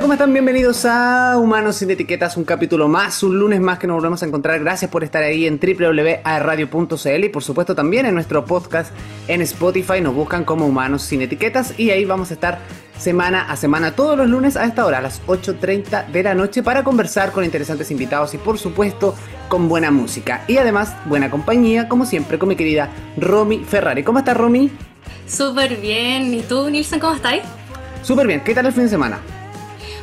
Hola, 0.00 0.04
¿cómo 0.06 0.12
están? 0.14 0.32
Bienvenidos 0.32 0.86
a 0.86 1.36
Humanos 1.36 1.76
sin 1.76 1.90
Etiquetas, 1.90 2.38
un 2.38 2.44
capítulo 2.44 2.88
más, 2.88 3.22
un 3.22 3.38
lunes 3.38 3.60
más 3.60 3.78
que 3.78 3.86
nos 3.86 3.96
volvemos 3.96 4.22
a 4.22 4.26
encontrar. 4.26 4.58
Gracias 4.58 4.90
por 4.90 5.04
estar 5.04 5.22
ahí 5.22 5.46
en 5.46 5.60
www.radio.cl 5.60 7.24
y 7.24 7.28
por 7.28 7.42
supuesto 7.42 7.74
también 7.74 8.06
en 8.06 8.14
nuestro 8.14 8.46
podcast 8.46 8.94
en 9.28 9.42
Spotify. 9.42 10.00
Nos 10.00 10.14
buscan 10.14 10.44
como 10.44 10.64
Humanos 10.64 11.02
sin 11.02 11.20
Etiquetas 11.20 11.78
y 11.78 11.90
ahí 11.90 12.06
vamos 12.06 12.30
a 12.30 12.34
estar 12.34 12.60
semana 12.96 13.42
a 13.42 13.56
semana 13.56 13.94
todos 13.94 14.16
los 14.16 14.26
lunes 14.26 14.56
a 14.56 14.64
esta 14.64 14.86
hora, 14.86 14.98
a 14.98 15.02
las 15.02 15.20
8.30 15.26 16.06
de 16.06 16.22
la 16.22 16.34
noche, 16.34 16.62
para 16.62 16.82
conversar 16.82 17.30
con 17.30 17.44
interesantes 17.44 17.90
invitados 17.90 18.32
y 18.32 18.38
por 18.38 18.58
supuesto 18.58 19.14
con 19.50 19.68
buena 19.68 19.90
música. 19.90 20.44
Y 20.48 20.56
además 20.56 20.96
buena 21.04 21.30
compañía, 21.30 21.90
como 21.90 22.06
siempre, 22.06 22.38
con 22.38 22.48
mi 22.48 22.56
querida 22.56 22.88
Romy 23.18 23.58
Ferrari. 23.68 24.02
¿Cómo 24.02 24.20
estás, 24.20 24.38
Romy? 24.38 24.70
Súper 25.26 25.76
bien. 25.76 26.32
¿Y 26.32 26.40
tú, 26.40 26.70
Nilsson, 26.70 27.00
cómo 27.00 27.16
estás? 27.16 27.40
Súper 28.02 28.26
bien. 28.26 28.40
¿Qué 28.40 28.54
tal 28.54 28.64
el 28.64 28.72
fin 28.72 28.84
de 28.84 28.88
semana? 28.88 29.18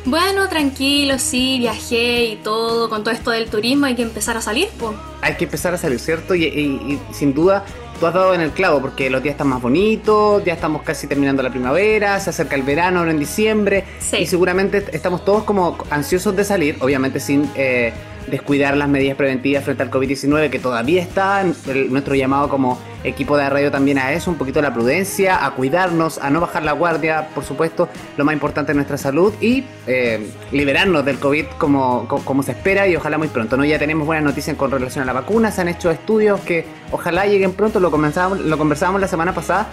Bueno, 0.04 0.48
tranquilo, 0.48 1.18
sí, 1.18 1.58
viajé 1.58 2.24
y 2.24 2.36
todo, 2.36 2.88
con 2.88 3.04
todo 3.04 3.14
esto 3.14 3.30
del 3.30 3.48
turismo 3.50 3.86
hay 3.86 3.94
que 3.94 4.02
empezar 4.02 4.36
a 4.36 4.40
salir, 4.40 4.68
pues. 4.78 4.96
Hay 5.20 5.34
que 5.34 5.44
empezar 5.44 5.74
a 5.74 5.78
salir, 5.78 5.98
¿cierto? 5.98 6.34
Y, 6.34 6.98
sin 7.12 7.34
duda 7.34 7.64
tú 7.98 8.06
has 8.06 8.14
dado 8.14 8.32
en 8.32 8.40
el 8.40 8.52
clavo 8.52 8.80
porque 8.80 9.10
los 9.10 9.20
días 9.20 9.32
están 9.32 9.48
más 9.48 9.60
bonitos, 9.60 10.44
ya 10.44 10.52
estamos 10.52 10.82
casi 10.82 11.08
terminando 11.08 11.42
la 11.42 11.50
primavera, 11.50 12.20
se 12.20 12.30
acerca 12.30 12.54
el 12.54 12.62
verano 12.62 13.00
ahora 13.00 13.10
en 13.10 13.18
diciembre 13.18 13.84
y 14.16 14.24
seguramente 14.26 14.84
estamos 14.92 15.24
todos 15.24 15.42
como 15.42 15.76
ansiosos 15.90 16.36
de 16.36 16.44
salir, 16.44 16.76
obviamente 16.80 17.18
sin... 17.20 17.50
Eh, 17.56 17.92
descuidar 18.30 18.76
las 18.76 18.88
medidas 18.88 19.16
preventivas 19.16 19.64
frente 19.64 19.82
al 19.82 19.90
COVID-19, 19.90 20.50
que 20.50 20.58
todavía 20.58 21.02
está 21.02 21.44
nuestro 21.44 22.14
llamado 22.14 22.48
como 22.48 22.78
equipo 23.04 23.36
de 23.36 23.48
radio 23.48 23.70
también 23.70 23.98
a 23.98 24.12
eso, 24.12 24.30
un 24.30 24.38
poquito 24.38 24.60
la 24.60 24.72
prudencia, 24.72 25.44
a 25.44 25.52
cuidarnos, 25.52 26.18
a 26.18 26.30
no 26.30 26.40
bajar 26.40 26.62
la 26.64 26.72
guardia, 26.72 27.28
por 27.34 27.44
supuesto, 27.44 27.88
lo 28.16 28.24
más 28.24 28.32
importante 28.32 28.72
es 28.72 28.76
nuestra 28.76 28.98
salud 28.98 29.32
y 29.40 29.64
eh, 29.86 30.30
liberarnos 30.52 31.04
del 31.04 31.18
COVID 31.18 31.46
como, 31.58 32.08
como, 32.08 32.42
se 32.42 32.52
espera 32.52 32.88
y 32.88 32.96
ojalá 32.96 33.18
muy 33.18 33.28
pronto. 33.28 33.56
¿no? 33.56 33.64
Ya 33.64 33.78
tenemos 33.78 34.06
buenas 34.06 34.24
noticias 34.24 34.56
con 34.56 34.70
relación 34.70 35.02
a 35.02 35.06
la 35.06 35.12
vacuna, 35.12 35.50
se 35.50 35.60
han 35.60 35.68
hecho 35.68 35.90
estudios 35.90 36.40
que 36.40 36.64
ojalá 36.90 37.26
lleguen 37.26 37.52
pronto, 37.52 37.80
lo, 37.80 37.90
lo 37.90 38.58
conversábamos 38.58 39.00
la 39.00 39.08
semana 39.08 39.34
pasada, 39.34 39.68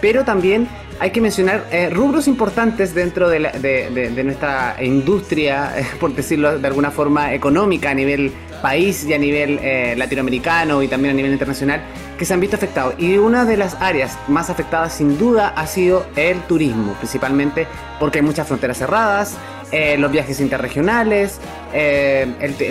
pero 0.00 0.24
también 0.24 0.68
hay 1.00 1.10
que 1.10 1.20
mencionar 1.20 1.64
eh, 1.70 1.90
rubros 1.90 2.26
importantes 2.26 2.94
dentro 2.94 3.28
de, 3.28 4.22
nuestra 4.24 4.76
industria, 4.82 5.72
por 6.00 6.14
decirlo 6.14 6.58
de 6.58 6.66
alguna 6.66 6.90
forma, 6.90 7.34
económica 7.34 7.90
a 7.90 7.94
nivel 7.94 8.32
país 8.62 9.04
y 9.04 9.14
a 9.14 9.18
nivel 9.18 9.60
eh, 9.62 9.94
latinoamericano 9.96 10.82
y 10.82 10.88
también 10.88 11.12
a 11.12 11.16
nivel 11.16 11.32
internacional, 11.32 11.82
que 12.18 12.24
se 12.24 12.34
han 12.34 12.40
visto 12.40 12.56
afectados. 12.56 12.94
Y 12.98 13.16
una 13.16 13.44
de 13.44 13.56
las 13.56 13.76
áreas 13.80 14.18
más 14.26 14.50
afectadas 14.50 14.94
sin 14.94 15.16
duda 15.18 15.48
ha 15.56 15.66
sido 15.66 16.06
el 16.16 16.40
turismo, 16.42 16.94
principalmente 16.94 17.66
porque 18.00 18.18
hay 18.18 18.24
muchas 18.24 18.48
fronteras 18.48 18.78
cerradas, 18.78 19.36
eh, 19.70 19.96
los 19.98 20.10
viajes 20.10 20.40
interregionales, 20.40 21.40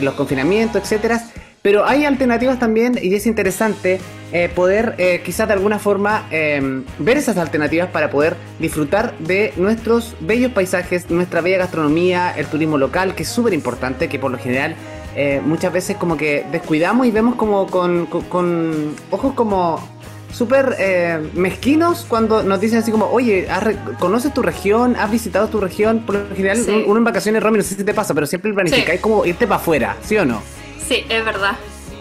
los 0.01 0.13
confinamientos, 0.15 0.81
etcétera 0.81 1.21
pero 1.67 1.85
hay 1.85 2.05
alternativas 2.05 2.59
también 2.59 2.97
y 3.01 3.13
es 3.13 3.27
interesante 3.27 3.99
eh, 4.31 4.49
poder 4.55 4.95
eh, 4.97 5.21
quizás 5.25 5.49
de 5.49 5.53
alguna 5.53 5.79
forma 5.79 6.25
em, 6.31 6.85
ver 6.97 7.17
esas 7.17 7.35
alternativas 7.35 7.89
para 7.89 8.09
poder 8.09 8.37
disfrutar 8.57 9.13
de 9.19 9.51
nuestros 9.57 10.15
bellos 10.21 10.53
paisajes, 10.53 11.09
nuestra 11.09 11.41
bella 11.41 11.57
gastronomía, 11.57 12.31
el 12.37 12.45
turismo 12.45 12.77
local, 12.77 13.15
que 13.15 13.23
es 13.23 13.29
súper 13.29 13.53
importante, 13.53 14.07
que 14.07 14.17
por 14.17 14.31
lo 14.31 14.37
general 14.37 14.77
eh, 15.17 15.41
muchas 15.45 15.73
veces 15.73 15.97
como 15.97 16.15
que 16.15 16.45
descuidamos 16.53 17.05
y 17.05 17.11
vemos 17.11 17.35
como 17.35 17.67
con, 17.67 18.07
ojos 19.11 19.33
como 19.33 19.85
súper 20.31 20.77
mezquinos 21.33 22.05
cuando 22.07 22.43
nos 22.43 22.61
dicen 22.61 22.79
así 22.79 22.91
como, 22.91 23.07
oye, 23.07 23.45
¿conoces 23.99 24.33
tu 24.33 24.41
región? 24.41 24.95
¿Has 24.95 25.11
visitado 25.11 25.49
tu 25.49 25.59
región? 25.59 26.03
Por 26.05 26.15
lo 26.15 26.33
general, 26.33 26.59
uno 26.85 26.97
en 26.97 27.03
vacaciones, 27.03 27.43
Romy, 27.43 27.57
no 27.57 27.63
sé 27.65 27.75
si 27.75 27.83
te 27.83 27.93
pasa, 27.93 28.13
pero 28.13 28.25
siempre 28.25 28.53
planifica, 28.53 28.93
es 28.93 29.01
como 29.01 29.25
irte 29.25 29.45
para 29.47 29.59
afuera, 29.59 29.97
¿sí 30.01 30.15
o 30.15 30.23
no? 30.23 30.41
Sí, 30.85 31.05
es 31.09 31.25
verdad. 31.25 31.57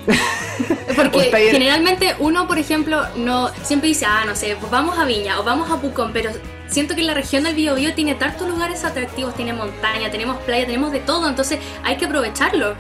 Porque 0.97 1.31
generalmente 1.51 2.15
uno, 2.19 2.47
por 2.47 2.59
ejemplo, 2.59 3.03
no 3.17 3.51
siempre 3.63 3.89
dice, 3.89 4.07
ah, 4.07 4.25
no 4.27 4.35
sé, 4.35 4.57
pues 4.59 4.71
vamos 4.71 4.99
a 4.99 5.05
Viña 5.05 5.39
o 5.41 5.45
vamos 5.45 5.71
a 5.71 5.81
Pucón, 5.81 6.13
pero 6.13 6.31
siento 6.69 6.95
que 6.95 7.03
la 7.03 7.15
región 7.15 7.45
del 7.45 7.55
Biobío 7.55 7.95
tiene 7.95 8.15
tantos 8.15 8.49
lugares 8.49 8.85
atractivos, 8.85 9.35
tiene 9.35 9.53
montaña, 9.53 10.11
tenemos 10.11 10.39
playa, 10.39 10.67
tenemos 10.67 10.93
de 10.93 11.01
todo, 11.01 11.29
entonces 11.29 11.59
hay 11.83 11.97
que 11.97 12.07
aprovecharlo. 12.07 12.75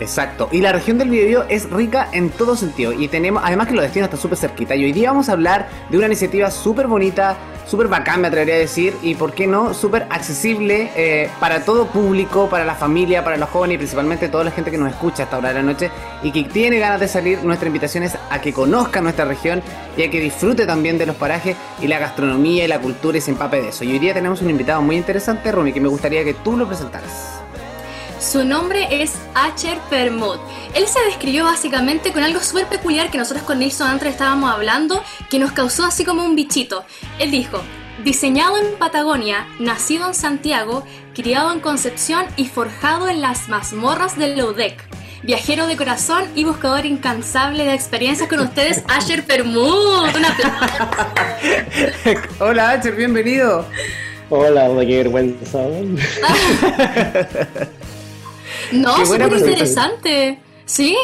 Exacto, 0.00 0.48
y 0.50 0.60
la 0.60 0.72
región 0.72 0.98
del 0.98 1.10
Biobío 1.10 1.44
es 1.48 1.70
rica 1.70 2.08
en 2.12 2.30
todo 2.30 2.56
sentido 2.56 2.92
y 2.92 3.08
tenemos, 3.08 3.42
además 3.44 3.68
que 3.68 3.74
los 3.74 3.82
destinos 3.82 4.06
están 4.06 4.20
súper 4.20 4.38
cerquita 4.38 4.74
y 4.74 4.84
hoy 4.84 4.92
día 4.92 5.10
vamos 5.10 5.28
a 5.28 5.32
hablar 5.32 5.68
de 5.90 5.98
una 5.98 6.06
iniciativa 6.06 6.50
súper 6.50 6.86
bonita 6.86 7.36
súper 7.70 7.86
bacán, 7.86 8.20
me 8.20 8.26
atrevería 8.26 8.56
a 8.56 8.58
decir, 8.58 8.96
y 9.00 9.14
por 9.14 9.32
qué 9.32 9.46
no, 9.46 9.74
súper 9.74 10.08
accesible 10.10 10.90
eh, 10.96 11.30
para 11.38 11.64
todo 11.64 11.86
público, 11.86 12.48
para 12.48 12.64
la 12.64 12.74
familia, 12.74 13.22
para 13.22 13.36
los 13.36 13.48
jóvenes 13.48 13.76
y 13.76 13.78
principalmente 13.78 14.28
toda 14.28 14.42
la 14.42 14.50
gente 14.50 14.72
que 14.72 14.78
nos 14.78 14.90
escucha 14.90 15.22
hasta 15.22 15.36
ahora 15.36 15.50
de 15.50 15.54
la 15.54 15.62
noche 15.62 15.88
y 16.24 16.32
que 16.32 16.42
tiene 16.44 16.80
ganas 16.80 16.98
de 16.98 17.06
salir. 17.06 17.44
Nuestra 17.44 17.68
invitación 17.68 18.02
es 18.02 18.18
a 18.28 18.40
que 18.40 18.52
conozca 18.52 19.00
nuestra 19.00 19.24
región 19.24 19.62
y 19.96 20.02
a 20.02 20.10
que 20.10 20.18
disfrute 20.18 20.66
también 20.66 20.98
de 20.98 21.06
los 21.06 21.14
parajes 21.14 21.56
y 21.80 21.86
la 21.86 22.00
gastronomía 22.00 22.64
y 22.64 22.68
la 22.68 22.80
cultura 22.80 23.18
y 23.18 23.20
se 23.20 23.30
empape 23.30 23.62
de 23.62 23.68
eso. 23.68 23.84
Y 23.84 23.92
hoy 23.92 24.00
día 24.00 24.14
tenemos 24.14 24.42
un 24.42 24.50
invitado 24.50 24.82
muy 24.82 24.96
interesante, 24.96 25.52
Rumi, 25.52 25.72
que 25.72 25.80
me 25.80 25.88
gustaría 25.88 26.24
que 26.24 26.34
tú 26.34 26.56
lo 26.56 26.66
presentaras. 26.66 27.40
Su 28.20 28.44
nombre 28.44 29.02
es 29.02 29.14
Acher 29.34 29.78
Permut. 29.88 30.38
Él 30.74 30.86
se 30.86 31.00
describió 31.06 31.44
básicamente 31.44 32.12
con 32.12 32.22
algo 32.22 32.40
súper 32.40 32.66
peculiar 32.66 33.10
que 33.10 33.16
nosotros 33.16 33.44
con 33.44 33.58
Nilson 33.58 33.88
antes 33.88 34.10
estábamos 34.10 34.52
hablando, 34.52 35.02
que 35.30 35.38
nos 35.38 35.52
causó 35.52 35.86
así 35.86 36.04
como 36.04 36.22
un 36.22 36.36
bichito. 36.36 36.84
Él 37.18 37.30
dijo, 37.30 37.62
diseñado 38.04 38.58
en 38.58 38.74
Patagonia, 38.78 39.46
nacido 39.58 40.06
en 40.06 40.12
Santiago, 40.12 40.84
criado 41.14 41.50
en 41.50 41.60
Concepción 41.60 42.26
y 42.36 42.44
forjado 42.44 43.08
en 43.08 43.22
las 43.22 43.48
mazmorras 43.48 44.18
del 44.18 44.36
Loudec. 44.36 44.86
Viajero 45.22 45.66
de 45.66 45.78
corazón 45.78 46.24
y 46.34 46.44
buscador 46.44 46.84
incansable 46.84 47.64
de 47.64 47.72
experiencias 47.72 48.28
con 48.28 48.40
ustedes, 48.40 48.84
Asher 48.88 49.24
Permut. 49.24 49.64
Hola 52.38 52.72
Asher, 52.72 52.94
bienvenido. 52.94 53.64
Hola, 54.28 54.68
qué 54.86 54.98
vergüenza. 54.98 55.58
No, 58.72 59.04
súper 59.04 59.32
interesante. 59.32 60.38
Sí. 60.64 60.96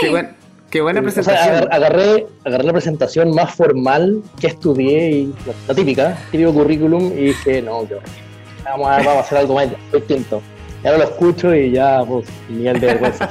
Qué, 0.71 0.81
buena 0.81 1.01
presentación. 1.01 1.73
agarré, 1.73 2.27
agarré 2.45 2.65
la 2.65 2.73
presentación 2.73 3.35
más 3.35 3.55
formal 3.55 4.23
que 4.41 4.49
estudié 4.49 5.11
y 5.11 5.35
la, 5.67 5.75
típica, 5.75 6.19
típico 6.31 6.53
currículum 6.53 7.13
y 7.13 7.27
dije, 7.27 7.63
no, 7.63 7.89
yo, 7.89 7.99
vamos, 8.65 8.89
a, 8.89 8.97
vamos 8.99 9.17
a 9.17 9.21
hacer 9.21 9.39
algo 9.39 9.55
más 9.55 9.69
distinto. 9.93 10.43
Y 10.83 10.87
ahora 10.87 10.99
lo 10.99 11.05
escucho 11.05 11.55
y 11.55 11.71
ya, 11.71 12.03
pues, 12.07 12.27
nivel 12.49 12.79
de 12.81 12.87
vergüenza 12.87 13.29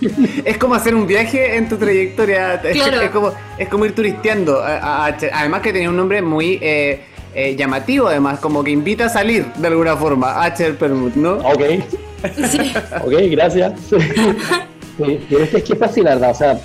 es 0.44 0.58
como 0.58 0.74
hacer 0.74 0.94
un 0.94 1.06
viaje 1.06 1.56
en 1.56 1.68
tu 1.68 1.76
trayectoria. 1.76 2.60
Es, 2.64 3.10
como, 3.10 3.32
es 3.58 3.68
como 3.68 3.86
ir 3.86 3.94
turisteando. 3.94 4.62
Además 4.62 5.62
que 5.62 5.72
tenía 5.72 5.90
un 5.90 5.96
nombre 5.96 6.22
muy 6.22 6.58
eh, 6.62 7.02
eh, 7.34 7.56
llamativo, 7.56 8.08
además, 8.08 8.38
como 8.40 8.62
que 8.62 8.70
invita 8.70 9.06
a 9.06 9.08
salir 9.08 9.46
de 9.54 9.68
alguna 9.68 9.96
forma. 9.96 10.42
H. 10.44 10.72
Permut, 10.74 11.14
¿no? 11.14 11.34
Ok. 11.38 11.62
Ok, 13.04 13.12
gracias. 13.30 13.72
es 14.98 15.62
que 15.62 15.72
es 15.72 15.78
fácil, 15.78 16.04
la 16.04 16.14
verdad. 16.14 16.30
O 16.30 16.34
sea, 16.34 16.60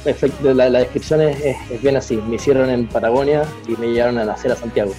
la, 0.54 0.70
descripción 0.70 1.22
es, 1.22 1.58
bien 1.82 1.98
así. 1.98 2.18
Me 2.28 2.36
hicieron 2.36 2.70
en 2.70 2.88
Patagonia 2.88 3.44
y 3.68 3.80
me 3.80 3.88
llevaron 3.88 4.18
a 4.20 4.26
nacer 4.26 4.52
a 4.52 4.56
Santiago. 4.56 4.94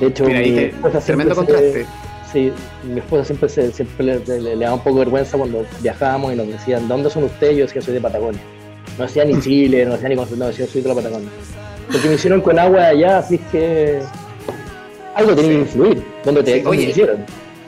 De 0.00 0.08
hecho, 0.08 0.24
mi 0.24 0.70
tremendo 1.04 1.34
contraste. 1.34 1.86
sí, 2.30 2.52
mi 2.84 3.00
esposa 3.00 3.24
siempre, 3.24 3.48
se, 3.48 3.72
siempre 3.72 4.20
le, 4.26 4.56
daba 4.56 4.74
un 4.74 4.80
poco 4.80 4.98
de 4.98 5.04
vergüenza 5.06 5.38
cuando 5.38 5.64
viajábamos 5.80 6.34
y 6.34 6.36
nos 6.36 6.48
decían, 6.48 6.86
¿dónde 6.86 7.08
son 7.10 7.24
ustedes? 7.24 7.56
Yo 7.56 7.66
decía, 7.66 7.82
soy 7.82 7.94
de 7.94 8.00
Patagonia. 8.00 8.40
No 8.98 9.04
decía 9.04 9.24
ni 9.24 9.38
Chile, 9.40 9.84
no 9.84 9.92
decía 9.92 10.08
ni 10.08 10.14
no, 10.14 10.46
decía, 10.46 10.66
soy 10.66 10.82
de 10.82 10.88
la 10.88 10.94
Patagonia. 10.94 11.28
Porque 11.90 12.08
me 12.08 12.14
hicieron 12.14 12.40
con 12.40 12.58
agua 12.58 12.88
allá, 12.88 13.18
así 13.18 13.38
que 13.50 14.00
algo 15.14 15.34
tiene 15.34 15.48
que 15.48 15.60
influir. 15.60 16.02
¿Dónde 16.24 16.42
te, 16.42 16.62
me 16.62 16.76
hicieron? 16.76 17.24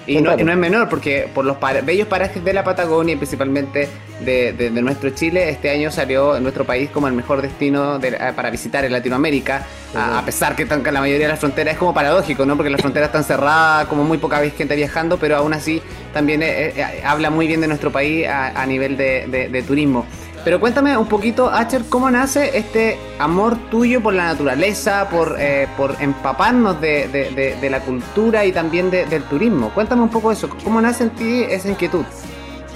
Y 0.09 0.23
no, 0.23 0.33
es 0.33 0.57
menor, 0.57 0.89
porque 0.89 1.29
por 1.35 1.45
los 1.45 1.59
bellos 1.85 2.09
parajes 2.09 2.43
de 2.43 2.55
la 2.55 2.65
Patagonia 2.65 3.13
y 3.13 3.17
principalmente 3.17 3.89
de, 4.21 4.71
nuestro 4.71 5.11
Chile, 5.11 5.51
este 5.51 5.69
año 5.69 5.91
salió 5.91 6.35
en 6.35 6.43
nuestro 6.43 6.65
país 6.65 6.89
como 6.91 7.09
el 7.09 7.13
mejor 7.13 7.43
destino 7.43 8.01
eh, 8.03 8.33
para 8.35 8.49
visitar 8.49 8.87
en 8.87 8.93
Latinoamérica, 8.93 9.67
a, 9.95 10.23
pesar 10.25 10.57
que 10.57 10.65
la 10.65 11.01
mayoría 11.01 11.27
de 11.27 11.33
las 11.33 11.39
fronteras 11.39 11.75
es 11.75 11.79
como 11.79 11.93
paradójico, 11.93 12.47
¿no? 12.47 12.57
Porque 12.57 12.71
las 12.71 12.81
fronteras 12.81 13.09
están 13.09 13.23
cerradas, 13.23 13.87
como 13.87 14.03
muy 14.03 14.17
poca 14.17 14.41
gente 14.51 14.75
viajando, 14.77 15.19
pero 15.19 15.37
aún 15.37 15.53
así 15.53 15.83
también 16.15 16.43
eh, 16.43 16.73
eh, 16.75 17.03
habla 17.05 17.29
muy 17.29 17.47
bien 17.47 17.61
de 17.61 17.69
nuestro 17.69 17.93
país 17.93 18.27
a, 18.27 18.65
nivel 18.65 18.97
de 18.97 19.65
turismo. 19.67 20.07
Pero 20.49 20.61
cuéntame 20.61 20.97
un 20.97 21.05
poquito, 21.05 21.51
Acher, 21.51 21.83
¿cómo 21.91 22.11
nace 22.11 22.57
este 22.57 22.97
amor 23.19 23.59
tuyo 23.71 24.03
por 24.03 24.15
la 24.15 24.29
naturaleza, 24.29 25.07
por, 25.11 25.37
eh, 25.39 25.69
por 25.77 25.95
empaparnos 26.01 26.81
de, 26.81 27.69
la 27.71 27.81
cultura 27.81 28.47
y 28.47 28.53
también 28.53 28.91
del 28.91 29.23
turismo? 29.25 29.71
Cuéntame 29.75 30.01
un 30.01 30.09
poco 30.09 30.33
eso, 30.33 30.49
¿cómo 30.65 30.81
nace 30.81 31.05
en 31.05 31.11
ti 31.11 31.43
esa 31.43 31.69
inquietud? 31.69 32.03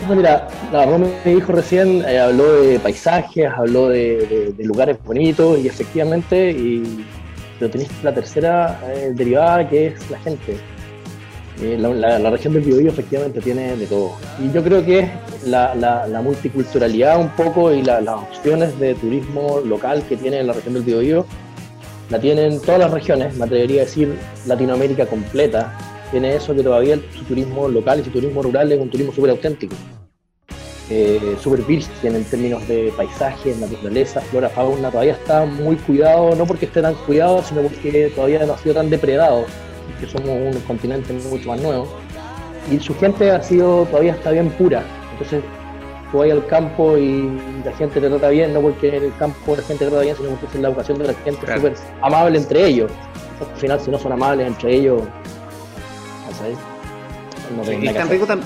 Mira, 0.07 0.49
la 0.71 0.85
Rome 0.85 1.15
me 1.25 1.35
dijo 1.35 1.51
recién, 1.53 2.05
eh, 2.07 2.21
habló 2.21 2.61
de 2.61 2.79
paisajes, 2.79 3.51
habló 3.57 3.89
de, 3.89 4.55
lugares 4.59 4.99
bonitos 5.03 5.59
y 5.59 5.67
efectivamente, 5.67 6.51
y, 6.51 7.07
pero 7.59 7.71
tenés 7.71 7.89
la 8.03 8.13
tercera 8.13 8.79
eh, 8.87 9.13
derivada 9.15 9.67
que 9.67 9.87
es 9.87 10.11
la 10.11 10.19
gente. 10.19 10.59
Eh, 11.61 11.77
la, 11.79 12.31
región 12.31 12.55
del 12.55 12.63
Biobío 12.63 12.91
efectivamente 12.91 13.41
tiene 13.41 13.77
de 13.77 13.87
todo. 13.87 14.13
Y 14.41 14.51
yo 14.53 14.63
creo 14.63 14.85
que 14.85 15.09
la, 15.47 16.21
multiculturalidad 16.23 17.21
un 17.21 17.29
poco 17.31 17.73
y 17.73 17.83
las 17.83 18.07
opciones 18.09 18.79
de 18.79 18.95
turismo 18.95 19.61
local 19.61 20.03
que 20.09 20.17
tiene 20.17 20.43
la 20.43 20.53
región 20.53 20.75
del 20.75 20.83
Biobío 20.83 21.27
la 22.11 22.19
tienen 22.19 22.61
todas 22.61 22.81
las 22.81 22.91
regiones, 22.91 23.35
me 23.37 23.45
atrevería 23.45 23.83
a 23.83 23.85
decir 23.85 24.15
Latinoamérica 24.47 25.07
completa, 25.07 25.73
tiene 26.11 26.35
eso 26.37 26.55
que 26.55 26.63
todavía 26.63 26.99
su 27.17 27.25
turismo 27.25 27.69
local 27.69 28.01
y 28.01 28.05
su 28.05 28.11
turismo 28.11 28.43
rural 28.43 28.71
es 28.71 28.81
un 28.81 28.91
turismo 28.91 29.13
súper 29.13 29.31
auténtico. 29.31 29.75
Eh, 30.91 31.37
súper 31.41 31.63
virgen 31.63 32.17
en 32.17 32.25
términos 32.25 32.69
de 32.69 32.93
paisaje, 32.95 33.55
naturaleza, 33.55 34.21
flora, 34.21 34.51
fauna, 34.51 34.91
todavía 34.91 35.15
está 35.15 35.47
muy 35.47 35.77
cuidado, 35.77 36.35
no 36.35 36.45
porque 36.45 36.67
esté 36.67 36.83
tan 36.83 36.95
cuidado, 37.07 37.43
sino 37.43 37.63
porque 37.63 38.13
todavía 38.15 38.45
no 38.45 38.53
ha 38.53 38.59
sido 38.59 38.75
tan 38.75 38.91
depredado, 38.91 39.47
que 40.01 40.07
somos 40.07 40.29
un 40.29 40.61
continente 40.63 41.13
mucho 41.13 41.49
más 41.49 41.61
nuevo. 41.61 41.89
Y 42.71 42.79
su 42.79 42.95
gente 42.97 43.31
ha 43.31 43.43
sido, 43.43 43.85
todavía 43.87 44.13
está 44.13 44.31
bien 44.31 44.51
pura. 44.51 44.83
Entonces, 45.13 45.43
tú 46.11 46.19
vas 46.19 46.31
al 46.31 46.47
campo 46.47 46.97
y 46.97 47.31
la 47.65 47.73
gente 47.73 48.01
te 48.01 48.09
trata 48.09 48.29
bien, 48.29 48.55
no 48.55 48.61
porque 48.61 48.97
en 48.97 49.05
el 49.05 49.17
campo 49.17 49.57
la 49.57 49.63
gente 49.63 49.85
te 49.85 49.91
trata 49.91 50.05
bien, 50.05 50.17
sino 50.17 50.31
porque 50.31 50.47
es 50.47 50.63
la 50.63 50.69
educación 50.69 50.99
de 50.99 51.07
la 51.09 51.15
gente 51.15 51.55
súper 51.55 51.75
amable 52.03 52.39
entre 52.39 52.67
ellos. 52.67 52.91
Al 53.41 53.61
final, 53.61 53.81
si 53.81 53.91
no 53.91 53.99
son 53.99 54.13
amables 54.13 54.47
entre 54.47 54.77
ellos, 54.77 55.03
y, 57.81 57.87
es 57.87 57.95
tan 57.95 58.09
rico, 58.09 58.27
tan, 58.27 58.43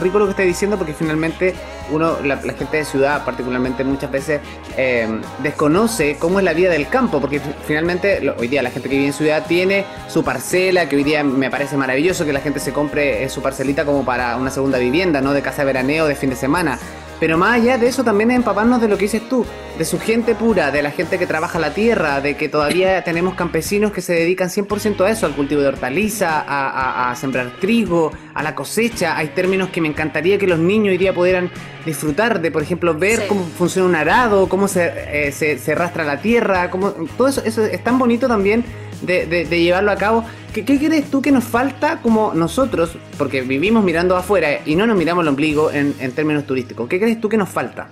rico 0.00 0.18
lo 0.18 0.26
que 0.26 0.30
está 0.30 0.42
diciendo 0.42 0.76
porque 0.76 0.92
finalmente 0.94 1.54
uno, 1.90 2.16
la, 2.24 2.36
gente 2.38 2.78
de 2.78 2.84
ciudad 2.84 3.24
particularmente 3.24 3.84
muchas 3.84 4.10
veces 4.10 4.40
eh, 4.76 5.08
desconoce 5.42 6.16
cómo 6.18 6.38
es 6.38 6.44
la 6.44 6.52
vida 6.52 6.70
del 6.70 6.88
campo, 6.88 7.20
porque 7.20 7.40
finalmente 7.66 8.34
hoy 8.38 8.48
día 8.48 8.62
la 8.62 8.70
gente 8.70 8.88
que 8.88 8.96
vive 8.96 9.06
en 9.08 9.12
ciudad 9.12 9.46
tiene 9.46 9.84
su 10.08 10.22
parcela, 10.24 10.88
que 10.88 10.96
hoy 10.96 11.04
día 11.04 11.24
me 11.24 11.50
parece 11.50 11.76
maravilloso 11.76 12.24
que 12.24 12.32
la 12.32 12.40
gente 12.40 12.60
se 12.60 12.72
compre 12.72 13.24
eh, 13.24 13.28
su 13.28 13.42
parcelita 13.42 13.84
como 13.84 14.04
para 14.04 14.36
una 14.36 14.50
segunda 14.50 14.78
vivienda, 14.78 15.20
no 15.20 15.32
de 15.32 15.42
casa 15.42 15.62
de 15.62 15.66
veraneo 15.66 16.06
de 16.06 16.14
fin 16.14 16.30
de 16.30 16.36
semana. 16.36 16.78
Pero 17.20 17.38
más 17.38 17.60
allá 17.60 17.78
de 17.78 17.86
eso 17.86 18.02
también 18.02 18.30
es 18.30 18.36
empaparnos 18.36 18.80
de 18.80 18.88
lo 18.88 18.96
que 18.96 19.04
dices 19.04 19.28
tú, 19.28 19.46
de 19.78 19.84
su 19.84 19.98
gente 19.98 20.34
pura, 20.34 20.70
de 20.70 20.82
la 20.82 20.90
gente 20.90 21.18
que 21.18 21.26
trabaja 21.26 21.58
la 21.58 21.72
tierra, 21.72 22.20
de 22.20 22.36
que 22.36 22.48
todavía 22.48 23.04
tenemos 23.04 23.34
campesinos 23.34 23.92
que 23.92 24.00
se 24.00 24.14
dedican 24.14 24.48
100% 24.48 25.04
a 25.04 25.10
eso, 25.10 25.26
al 25.26 25.34
cultivo 25.34 25.60
de 25.60 25.68
hortaliza, 25.68 26.44
a, 26.46 27.14
sembrar 27.14 27.52
trigo, 27.60 28.10
a 28.34 28.42
la 28.42 28.54
cosecha. 28.54 29.16
Hay 29.16 29.28
términos 29.28 29.68
que 29.70 29.80
me 29.80 29.88
encantaría 29.88 30.38
que 30.38 30.46
los 30.46 30.58
niños 30.58 30.92
hoy 30.92 30.98
día 30.98 31.14
pudieran 31.14 31.50
disfrutar 31.86 32.40
de, 32.40 32.50
por 32.50 32.62
ejemplo, 32.62 32.94
ver 32.94 33.26
cómo 33.28 33.44
funciona 33.44 33.88
un 33.88 33.94
arado, 33.94 34.48
cómo 34.48 34.68
se, 34.68 34.92
eh, 35.28 35.32
se, 35.32 35.58
se, 35.58 35.74
rastra 35.74 36.04
la 36.04 36.20
tierra, 36.20 36.70
cómo, 36.70 36.90
todo 37.16 37.28
eso, 37.28 37.42
eso 37.44 37.64
es 37.64 37.82
tan 37.82 37.98
bonito 37.98 38.28
también 38.28 38.64
de, 39.02 39.46
llevarlo 39.62 39.90
a 39.90 39.96
cabo. 39.96 40.24
¿Qué, 40.52 40.64
crees 40.64 41.10
tú 41.10 41.22
que 41.22 41.32
nos 41.32 41.44
falta 41.44 42.02
como 42.02 42.34
nosotros, 42.34 42.90
porque 43.16 43.40
vivimos 43.40 43.82
mirando 43.82 44.16
afuera 44.16 44.60
y 44.66 44.76
no 44.76 44.86
nos 44.86 44.98
miramos 44.98 45.22
el 45.22 45.28
ombligo 45.28 45.70
en, 45.70 45.94
términos 46.12 46.44
turísticos? 46.44 46.88
¿Qué 46.88 47.00
crees 47.00 47.18
tú 47.22 47.30
que 47.30 47.38
nos 47.38 47.48
falta? 47.48 47.88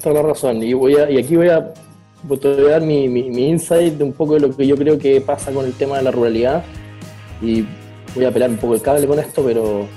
Toda 0.00 0.22
la 0.22 0.28
razón. 0.28 0.62
Y, 0.62 0.72
voy 0.72 0.94
y 0.94 1.18
aquí 1.18 1.34
voy 1.34 1.48
a, 1.48 1.72
voy 2.22 2.38
dar 2.40 2.82
mi, 2.82 3.08
mi, 3.08 3.48
insight 3.48 3.94
de 3.94 4.04
un 4.04 4.12
poco 4.12 4.34
de 4.34 4.40
lo 4.40 4.56
que 4.56 4.64
yo 4.64 4.76
creo 4.76 4.96
que 4.96 5.20
pasa 5.20 5.50
con 5.50 5.66
el 5.66 5.72
tema 5.72 5.96
de 5.96 6.04
la 6.04 6.12
ruralidad. 6.12 6.64
Y 7.42 7.64
voy 8.14 8.24
a 8.24 8.30
pelar 8.30 8.50
un 8.50 8.56
poco 8.56 8.74
el 8.74 8.82
cable 8.82 9.04
con 9.08 9.18
esto, 9.18 9.42
pero 9.44 9.88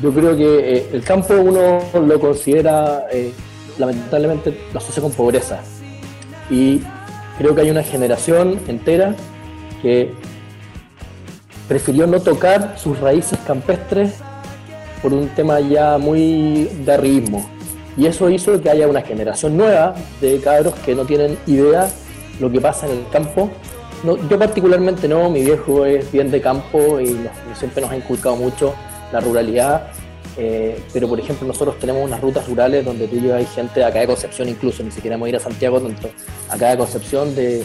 yo 0.00 0.14
creo 0.14 0.36
que 0.36 0.76
eh, 0.76 0.86
el 0.92 1.02
campo 1.02 1.34
uno 1.34 1.80
lo 1.92 2.20
considera, 2.20 3.06
eh, 3.10 3.32
lamentablemente, 3.78 4.56
lo 4.72 4.78
asocia 4.78 5.02
con 5.02 5.10
pobreza. 5.10 5.60
Y 6.50 6.80
creo 7.36 7.52
que 7.52 7.62
hay 7.62 7.70
una 7.70 7.82
generación 7.82 8.60
entera 8.68 9.16
que 9.82 10.14
prefirió 11.68 12.06
no 12.06 12.20
tocar 12.20 12.74
sus 12.78 12.98
raíces 12.98 13.38
campestres 13.46 14.14
por 15.02 15.12
un 15.12 15.28
tema 15.28 15.60
ya 15.60 15.98
muy 15.98 16.64
de 16.84 16.92
arribismo. 16.92 17.48
Y 17.96 18.06
eso 18.06 18.30
hizo 18.30 18.60
que 18.60 18.70
haya 18.70 18.88
una 18.88 19.02
generación 19.02 19.56
nueva 19.56 19.94
de 20.20 20.40
cabros 20.40 20.74
que 20.84 20.94
no 20.94 21.04
tienen 21.04 21.38
idea 21.46 21.88
lo 22.40 22.50
que 22.50 22.60
pasa 22.60 22.86
en 22.86 22.92
el 22.92 23.08
campo. 23.10 23.50
yo 24.04 24.38
particularmente 24.38 25.08
no, 25.08 25.28
mi 25.28 25.42
viejo 25.42 25.84
es 25.84 26.10
bien 26.10 26.30
de 26.30 26.40
campo 26.40 27.00
y 27.00 27.18
siempre 27.54 27.82
nos 27.82 27.90
ha 27.90 27.96
inculcado 27.96 28.36
mucho 28.36 28.74
la 29.12 29.20
ruralidad. 29.20 29.88
Eh, 30.40 30.80
pero 30.92 31.08
por 31.08 31.18
ejemplo 31.18 31.48
nosotros 31.48 31.80
tenemos 31.80 32.04
unas 32.04 32.20
rutas 32.20 32.46
rurales 32.46 32.84
donde 32.84 33.08
tú 33.08 33.16
llevas 33.16 33.52
gente 33.52 33.82
acá 33.82 33.98
de 33.98 34.06
Concepción 34.06 34.48
incluso, 34.48 34.84
ni 34.84 34.92
siquiera 34.92 35.18
ir 35.28 35.34
a 35.34 35.40
Santiago, 35.40 35.80
tanto 35.80 36.10
acá 36.48 36.70
de 36.70 36.76
Concepción 36.78 37.34
de 37.34 37.64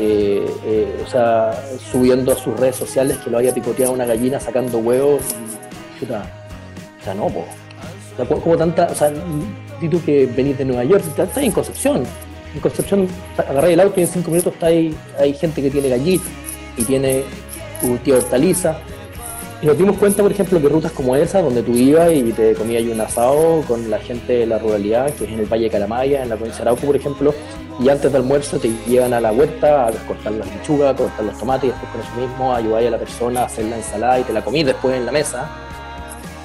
eh, 0.00 1.02
o 1.04 1.08
sea, 1.08 1.62
subiendo 1.90 2.32
a 2.32 2.36
sus 2.36 2.58
redes 2.58 2.76
sociales 2.76 3.16
que 3.18 3.30
lo 3.30 3.38
haya 3.38 3.52
picoteado 3.52 3.92
una 3.92 4.06
gallina 4.06 4.38
sacando 4.38 4.78
huevos. 4.78 5.22
o 6.02 6.06
sea, 7.04 7.14
no, 7.14 7.30
como 8.40 8.56
tanta, 8.56 8.88
o 8.90 8.94
sea, 8.94 9.12
tú 9.90 10.02
que 10.04 10.26
venís 10.26 10.58
de 10.58 10.64
Nueva 10.64 10.84
York, 10.84 11.04
estás 11.06 11.36
en 11.38 11.52
Concepción. 11.52 12.04
En 12.54 12.60
Concepción 12.60 13.08
agarré 13.36 13.74
el 13.74 13.80
auto 13.80 14.00
y 14.00 14.04
en 14.04 14.08
cinco 14.08 14.30
minutos 14.30 14.54
está 14.54 14.66
ahí, 14.66 14.94
hay 15.18 15.34
gente 15.34 15.62
que 15.62 15.70
tiene 15.70 15.88
gallina 15.88 16.22
y 16.76 16.82
tiene 16.84 17.24
tío 18.04 18.16
hortaliza. 18.16 18.78
Y 19.60 19.66
nos 19.66 19.76
dimos 19.76 19.96
cuenta, 19.96 20.22
por 20.22 20.30
ejemplo, 20.30 20.60
que 20.60 20.68
rutas 20.68 20.92
como 20.92 21.16
esa, 21.16 21.42
donde 21.42 21.62
tú 21.62 21.72
ibas 21.72 22.12
y 22.12 22.32
te 22.32 22.54
comías 22.54 22.84
un 22.84 23.00
asado 23.00 23.62
con 23.66 23.90
la 23.90 23.98
gente 23.98 24.34
de 24.34 24.46
la 24.46 24.58
ruralidad, 24.58 25.12
que 25.14 25.24
es 25.24 25.30
en 25.30 25.40
el 25.40 25.46
Valle 25.46 25.64
de 25.64 25.70
Calamaya, 25.70 26.22
en 26.22 26.28
la 26.28 26.36
provincia 26.36 26.64
de 26.64 26.70
Arauco, 26.70 26.86
por 26.86 26.94
ejemplo, 26.94 27.34
y 27.80 27.88
antes 27.88 28.12
del 28.12 28.22
almuerzo 28.22 28.58
te 28.58 28.70
llevan 28.86 29.12
a 29.14 29.20
la 29.20 29.30
huerta 29.30 29.86
a 29.86 29.92
cortar 30.06 30.32
las 30.32 30.48
lechugas, 30.52 30.94
a 30.94 30.96
cortar 30.96 31.24
los 31.24 31.38
tomates 31.38 31.64
y 31.64 31.72
después 31.72 31.92
con 31.92 32.00
eso 32.00 32.28
mismo 32.28 32.54
ayudar 32.54 32.84
a 32.84 32.90
la 32.90 32.98
persona 32.98 33.42
a 33.42 33.44
hacer 33.46 33.66
la 33.66 33.76
ensalada 33.76 34.18
y 34.18 34.24
te 34.24 34.32
la 34.32 34.42
comís 34.42 34.66
después 34.66 34.96
en 34.96 35.06
la 35.06 35.12
mesa. 35.12 35.48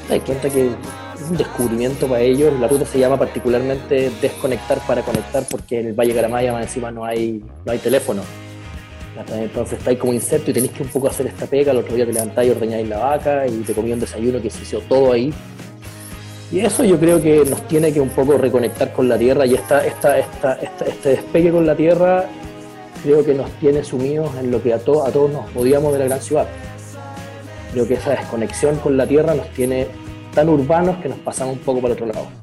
Te 0.07 0.18
das 0.18 0.25
cuenta 0.25 0.50
que 0.50 0.68
es 0.68 1.30
un 1.30 1.38
descubrimiento 1.38 2.07
para 2.07 2.21
ellos. 2.21 2.53
La 2.59 2.68
ruta 2.68 2.85
se 2.85 3.00
llama 3.00 3.18
particularmente 3.18 4.12
desconectar 4.21 4.80
para 4.85 5.01
conectar 5.01 5.44
porque 5.50 5.80
en 5.80 5.88
el 5.88 5.94
Valle 5.94 6.13
Caramaya 6.13 6.53
más 6.53 6.63
encima 6.63 6.91
no 6.91 7.03
hay, 7.03 7.44
no 7.65 7.71
hay 7.71 7.80
teléfono. 7.80 8.21
Entonces 9.31 9.80
estáis 9.80 9.97
como 10.00 10.13
inserto 10.13 10.51
y 10.51 10.53
tenéis 10.53 10.74
que 10.74 10.83
un 10.83 10.89
poco 10.89 11.07
hacer 11.07 11.27
esta 11.27 11.47
pega. 11.47 11.71
El 11.71 11.80
otro 11.80 11.95
día 11.95 12.06
te 12.06 12.13
levantáis 12.13 12.50
y 12.50 12.51
ordeñáis 12.51 12.88
la 12.88 12.97
vaca 13.00 13.47
y 13.47 13.62
te 13.62 13.74
comí 13.74 13.91
un 13.91 14.00
desayuno 14.00 14.41
que 14.41 14.50
se 14.50 14.62
hizo 14.62 14.80
todo 14.81 15.13
ahí 15.13 15.33
y 16.53 16.59
eso 16.59 16.83
yo 16.83 17.00
creo 17.00 17.19
que 17.19 17.44
nos 17.45 17.67
tiene 17.67 17.91
que 17.91 18.00
un 18.00 18.09
poco 18.09 18.38
reconectar 18.38 18.94
con 18.94 19.09
la 19.09 19.17
Tierra 19.17 19.44
y 19.47 19.55
esta, 19.55 19.83
esta, 19.83 20.19
esta, 20.19 20.53
este 20.53 21.09
despegue 21.09 21.51
con 21.51 21.65
la 21.65 21.75
Tierra 21.75 22.25
creo 23.01 23.25
que 23.25 23.33
nos 23.33 23.50
tiene 23.53 23.83
sumidos 23.83 24.29
en 24.38 24.51
lo 24.51 24.61
que 24.61 24.71
a, 24.71 24.75
a 24.75 24.79
todos 24.79 25.31
nos 25.31 25.55
odiamos 25.55 25.94
de 25.94 26.00
la 26.00 26.05
gran 26.05 26.21
ciudad. 26.21 26.45
Creo 27.71 27.87
que 27.87 27.95
esa 27.95 28.11
desconexión 28.11 28.75
con 28.78 28.95
la 28.95 29.07
Tierra 29.07 29.33
nos 29.33 29.47
tiene 29.49 29.87
tan 30.35 30.47
urbanos 30.47 30.97
que 30.97 31.09
nos 31.09 31.18
pasamos 31.18 31.56
un 31.56 31.63
poco 31.63 31.81
para 31.81 31.95
el 31.95 32.01
otro 32.04 32.13
lado. 32.13 32.43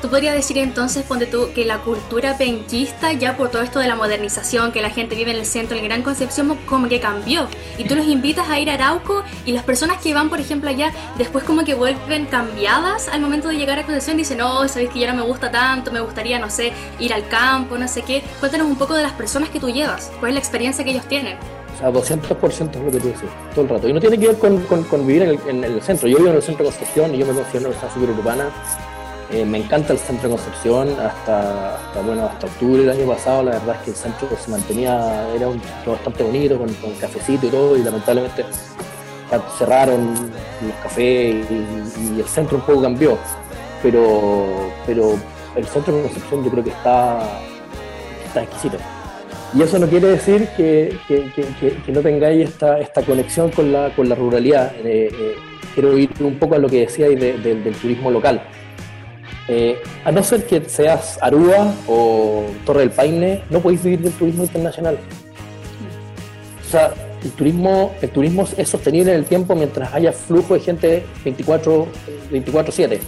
Tú 0.00 0.08
podrías 0.08 0.34
decir 0.34 0.56
entonces, 0.56 1.02
ponte 1.02 1.26
tú, 1.26 1.50
que 1.54 1.66
la 1.66 1.78
cultura 1.78 2.38
penquista, 2.38 3.12
ya 3.12 3.36
por 3.36 3.50
todo 3.50 3.60
esto 3.60 3.80
de 3.80 3.86
la 3.86 3.96
modernización, 3.96 4.72
que 4.72 4.80
la 4.80 4.88
gente 4.88 5.14
vive 5.14 5.30
en 5.30 5.36
el 5.36 5.44
centro, 5.44 5.76
en 5.76 5.84
Gran 5.84 6.02
Concepción, 6.02 6.56
como 6.64 6.88
que 6.88 7.00
cambió. 7.00 7.46
Y 7.76 7.84
tú 7.84 7.96
los 7.96 8.06
invitas 8.06 8.48
a 8.48 8.58
ir 8.58 8.70
a 8.70 8.74
Arauco 8.74 9.22
y 9.44 9.52
las 9.52 9.62
personas 9.62 10.00
que 10.00 10.14
van, 10.14 10.30
por 10.30 10.40
ejemplo, 10.40 10.70
allá, 10.70 10.90
después 11.18 11.44
como 11.44 11.64
que 11.64 11.74
vuelven 11.74 12.24
cambiadas 12.26 13.08
al 13.08 13.20
momento 13.20 13.48
de 13.48 13.56
llegar 13.56 13.78
a 13.78 13.84
Concepción, 13.84 14.16
dicen, 14.16 14.38
no, 14.38 14.66
sabes 14.68 14.88
que 14.88 15.00
ya 15.00 15.12
no 15.12 15.22
me 15.22 15.28
gusta 15.28 15.50
tanto, 15.50 15.92
me 15.92 16.00
gustaría, 16.00 16.38
no 16.38 16.48
sé, 16.48 16.72
ir 16.98 17.12
al 17.12 17.28
campo, 17.28 17.76
no 17.76 17.86
sé 17.86 18.00
qué. 18.00 18.22
Cuéntanos 18.40 18.68
un 18.68 18.76
poco 18.76 18.94
de 18.94 19.02
las 19.02 19.12
personas 19.12 19.50
que 19.50 19.60
tú 19.60 19.68
llevas, 19.68 20.10
cuál 20.18 20.30
es 20.30 20.34
la 20.34 20.40
experiencia 20.40 20.82
que 20.82 20.92
ellos 20.92 21.06
tienen. 21.08 21.36
Sea, 21.78 21.90
200% 21.90 22.70
es 22.70 22.76
lo 22.76 22.90
que 22.90 23.00
tú 23.00 23.08
dices, 23.08 23.28
todo 23.54 23.64
el 23.64 23.68
rato. 23.68 23.86
Y 23.86 23.92
no 23.92 24.00
tiene 24.00 24.18
que 24.18 24.28
ver 24.28 24.38
con, 24.38 24.62
con, 24.62 25.06
vivir 25.06 25.22
en 25.22 25.28
el, 25.30 25.40
en 25.46 25.64
el, 25.64 25.82
centro. 25.82 26.08
Yo 26.08 26.16
vivo 26.16 26.30
en 26.30 26.36
el 26.36 26.42
centro 26.42 26.64
de 26.64 26.70
Concepción 26.70 27.14
y 27.14 27.18
yo 27.18 27.26
me 27.26 27.34
considero 27.34 27.68
una 27.68 27.78
persona 27.78 27.92
súper 27.92 28.10
urbana 28.10 28.50
eh, 29.32 29.44
me 29.44 29.58
encanta 29.58 29.92
el 29.92 29.98
centro 29.98 30.28
de 30.28 30.36
Concepción 30.36 30.88
hasta, 30.98 31.78
bueno, 32.04 32.26
hasta 32.26 32.46
octubre 32.46 32.82
del 32.82 32.90
año 32.90 33.06
pasado. 33.06 33.44
La 33.44 33.52
verdad 33.52 33.76
es 33.76 33.82
que 33.82 33.90
el 33.90 33.96
centro 33.96 34.28
se 34.36 34.50
mantenía, 34.50 35.28
era 35.34 35.48
un 35.48 35.62
bastante 35.86 36.24
bonito, 36.24 36.58
con, 36.58 36.68
cafecito 37.00 37.46
y 37.46 37.50
todo, 37.50 37.76
y 37.76 37.82
lamentablemente 37.82 38.44
cerraron 39.56 40.14
los 40.66 40.74
cafés 40.82 41.46
y, 41.48 42.20
el 42.20 42.26
centro 42.26 42.56
un 42.56 42.64
poco 42.64 42.82
cambió. 42.82 43.16
Pero, 43.82 44.72
pero 44.84 45.16
el 45.54 45.66
centro 45.66 45.94
de 45.96 46.02
Concepción 46.02 46.44
yo 46.44 46.50
creo 46.50 46.64
que 46.64 46.70
está, 46.70 47.22
está 48.26 48.42
exquisito. 48.42 48.78
Y 49.54 49.62
eso 49.62 49.78
no 49.78 49.86
quiere 49.86 50.08
decir 50.08 50.48
que, 50.56 50.96
no 51.88 52.00
tengáis 52.00 52.48
esta, 52.48 52.80
esta 52.80 53.02
conexión 53.02 53.50
con 53.50 53.72
la, 53.72 53.94
con 53.94 54.08
la 54.08 54.16
ruralidad. 54.16 54.74
Eh, 54.84 55.08
eh, 55.12 55.34
quiero 55.74 55.96
ir 55.96 56.10
un 56.20 56.36
poco 56.38 56.56
a 56.56 56.58
lo 56.58 56.68
que 56.68 56.80
decíais 56.80 57.18
del 57.18 57.74
turismo 57.80 58.10
local. 58.10 58.42
Eh, 59.52 59.82
a 60.04 60.12
no 60.12 60.22
ser 60.22 60.46
que 60.46 60.62
seas 60.68 61.18
Aruba 61.20 61.74
o 61.88 62.44
Torre 62.64 62.82
del 62.82 62.92
Paine, 62.92 63.42
no 63.50 63.58
podéis 63.58 63.82
vivir 63.82 63.98
del 63.98 64.12
turismo 64.12 64.44
internacional. 64.44 64.96
O 66.64 66.70
sea, 66.70 66.94
el 67.24 67.32
turismo, 67.32 67.92
el 68.00 68.10
turismo 68.10 68.46
es 68.56 68.68
sostenible 68.68 69.10
en 69.10 69.18
el 69.18 69.24
tiempo 69.24 69.56
mientras 69.56 69.92
haya 69.92 70.12
flujo 70.12 70.54
de 70.54 70.60
gente 70.60 71.04
24-7. 71.24 73.00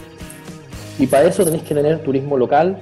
y 0.99 1.07
para 1.07 1.23
eso 1.29 1.45
tenéis 1.45 1.63
que 1.63 1.73
tener 1.73 2.03
turismo 2.03 2.37
local 2.37 2.77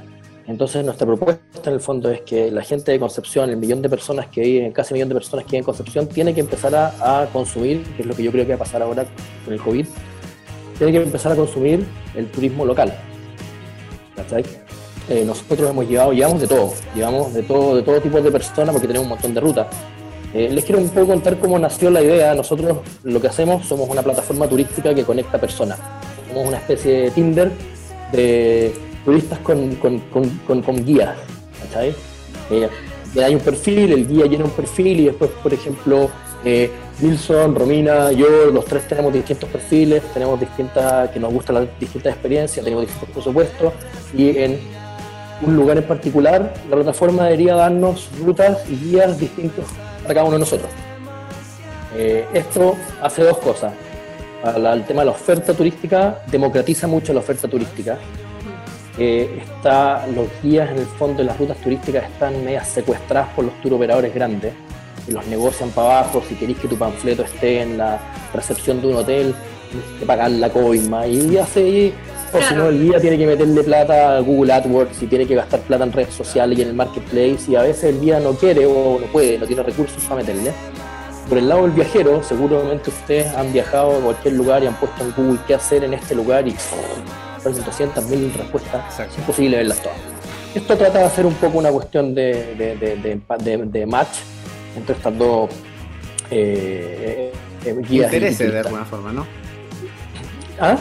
Entonces 0.48 0.84
nuestra 0.84 1.06
propuesta 1.06 1.40
en 1.64 1.74
el 1.74 1.80
fondo 1.82 2.10
es 2.10 2.22
que 2.22 2.50
la 2.50 2.64
gente 2.64 2.92
de 2.92 3.00
Concepción, 3.00 3.52
el 3.52 3.58
millón 3.58 3.84
de 3.84 3.90
personas 3.90 4.26
que 4.26 4.42
viven, 4.42 4.72
casi 4.72 4.96
millón 4.96 5.10
de 5.10 5.16
personas 5.16 5.46
que 5.46 5.52
viven 5.52 5.60
en 5.60 5.66
Concepción, 5.66 6.08
tiene 6.08 6.34
que 6.34 6.42
empezar 6.42 6.74
a, 6.76 7.28
consumir, 7.32 7.84
que 7.96 8.02
es 8.02 8.08
lo 8.08 8.16
que 8.16 8.24
yo 8.24 8.32
creo 8.32 8.44
que 8.44 8.54
va 8.54 8.56
a 8.56 8.66
pasar 8.66 8.82
ahora 8.82 9.06
con 9.46 9.54
el 9.54 9.62
COVID, 9.62 9.86
tiene 10.80 10.94
que 10.94 11.04
empezar 11.04 11.32
a 11.32 11.36
consumir 11.36 11.86
el 12.16 12.26
turismo 12.32 12.66
local. 12.66 12.92
Eh, 15.10 15.24
nosotros 15.26 15.70
hemos 15.70 15.88
llevado, 15.88 16.14
llevamos 16.14 16.42
de 16.42 16.48
todo, 16.48 16.74
llevamos 16.96 17.34
de 17.34 17.44
todo, 17.44 17.76
de 17.76 17.82
todo 17.82 18.00
tipo 18.00 18.22
de 18.22 18.32
personas 18.32 18.72
porque 18.72 18.88
tenemos 18.88 19.06
un 19.06 19.10
montón 19.10 19.34
de 19.34 19.42
rutas. 19.42 19.68
Eh, 20.34 20.50
les 20.50 20.64
quiero 20.64 20.80
un 20.80 20.90
poco 20.90 21.08
contar 21.08 21.38
cómo 21.40 21.60
nació 21.60 21.90
la 21.90 22.02
idea. 22.02 22.34
Nosotros 22.34 22.78
lo 23.04 23.20
que 23.20 23.28
hacemos 23.28 23.66
somos 23.66 23.90
una 23.90 24.02
plataforma 24.02 24.48
turística 24.48 24.94
que 24.94 25.04
conecta 25.04 25.38
personas. 25.40 25.80
Somos 26.30 26.48
una 26.48 26.58
especie 26.58 27.02
de 27.02 27.12
Tinder 27.12 27.52
de 28.12 28.74
turistas 29.04 29.40
con, 29.40 29.76
con, 29.76 30.00
con, 30.48 30.62
con 30.62 30.86
guías. 30.86 31.16
¿cachai? 31.64 31.94
Eh, 32.50 32.70
hay 33.22 33.36
un 33.36 33.42
perfil, 33.42 33.92
el 33.92 34.08
guía 34.08 34.26
llena 34.26 34.46
un 34.46 34.52
perfil 34.52 35.02
y 35.02 35.06
después, 35.06 35.32
por 35.44 35.54
ejemplo, 35.54 36.10
eh, 36.46 36.70
Wilson, 37.02 37.56
Romina, 37.56 38.12
yo, 38.12 38.52
los 38.52 38.66
tres 38.66 38.88
tenemos 38.88 39.12
distintos 39.12 39.50
perfiles, 39.50 40.04
tenemos 40.14 40.40
distintas, 40.40 41.10
que 41.10 41.20
nos 41.20 41.34
gustan 41.34 41.56
las 41.56 41.80
distintas 41.80 42.14
experiencias, 42.14 42.64
tenemos 42.64 42.86
distintos 42.86 43.10
presupuestos 43.10 43.74
y 44.16 44.38
en 44.38 44.60
un 45.42 45.56
lugar 45.56 45.78
en 45.78 45.84
particular 45.86 46.54
la 46.70 46.76
plataforma 46.76 47.24
debería 47.24 47.56
darnos 47.56 48.10
rutas 48.24 48.60
y 48.70 48.76
guías 48.76 49.20
distintos 49.20 49.66
para 50.04 50.14
cada 50.14 50.26
uno 50.26 50.34
de 50.34 50.40
nosotros. 50.40 50.70
Eh, 51.98 52.26
esto 52.34 52.76
hace 53.02 53.24
dos 53.24 53.38
cosas. 53.40 53.74
el 54.46 54.86
tema 54.86 55.02
de 55.02 55.06
la 55.06 55.12
oferta 55.12 55.54
turística, 55.54 56.22
democratiza 56.28 56.88
mucho 56.88 57.14
la 57.14 57.20
oferta 57.20 57.48
turística 57.48 57.98
está, 58.98 60.06
los 60.08 60.28
guías 60.44 60.70
en 60.72 60.80
el 60.80 60.86
fondo 60.86 61.20
de 61.20 61.24
las 61.26 61.38
rutas 61.38 61.58
turísticas 61.58 62.06
están 62.06 62.44
medias 62.44 62.68
secuestradas 62.68 63.30
por 63.30 63.46
los 63.46 63.62
tour 63.62 63.74
operadores 63.74 64.14
grandes, 64.14 64.54
los 65.08 65.26
negocian 65.28 65.70
para 65.72 66.00
abajo, 66.00 66.24
si 66.28 66.36
queréis 66.36 66.60
que 66.60 66.68
tu 66.68 66.78
panfleto 66.78 67.24
esté 67.24 67.62
en 67.62 67.78
la 67.78 68.00
recepción 68.34 68.82
de 68.82 68.88
un 68.88 68.96
hotel, 68.96 69.36
tienes 69.70 70.00
que 70.00 70.06
pagar 70.06 70.32
la 70.32 70.50
coima 70.50 71.08
y 71.08 71.38
así, 71.38 71.94
o 72.34 72.42
si 72.42 72.56
no 72.56 72.68
el 72.70 72.82
guía 72.82 73.00
tiene 73.00 73.18
que 73.18 73.26
meterle 73.26 73.64
plata 73.64 74.18
a 74.18 74.20
Google 74.20 74.54
AdWords 74.54 75.02
y 75.02 75.08
tiene 75.08 75.26
que 75.26 75.36
gastar 75.36 75.60
plata 75.62 75.84
en 75.84 75.92
redes 75.92 76.14
sociales 76.14 76.58
y 76.58 76.62
en 76.62 76.70
el 76.70 76.74
marketplace 76.74 77.40
y 77.50 77.56
a 77.56 77.62
veces 77.64 77.86
el 77.86 78.02
guía 78.02 78.20
no 78.20 78.34
quiere 78.34 78.66
o 78.66 79.00
no 79.00 79.06
puede, 79.08 79.38
no 79.38 79.46
tiene 79.46 79.64
recursos 79.64 80.02
para 80.04 80.22
meterle. 80.22 80.54
Por 81.28 81.38
el 81.38 81.48
lado 81.48 81.64
del 81.64 81.72
viajero, 81.72 82.22
seguramente 82.24 82.90
ustedes 82.90 83.34
han 83.36 83.54
viajado 83.54 83.98
a 83.98 84.00
cualquier 84.00 84.34
lugar 84.34 84.64
y 84.64 84.68
han 84.68 84.76
puesto 84.76 85.04
en 85.04 85.14
Google 85.14 85.40
qué 85.48 85.54
hacer 85.54 85.84
en 85.84 85.94
este 85.94 86.16
lugar 86.16 86.48
y 86.48 86.56
aparecen 87.38 87.64
200.000 87.64 88.34
respuestas, 88.34 89.00
es 89.00 89.18
imposible 89.18 89.58
verlas 89.58 89.82
todas. 89.82 89.98
Esto 90.54 90.78
trata 90.78 91.00
de 91.00 91.06
hacer 91.06 91.26
un 91.26 91.34
poco 91.36 91.60
una 91.60 91.72
cuestión 91.72 92.14
de, 92.14 92.56
de, 92.56 93.86
match 93.86 94.18
entre 94.76 94.96
estas 94.96 95.18
dos 95.18 95.50
eh, 96.30 97.32
eh, 97.66 97.76
guías. 97.88 98.12
Intereses 98.12 98.52
de 98.52 98.60
alguna 98.60 98.86
forma, 98.86 99.12
¿no? 99.12 99.26
¿Ah? 100.60 100.78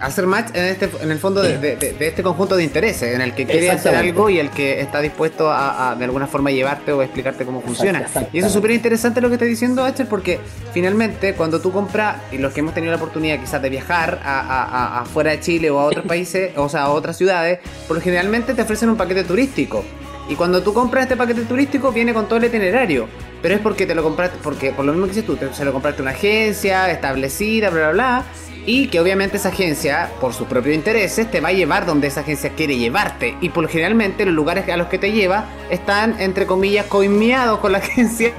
hacer 0.00 0.26
match 0.26 0.48
en 0.54 0.64
este 0.64 0.88
en 1.02 1.10
el 1.10 1.18
fondo 1.18 1.42
de, 1.42 1.78
este 2.00 2.22
conjunto 2.22 2.56
de 2.56 2.64
intereses 2.64 3.14
en 3.14 3.20
el 3.20 3.34
que 3.34 3.44
quiere 3.46 3.70
hacer 3.70 3.94
algo 3.94 4.30
y 4.30 4.38
el 4.38 4.50
que 4.50 4.80
está 4.80 5.00
dispuesto 5.00 5.50
a, 5.52 5.94
de 5.96 6.04
alguna 6.06 6.26
forma 6.26 6.50
llevarte 6.50 6.92
o 6.92 7.02
explicarte 7.02 7.44
cómo 7.44 7.60
funciona 7.60 8.06
y 8.32 8.38
eso 8.38 8.46
es 8.46 8.52
súper 8.52 8.70
interesante 8.70 9.20
lo 9.20 9.28
que 9.28 9.34
está 9.34 9.44
diciendo 9.44 9.84
Acher 9.84 10.08
porque 10.08 10.40
finalmente 10.72 11.34
cuando 11.34 11.60
tú 11.60 11.70
compras 11.70 12.16
y 12.32 12.38
los 12.38 12.52
que 12.54 12.60
hemos 12.60 12.72
tenido 12.72 12.92
la 12.92 12.96
oportunidad 12.96 13.38
quizás 13.38 13.60
de 13.60 13.68
viajar 13.68 14.20
a, 14.24 15.00
afuera 15.00 15.32
de 15.32 15.40
Chile 15.40 15.70
o 15.70 15.78
a 15.78 15.84
otros 15.84 16.06
países 16.06 16.52
o 16.56 16.68
sea 16.70 16.84
a 16.84 16.90
otras 16.90 17.18
ciudades 17.18 17.58
porque 17.86 18.04
generalmente 18.04 18.54
te 18.54 18.62
ofrecen 18.62 18.88
un 18.88 18.96
paquete 18.96 19.24
turístico 19.24 19.84
y 20.30 20.36
cuando 20.36 20.62
tú 20.62 20.72
compras 20.72 21.02
este 21.02 21.16
paquete 21.16 21.42
turístico 21.42 21.92
viene 21.92 22.14
con 22.14 22.26
todo 22.26 22.38
el 22.38 22.46
itinerario 22.46 23.08
pero 23.42 23.54
es 23.54 23.60
porque 23.60 23.84
te 23.84 23.94
lo 23.94 24.02
compraste 24.02 24.38
porque 24.42 24.72
por 24.72 24.84
lo 24.84 24.92
mismo 24.92 25.06
que 25.06 25.12
dices 25.14 25.26
tú 25.26 25.36
se 25.52 25.64
lo 25.64 25.72
compraste 25.72 26.00
a 26.00 26.04
una 26.04 26.12
agencia 26.12 26.90
establecida 26.90 27.68
bla 27.68 27.90
bla 27.90 27.92
bla 27.92 28.24
y 28.66 28.88
que 28.88 29.00
obviamente 29.00 29.38
esa 29.38 29.48
agencia, 29.48 30.10
por 30.20 30.34
sus 30.34 30.46
propios 30.46 30.74
intereses, 30.74 31.30
te 31.30 31.40
va 31.40 31.48
a 31.48 31.52
llevar 31.52 31.86
donde 31.86 32.08
esa 32.08 32.20
agencia 32.20 32.50
quiere 32.50 32.76
llevarte. 32.76 33.36
Y 33.40 33.48
por 33.48 33.68
generalmente 33.68 34.24
los 34.24 34.34
lugares 34.34 34.68
a 34.68 34.76
los 34.76 34.88
que 34.88 34.98
te 34.98 35.12
lleva 35.12 35.46
están, 35.70 36.20
entre 36.20 36.46
comillas, 36.46 36.86
coimiados 36.86 37.58
con 37.60 37.72
la 37.72 37.78
agencia 37.84 38.32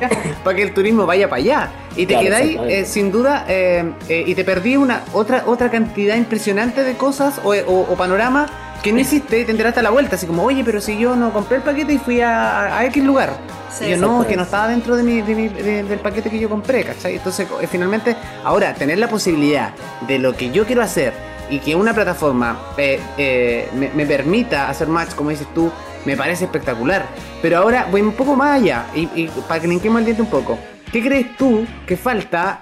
para 0.43 0.55
que 0.55 0.63
el 0.63 0.73
turismo 0.73 1.05
vaya 1.05 1.29
para 1.29 1.41
allá. 1.41 1.71
Y 1.95 2.05
te 2.05 2.17
quedáis, 2.17 2.57
eh, 2.69 2.85
sin 2.85 3.11
duda, 3.11 3.45
eh, 3.49 3.91
eh, 4.07 4.23
y 4.25 4.35
te 4.35 4.45
perdí 4.45 4.77
una 4.77 5.03
otra 5.11 5.43
otra 5.45 5.69
cantidad 5.69 6.15
impresionante 6.15 6.83
de 6.83 6.93
cosas 6.95 7.41
o, 7.43 7.53
o, 7.53 7.95
panoramas 7.97 8.49
que 8.81 8.91
no 8.91 8.99
hiciste 8.99 9.39
y 9.39 9.45
te 9.45 9.51
enteraste 9.51 9.79
a 9.79 9.83
la 9.83 9.89
vuelta. 9.89 10.15
Así 10.15 10.25
como, 10.27 10.43
oye, 10.43 10.63
pero 10.63 10.81
si 10.81 10.97
yo 10.97 11.15
no 11.15 11.31
compré 11.31 11.57
el 11.57 11.63
paquete 11.63 11.93
y 11.93 11.97
fui 11.97 12.21
a, 12.21 12.77
a 12.77 12.85
X 12.85 13.03
lugar 13.03 13.37
yo 13.79 13.97
no, 13.97 14.27
que 14.27 14.35
no 14.35 14.43
estaba 14.43 14.67
dentro 14.67 14.95
de 14.95 15.03
mi, 15.03 15.21
del 15.21 15.99
paquete 15.99 16.29
que 16.29 16.39
yo 16.39 16.49
compré, 16.49 16.83
¿cachai? 16.83 17.15
Entonces, 17.15 17.47
eh, 17.61 17.67
finalmente, 17.67 18.15
ahora, 18.43 18.73
tener 18.73 18.97
la 18.97 19.07
posibilidad 19.07 19.73
de 20.07 20.19
lo 20.19 20.35
que 20.35 20.51
yo 20.51 20.65
quiero 20.65 20.81
hacer 20.81 21.13
y 21.49 21.59
que 21.59 21.75
una 21.75 21.93
plataforma 21.93 22.59
eh, 22.77 22.99
eh, 23.17 23.69
me, 23.73 24.05
permita 24.05 24.69
hacer 24.69 24.87
match, 24.87 25.13
como 25.15 25.29
dices 25.29 25.47
tú, 25.53 25.71
me 26.05 26.15
parece 26.17 26.45
espectacular. 26.45 27.05
Pero 27.41 27.57
ahora 27.57 27.87
voy 27.89 28.01
un 28.01 28.13
poco 28.13 28.35
más 28.35 28.61
allá 28.61 28.85
y, 28.95 29.27
para 29.47 29.61
que 29.61 29.67
linquemos 29.67 29.99
el 29.99 30.05
diente 30.05 30.21
un 30.21 30.29
poco. 30.29 30.57
¿Qué 30.91 31.01
crees 31.01 31.37
tú 31.37 31.65
que 31.87 31.95
falta 31.95 32.59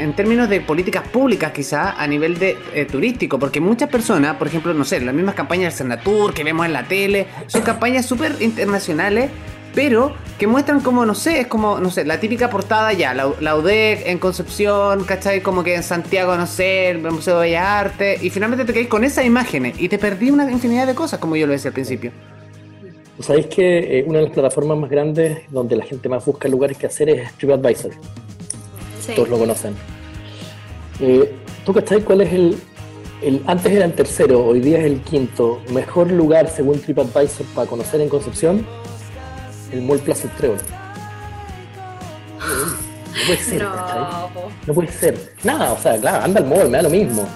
en 0.00 0.14
términos 0.14 0.48
de 0.48 0.62
políticas 0.62 1.06
públicas 1.06 1.52
quizá 1.52 2.02
a 2.02 2.06
nivel 2.06 2.38
de 2.38 2.56
turístico? 2.90 3.38
Porque 3.38 3.60
muchas 3.60 3.90
personas, 3.90 4.36
por 4.36 4.46
ejemplo, 4.46 4.72
no 4.72 4.86
sé, 4.86 5.00
las 5.00 5.14
mismas 5.14 5.34
campañas 5.34 5.74
del 5.74 5.86
Senatur 5.86 6.32
que 6.32 6.44
vemos 6.44 6.64
en 6.64 6.72
la 6.72 6.84
tele, 6.84 7.26
son 7.46 7.60
campañas 7.60 8.06
súper 8.06 8.36
internacionales 8.40 9.30
pero 9.74 10.12
que 10.38 10.46
muestran 10.46 10.80
como, 10.80 11.06
no 11.06 11.14
sé, 11.14 11.40
es 11.40 11.46
como, 11.46 11.78
no 11.78 11.90
sé, 11.90 12.04
la 12.04 12.18
típica 12.20 12.50
portada 12.50 12.92
ya, 12.92 13.14
la, 13.14 13.56
UDEC 13.56 14.06
en 14.06 14.18
Concepción, 14.18 15.04
¿cachai? 15.04 15.40
Como 15.40 15.62
que 15.62 15.74
en 15.74 15.82
Santiago, 15.82 16.36
no 16.36 16.46
sé, 16.46 16.90
el 16.90 16.98
Museo 16.98 17.38
de 17.38 17.48
Bellas 17.48 17.64
Artes, 17.64 18.22
y 18.22 18.30
finalmente 18.30 18.64
te 18.64 18.72
caes 18.72 18.88
con 18.88 19.04
esas 19.04 19.24
imágenes 19.24 19.80
y 19.80 19.88
te 19.88 19.98
perdí 19.98 20.30
una 20.30 20.50
infinidad 20.50 20.86
de 20.86 20.94
cosas, 20.94 21.20
como 21.20 21.36
yo 21.36 21.46
lo 21.46 21.52
decía 21.52 21.68
al 21.68 21.74
principio. 21.74 22.12
Sabéis 23.20 23.46
que 23.46 23.98
eh, 23.98 24.04
una 24.06 24.18
de 24.18 24.24
las 24.26 24.32
plataformas 24.32 24.78
más 24.78 24.90
grandes 24.90 25.40
donde 25.50 25.76
la 25.76 25.84
gente 25.84 26.08
más 26.08 26.24
busca 26.24 26.48
lugares 26.48 26.78
que 26.78 26.86
hacer 26.86 27.08
es 27.10 27.32
TripAdvisor. 27.34 27.90
Sí. 29.00 29.12
Todos 29.14 29.28
lo 29.28 29.38
conocen. 29.38 29.74
Eh, 31.00 31.32
¿Tú 31.64 31.72
cachai 31.72 32.02
cuál 32.02 32.20
es 32.20 32.32
el, 32.32 32.56
el, 33.22 33.42
antes 33.46 33.72
era 33.72 33.84
el 33.84 33.92
tercero, 33.92 34.44
hoy 34.44 34.60
día 34.60 34.78
es 34.78 34.84
el 34.84 35.00
quinto 35.00 35.60
mejor 35.72 36.10
lugar 36.10 36.48
según 36.48 36.80
TripAdvisor 36.80 37.46
para 37.54 37.68
conocer 37.68 38.00
en 38.00 38.08
Concepción? 38.08 38.64
el 39.72 39.82
Mall 39.82 39.98
Plaza 39.98 40.28
Trébol. 40.36 40.58
No 42.38 43.26
puede 43.26 43.38
ser, 43.38 43.62
no. 43.62 44.30
no 44.66 44.74
puede 44.74 44.92
ser. 44.92 45.34
Nada, 45.44 45.72
o 45.72 45.78
sea, 45.78 45.98
claro, 45.98 46.24
anda 46.24 46.40
al 46.40 46.46
mall, 46.46 46.70
me 46.70 46.78
da 46.78 46.82
lo 46.82 46.90
mismo. 46.90 47.26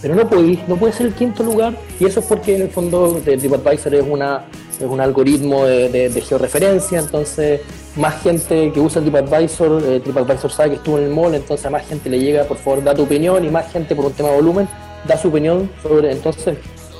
Pero 0.00 0.14
no 0.14 0.28
puede, 0.28 0.58
no 0.68 0.76
puede 0.76 0.92
ser 0.92 1.06
el 1.06 1.14
quinto 1.14 1.42
lugar, 1.42 1.74
y 1.98 2.06
eso 2.06 2.20
es 2.20 2.26
porque 2.26 2.56
en 2.56 2.62
el 2.62 2.70
fondo 2.70 3.20
TripAdvisor 3.24 3.94
es 3.94 4.04
una 4.08 4.44
es 4.78 4.86
un 4.86 5.00
algoritmo 5.00 5.64
de, 5.64 6.22
georreferencia, 6.26 6.98
entonces 7.00 7.60
más 7.96 8.22
gente 8.22 8.70
que 8.72 8.80
usa 8.80 9.02
TripAdvisor, 9.02 9.82
eh, 9.84 10.00
TripAdvisor 10.00 10.50
sabe 10.50 10.70
que 10.70 10.76
estuvo 10.76 10.98
en 10.98 11.04
el 11.04 11.10
mall, 11.10 11.34
entonces 11.34 11.66
a 11.66 11.70
más 11.70 11.86
gente 11.86 12.08
le 12.08 12.20
llega, 12.20 12.44
por 12.44 12.58
favor, 12.58 12.84
da 12.84 12.94
tu 12.94 13.02
opinión, 13.02 13.44
y 13.44 13.48
más 13.48 13.72
gente 13.72 13.96
por 13.96 14.06
un 14.06 14.12
tema 14.12 14.30
de 14.30 14.36
volumen 14.36 14.68
da 15.06 15.16
su 15.16 15.28
opinión 15.28 15.70
sobre, 15.82 16.12
entonces 16.12 16.56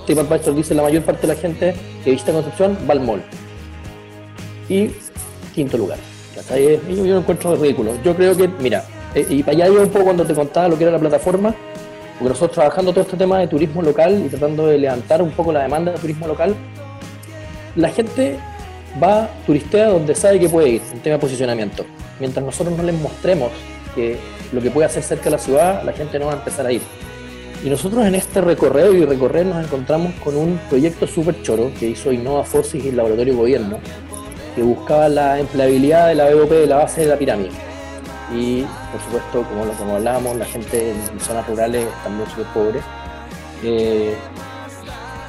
TripAdvisor 0.06 0.54
dice 0.54 0.74
la 0.74 0.82
mayor 0.82 1.02
parte 1.02 1.26
de 1.26 1.34
la 1.34 1.40
gente 1.40 1.74
que 2.04 2.10
visita 2.10 2.32
Concepción 2.32 2.76
va 2.88 2.92
al 2.92 3.00
mall 3.00 3.22
y 4.68 4.90
quinto 5.54 5.78
lugar. 5.78 5.98
Yo 6.88 7.04
lo 7.04 7.18
encuentro 7.18 7.56
ridículo. 7.56 7.92
Yo 8.04 8.14
creo 8.14 8.36
que, 8.36 8.48
mira, 8.60 8.84
eh, 9.14 9.26
y 9.28 9.42
para 9.42 9.56
allá 9.56 9.68
iba 9.68 9.82
un 9.82 9.88
poco 9.88 10.04
cuando 10.04 10.24
te 10.24 10.34
contaba 10.34 10.68
lo 10.68 10.78
que 10.78 10.84
era 10.84 10.92
la 10.92 10.98
plataforma, 10.98 11.54
porque 12.18 12.28
nosotros 12.30 12.52
trabajando 12.52 12.92
todo 12.92 13.02
este 13.02 13.16
tema 13.16 13.38
de 13.38 13.48
turismo 13.48 13.82
local 13.82 14.22
y 14.24 14.28
tratando 14.28 14.66
de 14.66 14.78
levantar 14.78 15.22
un 15.22 15.30
poco 15.30 15.52
la 15.52 15.62
demanda 15.62 15.92
de 15.92 15.98
turismo 15.98 16.26
local, 16.26 16.54
la 17.76 17.90
gente 17.90 18.38
va 19.02 19.30
turistea 19.46 19.88
donde 19.88 20.14
sabe 20.14 20.40
que 20.40 20.48
puede 20.48 20.68
ir, 20.70 20.82
en 20.92 21.00
tema 21.00 21.16
de 21.16 21.20
posicionamiento. 21.20 21.84
Mientras 22.20 22.44
nosotros 22.44 22.76
no 22.76 22.82
les 22.82 22.98
mostremos 22.98 23.50
que 23.94 24.16
lo 24.52 24.60
que 24.60 24.70
puede 24.70 24.86
hacer 24.86 25.02
cerca 25.02 25.24
de 25.24 25.30
la 25.32 25.38
ciudad, 25.38 25.82
la 25.84 25.92
gente 25.92 26.18
no 26.18 26.26
va 26.26 26.32
a 26.32 26.36
empezar 26.36 26.66
a 26.66 26.72
ir. 26.72 26.82
Y 27.64 27.70
nosotros 27.70 28.06
en 28.06 28.14
este 28.14 28.40
recorrido 28.40 28.94
y 28.94 29.04
recorrer 29.04 29.44
nos 29.46 29.64
encontramos 29.64 30.14
con 30.22 30.36
un 30.36 30.58
proyecto 30.68 31.06
súper 31.06 31.42
choro 31.42 31.72
que 31.78 31.88
hizo 31.88 32.12
Innova 32.12 32.44
Forces 32.44 32.84
y 32.84 32.88
el 32.88 32.96
Laboratorio 32.96 33.36
Gobierno, 33.36 33.78
que 34.54 34.62
buscaba 34.62 35.08
la 35.08 35.38
empleabilidad 35.38 36.08
de 36.08 36.14
la 36.14 36.32
BOP 36.34 36.50
de 36.50 36.66
la 36.66 36.76
base 36.76 37.02
de 37.02 37.08
la 37.08 37.16
pirámide. 37.16 37.50
Y 38.32 38.62
por 38.92 39.00
supuesto, 39.02 39.42
como, 39.42 39.64
como 39.72 39.96
hablábamos, 39.96 40.36
la 40.36 40.44
gente 40.44 40.92
en 40.92 41.20
zonas 41.20 41.46
rurales 41.48 41.86
también 42.04 42.28
súper 42.30 42.46
pobre. 42.46 42.80
Eh, 43.64 44.14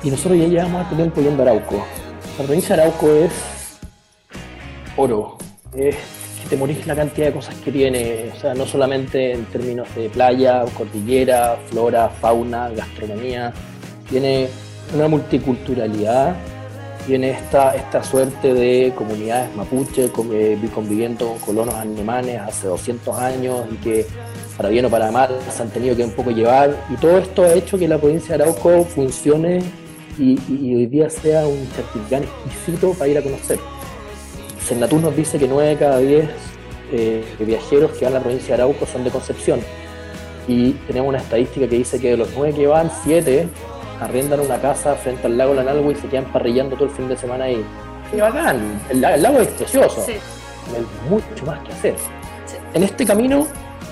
y 0.03 0.11
nosotros 0.11 0.37
ya 0.37 0.47
llevamos 0.47 0.83
este 0.83 0.95
tiempo 0.95 1.21
yendo 1.21 1.43
a 1.43 1.45
Arauco. 1.47 1.85
Provincia 2.45 2.77
de 2.77 2.83
Arauco 2.83 3.09
es 3.11 3.31
oro. 4.95 5.37
Es 5.75 5.95
que 6.41 6.49
te 6.49 6.55
morís 6.55 6.87
la 6.87 6.95
cantidad 6.95 7.27
de 7.27 7.33
cosas 7.33 7.53
que 7.55 7.69
tiene. 7.69 8.31
O 8.33 8.39
sea, 8.39 8.53
no 8.53 8.65
solamente 8.65 9.33
en 9.33 9.43
términos 9.45 9.93
de 9.93 10.09
playa, 10.09 10.63
cordillera, 10.77 11.57
flora, 11.69 12.07
fauna, 12.07 12.69
gastronomía. 12.69 13.51
Tiene 14.09 14.47
una 14.95 15.09
multiculturalidad 15.09 16.35
tiene 17.05 17.31
esta, 17.31 17.75
esta 17.75 18.03
suerte 18.03 18.53
de 18.53 18.93
comunidades 18.95 19.55
mapuche 19.55 20.11
eh, 20.31 20.69
conviviendo 20.73 21.29
con 21.29 21.39
colonos 21.39 21.73
alemanes 21.73 22.39
hace 22.39 22.67
200 22.67 23.17
años 23.17 23.65
y 23.71 23.75
que 23.77 24.05
para 24.55 24.69
bien 24.69 24.85
o 24.85 24.89
para 24.89 25.09
mal 25.09 25.29
se 25.49 25.63
han 25.63 25.69
tenido 25.69 25.95
que 25.95 26.03
un 26.03 26.11
poco 26.11 26.29
llevar 26.29 26.75
y 26.89 26.95
todo 26.97 27.17
esto 27.17 27.43
ha 27.43 27.53
hecho 27.53 27.79
que 27.79 27.87
la 27.87 27.97
provincia 27.97 28.37
de 28.37 28.43
Arauco 28.43 28.83
funcione 28.83 29.63
y, 30.19 30.75
hoy 30.75 30.85
día 30.87 31.09
sea 31.09 31.47
un 31.47 31.65
certificado 31.67 32.23
exquisito 32.23 32.93
para 32.93 33.09
ir 33.09 33.17
a 33.17 33.21
conocer. 33.21 33.57
Senatur 34.65 35.01
nos 35.01 35.15
dice 35.15 35.39
que 35.39 35.47
9 35.47 35.69
de 35.69 35.77
cada 35.77 35.97
10 35.97 36.29
eh, 36.91 37.23
viajeros 37.39 37.91
que 37.91 38.05
van 38.05 38.15
a 38.15 38.17
la 38.17 38.23
provincia 38.23 38.55
de 38.55 38.61
Arauco 38.61 38.85
son 38.85 39.03
de 39.03 39.09
Concepción 39.09 39.59
y 40.47 40.71
tenemos 40.87 41.09
una 41.09 41.19
estadística 41.19 41.67
que 41.67 41.77
dice 41.77 41.99
que 41.99 42.11
de 42.11 42.17
los 42.17 42.29
9 42.35 42.53
que 42.53 42.67
van, 42.67 42.91
7 43.03 43.47
arriendan 44.01 44.39
una 44.39 44.59
casa 44.59 44.95
frente 44.95 45.27
al 45.27 45.37
lago 45.37 45.53
Lanalgo 45.53 45.91
y 45.91 45.95
se 45.95 46.07
quedan 46.07 46.25
parrillando 46.25 46.75
todo 46.75 46.85
el 46.85 46.91
fin 46.91 47.07
de 47.07 47.15
semana 47.15 47.45
ahí. 47.45 47.63
¡Qué 48.11 48.19
bacán! 48.19 48.81
El, 48.89 49.01
lago 49.01 49.39
es 49.39 49.47
precioso. 49.49 50.05
Hay 50.07 51.09
mucho 51.09 51.45
más 51.45 51.59
que 51.59 51.73
hacer. 51.73 51.95
En 52.73 52.83
este 52.83 53.05
camino 53.05 53.45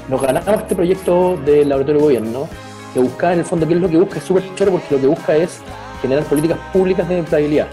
nos 0.10 0.22
ganamos 0.22 0.62
este 0.62 0.76
proyecto 0.76 1.38
del 1.46 1.70
laboratorio 1.70 2.00
de 2.00 2.06
gobierno, 2.06 2.48
que 2.94 3.00
busca 3.00 3.34
en 3.34 3.40
el 3.40 3.46
fondo, 3.46 3.68
¿qué 3.68 3.74
es 3.74 3.82
lo 3.82 3.90
que 3.90 3.98
busca? 3.98 4.18
Es 4.18 4.24
súper 4.24 4.44
choro 4.56 4.72
porque 4.72 4.96
lo 4.96 5.02
que 5.02 5.08
busca 5.08 5.36
es 5.36 5.60
generar 6.02 6.24
políticas 6.26 6.60
públicas 6.72 7.08
de 7.08 7.20
empleabilidad. 7.20 7.68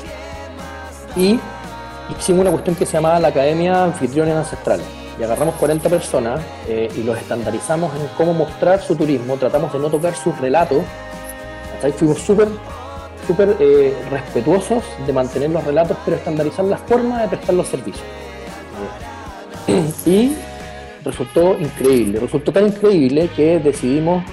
Y 1.16 1.38
hicimos 2.18 2.40
una 2.42 2.50
cuestión 2.50 2.76
que 2.76 2.86
se 2.86 2.92
llamaba 2.94 3.20
la 3.20 3.28
Academia 3.28 3.84
Anfitriones 3.84 4.34
Ancestrales. 4.34 4.86
Y 5.18 5.22
agarramos 5.22 5.54
40 5.56 5.88
personas 5.88 6.40
eh, 6.68 6.90
y 6.96 7.02
los 7.04 7.16
estandarizamos 7.16 7.94
en 7.94 8.08
cómo 8.16 8.34
mostrar 8.34 8.82
su 8.82 8.96
turismo, 8.96 9.36
tratamos 9.36 9.72
de 9.72 9.78
no 9.78 9.88
tocar 9.88 10.14
sus 10.14 10.36
relatos 10.38 10.82
Ahí 11.84 11.92
fuimos 11.92 12.18
súper 12.18 12.48
súper 13.26 13.56
eh, 13.58 13.94
respetuosos 14.10 14.82
de 15.06 15.12
mantener 15.12 15.50
los 15.50 15.64
relatos, 15.64 15.96
pero 16.04 16.16
estandarizar 16.16 16.64
la 16.64 16.78
forma 16.78 17.22
de 17.22 17.28
prestar 17.28 17.54
los 17.54 17.68
servicios. 17.68 18.04
Y 20.06 20.34
resultó 21.02 21.58
increíble, 21.58 22.20
resultó 22.20 22.52
tan 22.52 22.66
increíble 22.66 23.30
que 23.34 23.58
decidimos 23.58 24.24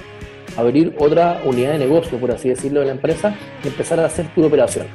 abrir 0.56 0.94
otra 0.98 1.40
unidad 1.44 1.72
de 1.72 1.78
negocio, 1.78 2.18
por 2.18 2.30
así 2.30 2.48
decirlo, 2.48 2.80
de 2.80 2.86
la 2.86 2.92
empresa 2.92 3.34
y 3.64 3.68
empezar 3.68 4.00
a 4.00 4.06
hacer 4.06 4.26
tu 4.34 4.44
operación. 4.44 4.86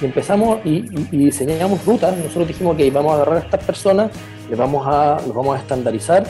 Y 0.00 0.04
empezamos 0.04 0.60
y, 0.64 0.82
diseñamos 1.10 1.84
rutas. 1.84 2.16
Nosotros 2.16 2.48
dijimos 2.48 2.76
que 2.76 2.90
vamos 2.90 3.12
a 3.12 3.16
agarrar 3.16 3.36
a 3.36 3.40
estas 3.40 3.64
personas, 3.64 4.10
les 4.48 4.58
vamos 4.58 4.86
a, 4.86 5.20
los 5.26 5.34
vamos 5.34 5.56
a 5.56 5.60
estandarizar 5.60 6.24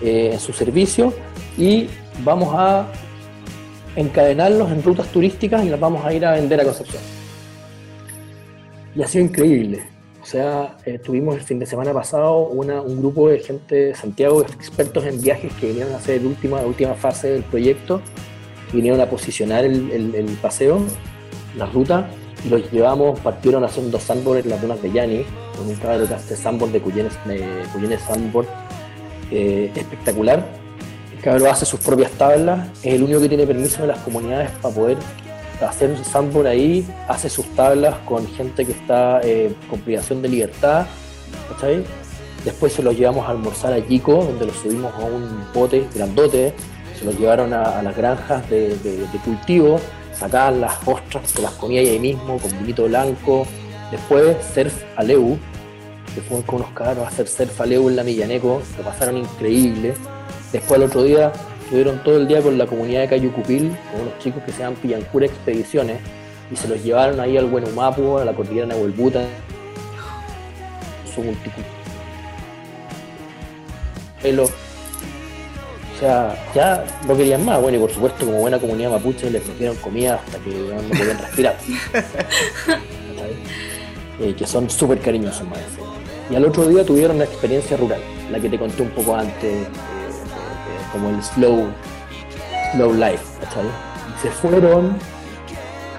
eh, 0.00 0.30
en 0.32 0.40
su 0.40 0.52
servicio 0.52 1.12
y 1.58 1.88
vamos 2.24 2.54
a 2.56 2.86
encadenarlos 3.96 4.70
en 4.70 4.82
rutas 4.82 5.08
turísticas 5.08 5.64
y 5.64 5.68
las 5.68 5.80
vamos 5.80 6.04
a 6.04 6.12
ir 6.12 6.24
a 6.24 6.32
vender 6.32 6.60
a 6.60 6.64
Concepción. 6.64 7.02
Y 8.94 9.02
ha 9.02 9.08
sido 9.08 9.24
increíble. 9.24 9.82
O 10.22 10.24
sea, 10.24 10.76
eh, 10.86 11.00
tuvimos 11.00 11.34
el 11.34 11.42
fin 11.42 11.58
de 11.58 11.66
semana 11.66 11.92
pasado 11.92 12.46
un 12.46 13.00
grupo 13.00 13.28
de 13.28 13.40
gente 13.40 13.74
de 13.74 13.94
Santiago, 13.94 14.42
expertos 14.42 15.04
en 15.04 15.20
viajes, 15.20 15.52
que 15.54 15.66
vinieron 15.66 15.92
a 15.92 15.96
hacer 15.96 16.22
la 16.22 16.28
última, 16.28 16.60
última 16.60 16.94
fase 16.94 17.30
del 17.30 17.42
proyecto, 17.42 18.00
vinieron 18.72 19.00
a 19.00 19.06
posicionar 19.06 19.64
el, 19.64 20.38
paseo, 20.40 20.80
la 21.56 21.66
ruta, 21.66 22.08
y 22.44 22.50
los 22.50 22.70
llevamos, 22.70 23.18
partieron 23.18 23.64
haciendo 23.64 23.98
sandboard 23.98 24.38
en 24.38 24.50
las 24.50 24.62
dunas 24.62 24.80
de 24.80 24.92
Yani, 24.92 25.24
con 25.56 25.66
un 25.66 25.74
cabrón 25.74 26.06
que 26.06 26.14
hace 26.14 26.36
sandboard 26.36 26.70
de 26.70 26.80
Cuyenes, 26.80 27.12
de 27.26 27.98
Sandboard, 27.98 28.46
eh, 29.32 29.72
espectacular. 29.74 30.46
Cabrón 31.20 31.48
hace 31.48 31.66
sus 31.66 31.80
propias 31.80 32.12
tablas, 32.12 32.68
es 32.84 32.94
el 32.94 33.02
único 33.02 33.20
que 33.20 33.28
tiene 33.28 33.46
permiso 33.46 33.82
de 33.82 33.88
las 33.88 33.98
comunidades 33.98 34.50
para 34.60 34.74
poder 34.74 34.98
hacer 35.68 35.90
un 35.90 36.04
sandboard 36.04 36.46
ahí, 36.46 36.86
hace 37.08 37.28
sus 37.28 37.46
tablas 37.54 37.96
con 38.04 38.26
gente 38.26 38.64
que 38.64 38.72
está 38.72 39.20
eh, 39.22 39.54
con 39.70 39.80
privación 39.80 40.22
de 40.22 40.28
libertad, 40.28 40.86
¿cachai? 41.48 41.84
Después 42.44 42.72
se 42.72 42.82
los 42.82 42.96
llevamos 42.96 43.26
a 43.26 43.30
almorzar 43.30 43.72
a 43.72 43.78
Yico, 43.78 44.24
donde 44.24 44.46
los 44.46 44.56
subimos 44.56 44.92
a 44.94 45.04
un 45.04 45.46
bote 45.54 45.86
grandote, 45.94 46.52
se 46.98 47.04
los 47.04 47.18
llevaron 47.18 47.52
a, 47.52 47.82
las 47.82 47.96
granjas 47.96 48.48
de, 48.50 48.76
cultivo, 49.24 49.78
sacaban 50.12 50.60
las 50.60 50.76
ostras, 50.86 51.30
se 51.30 51.42
las 51.42 51.52
comía 51.52 51.80
ahí 51.80 51.98
mismo, 51.98 52.38
con 52.38 52.50
vinito 52.58 52.84
blanco. 52.84 53.46
Después 53.90 54.36
surf 54.54 54.74
a 54.96 55.02
Leu, 55.04 55.38
que 56.14 56.20
fueron 56.20 56.42
con 56.44 56.56
unos 56.56 56.70
cabros 56.72 57.04
a 57.04 57.08
hacer 57.08 57.28
surf 57.28 57.60
a 57.60 57.66
Leu 57.66 57.88
en 57.88 57.96
la 57.96 58.02
Millaneco, 58.02 58.60
lo 58.76 58.84
pasaron 58.84 59.18
increíble. 59.18 59.94
Después 60.52 60.80
al 60.80 60.86
otro 60.86 61.04
día 61.04 61.32
estuvieron 61.72 62.04
todo 62.04 62.18
el 62.18 62.28
día 62.28 62.42
con 62.42 62.58
la 62.58 62.66
comunidad 62.66 63.00
de 63.00 63.08
Cayucupil, 63.08 63.74
con 63.90 64.02
unos 64.02 64.18
chicos 64.18 64.42
que 64.44 64.52
se 64.52 64.58
llaman 64.58 64.76
Pillancura 64.82 65.24
Expediciones, 65.24 66.00
y 66.50 66.56
se 66.56 66.68
los 66.68 66.84
llevaron 66.84 67.18
ahí 67.18 67.38
al 67.38 67.46
Humapu, 67.46 68.18
a 68.18 68.26
la 68.26 68.34
cordillera 68.34 68.66
de 68.66 68.74
Nahuelbuta, 68.74 69.22
su 71.14 71.22
pelo. 74.22 74.44
O 74.44 75.98
sea, 75.98 76.36
ya 76.54 76.84
no 77.08 77.16
querían 77.16 77.42
más. 77.42 77.58
Bueno, 77.62 77.78
y 77.78 77.80
por 77.80 77.90
supuesto, 77.90 78.26
como 78.26 78.40
buena 78.40 78.58
comunidad 78.58 78.90
mapuche, 78.90 79.30
les 79.30 79.46
metieron 79.48 79.74
comida 79.76 80.16
hasta 80.16 80.36
que 80.40 80.50
no 80.50 80.98
podían 80.98 81.18
respirar. 81.18 81.56
Eh, 84.20 84.34
que 84.34 84.46
son 84.46 84.68
súper 84.68 84.98
cariñosos, 85.00 85.48
más. 85.48 85.58
Y 86.30 86.36
al 86.36 86.44
otro 86.44 86.66
día 86.66 86.84
tuvieron 86.84 87.16
una 87.16 87.24
experiencia 87.24 87.78
rural, 87.78 88.00
la 88.30 88.38
que 88.38 88.50
te 88.50 88.58
conté 88.58 88.82
un 88.82 88.90
poco 88.90 89.16
antes, 89.16 89.66
como 90.92 91.10
el 91.10 91.22
slow, 91.22 91.66
slow 92.72 92.92
life, 92.92 93.24
¿cachai? 93.40 93.64
Y 93.64 94.22
se 94.22 94.30
fueron, 94.30 94.96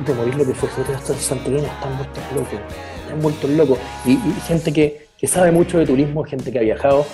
de 0.06 0.14
morir 0.14 0.36
lo 0.36 0.46
que 0.46 0.54
fue, 0.54 0.70
estos 0.94 1.18
santorinos 1.18 1.66
están 1.66 1.96
muertos 1.96 2.24
locos, 2.36 2.60
están 3.02 3.20
muertos 3.22 3.50
locos. 3.50 3.80
Y, 4.06 4.18
gente 4.48 4.72
que, 4.72 5.08
que, 5.18 5.28
sabe 5.28 5.52
mucho 5.52 5.80
de 5.80 5.86
turismo, 5.86 6.24
gente 6.24 6.52
que 6.52 6.60
ha 6.60 6.62
viajado, 6.62 7.06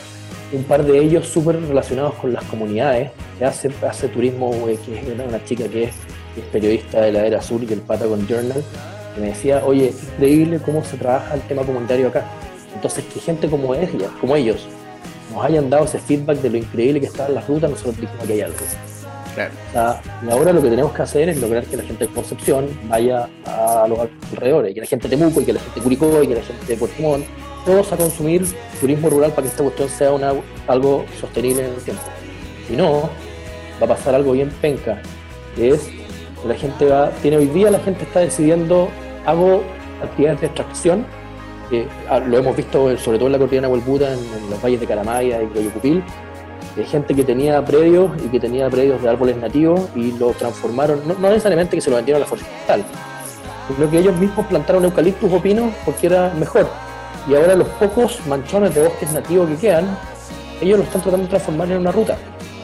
un 0.52 0.64
par 0.64 0.84
de 0.84 0.98
ellos 0.98 1.28
súper 1.28 1.62
relacionados 1.62 2.16
con 2.16 2.34
las 2.34 2.44
comunidades, 2.46 3.12
que 3.38 3.46
hace, 3.46 3.72
hace 3.88 4.08
turismo, 4.10 4.52
que 4.66 4.74
es 4.74 5.28
una, 5.28 5.44
chica 5.46 5.68
que 5.68 5.86
es, 5.86 5.94
periodista 6.52 7.02
de 7.02 7.12
la 7.12 7.26
Era 7.26 7.42
Sur 7.42 7.62
y 7.64 7.74
el 7.74 7.82
Patagon 7.82 8.26
Journal, 8.26 8.64
que 9.14 9.22
me 9.22 9.28
decía, 9.28 9.62
oye, 9.66 9.90
es 9.90 10.04
increíble 10.04 10.60
cómo 10.64 10.84
se 10.86 10.96
trabaja 10.96 11.36
el 11.36 11.42
tema 11.42 11.64
comunitario 11.64 12.08
acá. 12.08 12.24
Entonces, 12.74 13.04
que 13.14 13.20
gente 13.20 13.50
como 13.50 13.76
ella, 13.76 14.10
como 14.22 14.38
ellos, 14.38 14.66
nos 15.32 15.46
hayan 15.46 15.70
dado 15.70 15.86
ese 15.86 16.00
feedback 16.00 16.38
de 16.40 16.50
lo 16.50 16.58
increíble 16.58 17.00
que 17.00 17.08
estaban 17.08 17.36
las 17.36 17.48
rutas, 17.48 17.70
nosotros 17.70 18.00
dijimos 18.00 18.26
que 18.26 18.34
hay 18.34 18.42
algo. 18.42 18.58
Claro. 19.36 19.54
y 20.26 20.32
ahora 20.32 20.52
lo 20.52 20.62
que 20.62 20.70
tenemos 20.70 20.92
que 20.92 21.02
hacer 21.02 21.30
es 21.30 21.40
lograr 21.40 21.64
que 21.64 21.78
la 21.78 21.84
gente 21.84 22.08
de 22.08 22.14
Concepción 22.14 22.68
vaya 22.90 23.30
a 23.46 23.86
los 23.88 24.00
alrededores, 24.34 24.74
que 24.74 24.82
la 24.82 24.88
gente 24.88 25.08
de 25.08 25.16
Temuco, 25.16 25.42
y 25.42 25.46
que 25.46 25.54
la 25.54 25.60
gente 25.60 25.80
de 25.80 25.84
Curicó, 25.84 26.24
y 26.24 26.28
que 26.28 26.36
la 26.36 26.42
gente 26.42 26.66
de 26.66 26.76
Puerto 26.76 27.02
Montt, 27.02 27.26
todos 27.66 27.92
a 27.94 27.98
consumir 27.98 28.46
turismo 28.82 29.10
rural 29.10 29.32
para 29.32 29.44
que 29.44 29.50
esta 29.50 29.64
cuestión 29.64 29.90
sea 29.90 30.12
una, 30.12 30.34
algo 30.68 31.06
sostenible 31.20 31.66
en 31.66 31.74
el 31.74 31.82
tiempo. 31.82 32.04
Si 32.68 32.76
no, 32.76 33.10
va 33.82 33.86
a 33.86 33.88
pasar 33.88 34.16
algo 34.16 34.32
bien 34.32 34.50
penca, 34.62 35.02
que 35.56 35.70
es 35.70 35.82
que 36.42 36.48
la 36.48 36.56
gente 36.56 36.86
va, 36.86 37.12
tiene 37.22 37.38
hoy 37.38 37.48
día 37.48 37.70
la 37.70 37.80
gente 37.80 38.04
está 38.04 38.22
decidiendo, 38.22 38.90
hago 39.26 39.64
actividades 40.02 40.42
de 40.42 40.48
extracción 40.48 41.06
Ah, 42.10 42.20
lo 42.20 42.38
hemos 42.38 42.56
visto 42.56 42.98
sobre 42.98 43.20
todo 43.20 43.28
en 43.28 43.34
la 43.34 43.38
cordillera 43.38 43.68
de 43.68 43.76
en, 43.76 44.44
en, 44.44 44.50
los 44.50 44.62
valles 44.62 44.80
de 44.80 44.88
Caramaya 44.88 45.44
y 45.44 45.48
Coyocupil, 45.48 46.04
de 46.76 46.84
gente 46.84 47.14
que 47.14 47.24
tenía 47.24 47.64
predios 47.64 48.12
y 48.26 48.30
que 48.30 48.40
tenía 48.40 48.68
predios 48.70 49.02
de 49.04 49.10
árboles 49.10 49.38
nativos 49.38 49.82
y 49.96 50.12
lo 50.14 50.32
transformaron, 50.32 51.02
no, 51.08 51.30
necesariamente 51.30 51.78
que 51.78 51.82
se 51.82 51.92
lo 51.92 51.98
vendieron 51.98 52.24
a 52.24 52.26
la 52.26 52.30
forestal, 52.30 52.84
sino 53.68 53.90
que 53.90 54.00
ellos 54.00 54.16
mismos 54.18 54.48
plantaron 54.48 54.84
eucaliptus 54.84 55.32
o 55.32 55.40
pinos 55.40 55.72
porque 55.86 56.08
era 56.08 56.34
mejor. 56.34 56.68
Y 57.28 57.36
ahora 57.36 57.56
los 57.56 57.68
pocos 57.68 58.20
manchones 58.28 58.74
de 58.74 58.84
bosques 58.84 59.12
nativos 59.12 59.48
que 59.50 59.58
quedan, 59.58 59.86
ellos 60.62 60.80
lo 60.80 60.84
están 60.86 61.02
tratando 61.02 61.26
de 61.26 61.30
transformar 61.30 61.72
en 61.72 61.78
una 61.78 61.92
ruta 61.92 62.18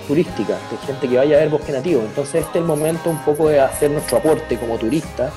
turística, 0.08 0.58
de 0.72 0.78
gente 0.88 1.08
que 1.08 1.18
vaya 1.18 1.38
a 1.38 1.40
ver 1.42 1.50
bosque 1.50 1.72
nativo. 1.72 2.02
Entonces 2.02 2.44
este 2.44 2.58
es 2.58 2.64
el 2.64 2.64
momento 2.64 3.12
un 3.12 3.20
poco 3.20 3.50
de 3.50 3.60
hacer 3.60 3.92
nuestro 3.92 4.18
aporte 4.18 4.58
como 4.58 4.78
turista 4.78 5.32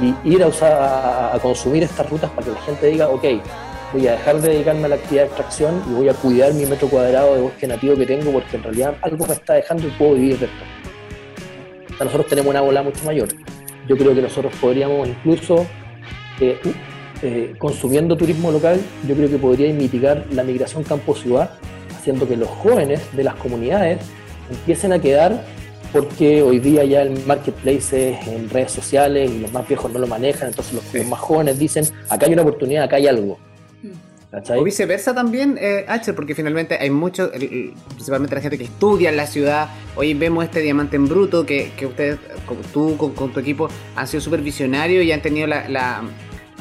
y 0.00 0.14
ir 0.34 0.42
a, 0.42 0.48
usar, 0.48 0.72
a, 0.72 1.38
consumir 1.40 1.82
estas 1.82 2.08
rutas 2.08 2.30
para 2.30 2.46
que 2.46 2.52
la 2.52 2.60
gente 2.62 2.86
diga, 2.86 3.08
ok, 3.08 3.24
voy 3.92 4.06
a 4.08 4.12
dejar 4.12 4.40
de 4.40 4.48
dedicarme 4.50 4.84
a 4.84 4.88
la 4.88 4.94
actividad 4.96 5.22
de 5.22 5.28
extracción 5.28 5.82
y 5.88 5.94
voy 5.94 6.08
a 6.08 6.14
cuidar 6.14 6.52
mi 6.52 6.66
metro 6.66 6.88
cuadrado 6.88 7.34
de 7.34 7.40
bosque 7.40 7.66
nativo 7.66 7.96
que 7.96 8.06
tengo 8.06 8.30
porque 8.32 8.56
en 8.56 8.62
realidad 8.62 8.94
algo 9.02 9.26
me 9.26 9.32
está 9.32 9.54
dejando 9.54 9.86
y 9.86 9.90
puedo 9.92 10.14
vivir 10.14 10.38
de 10.38 10.46
esto. 10.46 12.04
nosotros 12.04 12.26
tenemos 12.26 12.50
una 12.50 12.60
bola 12.60 12.82
mucho 12.82 13.04
mayor. 13.04 13.28
Yo 13.88 13.96
creo 13.96 14.14
que 14.14 14.22
nosotros 14.22 14.52
podríamos 14.60 15.08
incluso, 15.08 15.66
eh, 16.40 16.60
eh, 17.22 17.54
consumiendo 17.56 18.16
turismo 18.16 18.50
local, 18.50 18.80
yo 19.06 19.14
creo 19.14 19.30
que 19.30 19.38
podría 19.38 19.72
mitigar 19.72 20.24
la 20.32 20.42
migración 20.42 20.82
campo-ciudad, 20.82 21.52
haciendo 21.96 22.28
que 22.28 22.36
los 22.36 22.48
jóvenes 22.48 23.00
de 23.16 23.24
las 23.24 23.36
comunidades 23.36 24.00
empiecen 24.50 24.92
a 24.92 24.98
quedar 24.98 25.42
porque 25.96 26.42
hoy 26.42 26.58
día 26.58 26.84
ya 26.84 27.00
el 27.02 27.24
marketplace 27.24 28.10
es 28.10 28.26
en 28.28 28.50
redes 28.50 28.72
sociales 28.72 29.30
y 29.30 29.38
los 29.38 29.50
más 29.50 29.66
viejos 29.66 29.90
no 29.90 29.98
lo 29.98 30.06
manejan, 30.06 30.48
entonces 30.48 30.74
los, 30.74 31.06
más 31.06 31.18
jóvenes 31.18 31.58
dicen, 31.58 31.86
acá 32.10 32.26
hay 32.26 32.34
una 32.34 32.42
oportunidad, 32.42 32.84
acá 32.84 32.96
hay 32.96 33.06
algo. 33.06 33.38
Mm. 33.82 34.58
O 34.58 34.62
viceversa 34.62 35.14
también, 35.14 35.56
eh, 35.58 35.86
porque 36.14 36.34
finalmente 36.34 36.76
hay 36.78 36.90
mucho, 36.90 37.30
principalmente 37.30 38.34
la 38.34 38.42
gente 38.42 38.58
que 38.58 38.64
estudia 38.64 39.08
en 39.08 39.16
la 39.16 39.26
ciudad. 39.26 39.70
Hoy 39.94 40.12
vemos 40.12 40.44
este 40.44 40.60
diamante 40.60 40.96
en 40.96 41.08
bruto 41.08 41.46
que, 41.46 41.72
que 41.78 41.86
ustedes, 41.86 42.18
tú 42.74 42.98
con, 42.98 43.32
tu 43.32 43.40
equipo, 43.40 43.68
han 43.94 44.06
sido 44.06 44.20
súper 44.20 44.42
visionarios 44.42 45.02
y 45.02 45.12
han 45.12 45.22
tenido 45.22 45.46
la, 45.46 46.02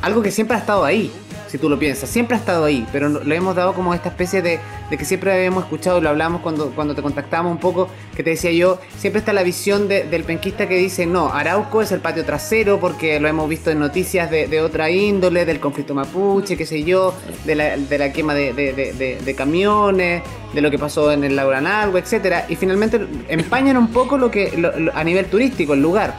algo 0.02 0.21
que 0.21 0.32
siempre 0.32 0.56
ha 0.56 0.60
estado 0.62 0.86
ahí 0.86 1.12
si 1.47 1.58
tú 1.58 1.69
lo 1.69 1.77
piensas. 1.79 2.10
Siempre 2.10 2.36
ha 2.36 2.39
estado 2.39 2.65
ahí, 2.65 2.86
pero 2.91 3.10
le 3.23 3.36
hemos 3.36 3.55
dado 3.55 3.73
como 3.73 3.93
esta 3.93 4.10
especie 4.10 4.41
de, 4.41 4.60
que 4.89 5.05
siempre 5.05 5.34
habíamos 5.34 5.63
escuchado, 5.63 6.01
lo 6.01 6.10
hablamos 6.10 6.41
cuando, 6.41 6.71
cuando 6.71 6.95
te 6.95 7.01
contactábamos 7.01 7.51
un 7.51 7.60
poco, 7.60 7.89
que 8.15 8.23
te 8.23 8.31
decía 8.31 8.51
yo, 8.51 8.79
siempre 8.97 9.19
está 9.19 9.34
la 9.34 9.43
visión 9.43 9.88
del 9.88 10.23
penquista 10.23 10.67
que 10.67 10.75
dice, 10.77 11.05
no, 11.05 11.34
Arauco 11.34 11.81
es 11.81 11.91
el 11.91 11.99
patio 11.99 12.25
trasero 12.25 12.79
porque 12.79 13.19
lo 13.19 13.27
hemos 13.27 13.47
visto 13.49 13.71
en 13.71 13.79
noticias 13.79 14.29
de, 14.29 14.62
otra 14.62 14.89
índole, 14.89 15.45
del 15.45 15.60
conflicto 15.60 15.93
mapuche, 15.93 16.58
qué 16.58 16.65
sé 16.65 16.84
yo, 16.84 17.13
de 17.45 17.55
la, 17.55 18.12
quema 18.13 18.34
de, 18.34 19.36
camiones, 19.38 20.23
de 20.53 20.62
lo 20.62 20.71
que 20.71 20.79
pasó 20.79 21.12
en 21.12 21.23
el 21.23 21.36
lago 21.36 21.51
Analgo, 21.51 21.97
etcétera, 21.97 22.45
y 22.49 22.55
finalmente 22.55 22.99
empañan 23.27 23.77
un 23.77 23.88
poco 23.89 24.17
lo 24.17 24.31
que 24.31 24.51
a 24.93 25.03
nivel 25.03 25.25
turístico 25.25 25.73
el 25.73 25.81
lugar. 25.81 26.13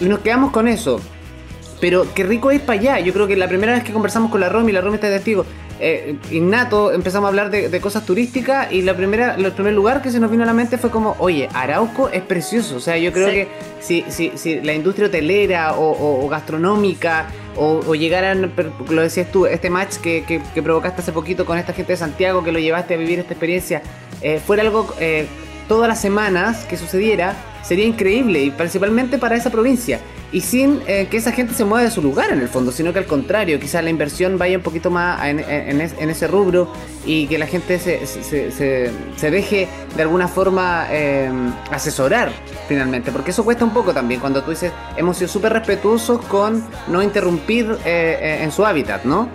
Y 0.00 0.06
nos 0.06 0.20
quedamos 0.20 0.50
con 0.50 0.66
eso. 0.66 1.00
Pero 1.80 2.06
qué 2.14 2.24
rico 2.24 2.50
es 2.50 2.60
para 2.60 2.78
allá. 2.78 3.00
Yo 3.00 3.12
creo 3.12 3.26
que 3.26 3.36
la 3.36 3.48
primera 3.48 3.72
vez 3.72 3.84
que 3.84 3.92
conversamos 3.92 4.30
con 4.30 4.40
la 4.40 4.48
Romy, 4.48 4.72
la 4.72 4.80
Romy 4.80 4.96
está 4.96 5.08
de 5.08 5.16
testigo, 5.16 5.46
eh, 5.82 6.16
innato, 6.30 6.92
empezamos 6.92 7.26
a 7.26 7.28
hablar 7.28 7.50
de, 7.50 7.80
cosas 7.80 8.04
turísticas 8.04 8.70
y 8.70 8.82
la 8.82 8.94
primera, 8.94 9.36
el 9.36 9.52
primer 9.52 9.72
lugar 9.72 10.02
que 10.02 10.10
se 10.10 10.20
nos 10.20 10.30
vino 10.30 10.42
a 10.42 10.46
la 10.46 10.52
mente 10.52 10.76
fue 10.76 10.90
como, 10.90 11.16
oye, 11.18 11.48
Arauco 11.54 12.10
es 12.10 12.22
precioso. 12.22 12.76
O 12.76 12.80
sea, 12.80 12.98
yo 12.98 13.12
creo 13.12 13.28
que 13.28 13.48
si, 13.80 14.04
si, 14.08 14.32
si, 14.34 14.60
la 14.60 14.74
industria 14.74 15.06
hotelera 15.08 15.74
o, 15.78 16.28
gastronómica 16.28 17.28
o, 17.56 17.94
llegaran, 17.94 18.52
lo 18.90 19.02
decías 19.02 19.32
tú, 19.32 19.46
este 19.46 19.70
match 19.70 19.96
que, 19.96 20.24
que, 20.24 20.62
provocaste 20.62 21.00
hace 21.00 21.12
poquito 21.12 21.46
con 21.46 21.56
esta 21.56 21.72
gente 21.72 21.94
de 21.94 21.96
Santiago, 21.96 22.44
que 22.44 22.52
lo 22.52 22.58
llevaste 22.58 22.94
a 22.94 22.96
vivir 22.98 23.18
esta 23.18 23.32
experiencia, 23.32 23.80
eh, 24.20 24.38
fuera 24.44 24.62
algo 24.62 24.94
eh, 25.00 25.26
todas 25.66 25.88
las 25.88 26.00
semanas 26.00 26.66
que 26.66 26.76
sucediera, 26.76 27.34
sería 27.62 27.86
increíble 27.86 28.42
y 28.42 28.50
principalmente 28.50 29.16
para 29.16 29.36
esa 29.36 29.48
provincia 29.48 29.98
y 30.32 30.40
sin 30.42 30.80
eh, 30.86 31.08
que 31.10 31.16
esa 31.16 31.32
gente 31.32 31.54
se 31.54 31.64
mueva 31.64 31.84
de 31.84 31.90
su 31.90 32.02
lugar 32.02 32.30
en 32.30 32.40
el 32.40 32.48
fondo, 32.48 32.70
sino 32.72 32.92
que 32.92 33.00
al 33.00 33.06
contrario, 33.06 33.58
quizás 33.58 33.82
la 33.82 33.90
inversión 33.90 34.38
vaya 34.38 34.56
un 34.56 34.62
poquito 34.62 34.90
más 34.90 35.24
en, 35.26 35.40
ese 35.80 36.28
rubro 36.28 36.72
y 37.04 37.26
que 37.26 37.38
la 37.38 37.46
gente 37.46 37.78
se, 37.78 38.06
se, 38.06 39.30
deje 39.30 39.68
de 39.96 40.02
alguna 40.02 40.28
forma 40.28 40.86
em, 40.90 41.52
asesorar 41.70 42.30
finalmente, 42.68 43.10
porque 43.10 43.32
eso 43.32 43.44
cuesta 43.44 43.64
un 43.64 43.72
poco 43.72 43.92
también 43.92 44.20
cuando 44.20 44.42
tú 44.42 44.50
dices, 44.50 44.72
hemos 44.96 45.16
sido 45.16 45.28
súper 45.28 45.52
respetuosos 45.52 46.20
con 46.26 46.64
no 46.88 47.02
interrumpir 47.02 47.66
eh, 47.84 48.18
eh, 48.20 48.38
en 48.42 48.52
su 48.52 48.64
hábitat, 48.64 49.04
¿no? 49.04 49.28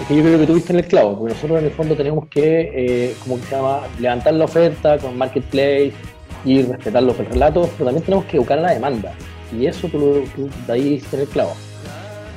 Es 0.00 0.06
que 0.06 0.16
yo 0.16 0.22
creo 0.22 0.38
que 0.38 0.46
tuviste 0.46 0.72
en 0.72 0.80
el 0.80 0.86
clavo, 0.86 1.18
porque 1.18 1.34
nosotros 1.34 1.58
en 1.60 1.64
el 1.66 1.70
fondo 1.70 1.94
tenemos 1.94 2.26
que, 2.28 3.14
como 3.22 3.38
que 3.38 3.46
se 3.46 3.56
llama, 3.56 3.80
levantar 3.98 4.34
la 4.34 4.44
oferta 4.46 4.98
con 4.98 5.16
marketplace 5.16 5.92
y 6.44 6.62
respetar 6.62 7.02
los 7.02 7.16
relatos, 7.16 7.68
pero 7.76 7.86
también 7.86 8.04
tenemos 8.04 8.24
que 8.24 8.38
educar 8.38 8.58
la 8.58 8.72
demanda. 8.72 9.14
Y 9.58 9.66
eso 9.66 9.88
tú, 9.88 10.24
de 10.66 10.72
ahí 10.72 10.82
diste 10.90 11.20
el 11.20 11.28
clavo. 11.28 11.54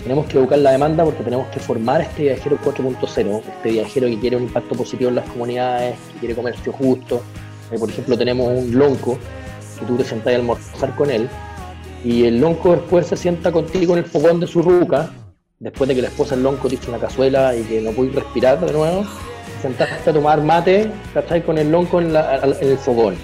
Tenemos 0.03 0.27
que 0.27 0.37
educar 0.37 0.59
la 0.59 0.71
demanda 0.71 1.03
porque 1.03 1.23
tenemos 1.23 1.47
que 1.47 1.59
formar 1.59 2.01
este 2.01 2.23
viajero 2.23 2.59
4.0, 2.63 3.41
este 3.41 3.71
viajero 3.71 4.07
que 4.07 4.19
quiere 4.19 4.37
un 4.37 4.43
impacto 4.43 4.75
positivo 4.75 5.09
en 5.09 5.15
las 5.15 5.29
comunidades, 5.29 5.95
que 6.13 6.19
quiere 6.19 6.35
comercio 6.35 6.71
justo. 6.73 7.23
Eh, 7.71 7.79
por 7.79 7.89
ejemplo, 7.89 8.17
tenemos 8.17 8.47
un 8.47 8.77
lonco 8.77 9.17
que 9.79 9.85
tú 9.85 9.97
te 9.97 10.03
sentás 10.03 10.33
a 10.33 10.35
almorzar 10.35 10.95
con 10.95 11.09
él 11.09 11.27
y 12.03 12.25
el 12.25 12.39
lonco 12.39 12.73
después 12.73 13.07
se 13.07 13.17
sienta 13.17 13.51
contigo 13.51 13.93
en 13.93 13.99
el 13.99 14.05
fogón 14.05 14.39
de 14.39 14.45
su 14.45 14.61
ruca, 14.61 15.09
después 15.59 15.87
de 15.87 15.95
que 15.95 16.03
la 16.03 16.09
esposa 16.09 16.35
del 16.35 16.43
lonco 16.43 16.67
te 16.67 16.75
hizo 16.75 16.89
una 16.89 16.99
cazuela 16.99 17.55
y 17.55 17.63
que 17.63 17.81
no 17.81 17.91
puedes 17.91 18.13
respirar 18.13 18.63
de 18.63 18.71
nuevo, 18.71 19.01
te 19.01 19.61
sentaste 19.63 20.11
a 20.11 20.13
tomar 20.13 20.43
mate, 20.43 20.91
¿cachai? 21.15 21.43
Con 21.43 21.57
el 21.57 21.71
lonco 21.71 21.99
en 21.99 22.15
el 22.15 22.77
fogón 22.77 23.15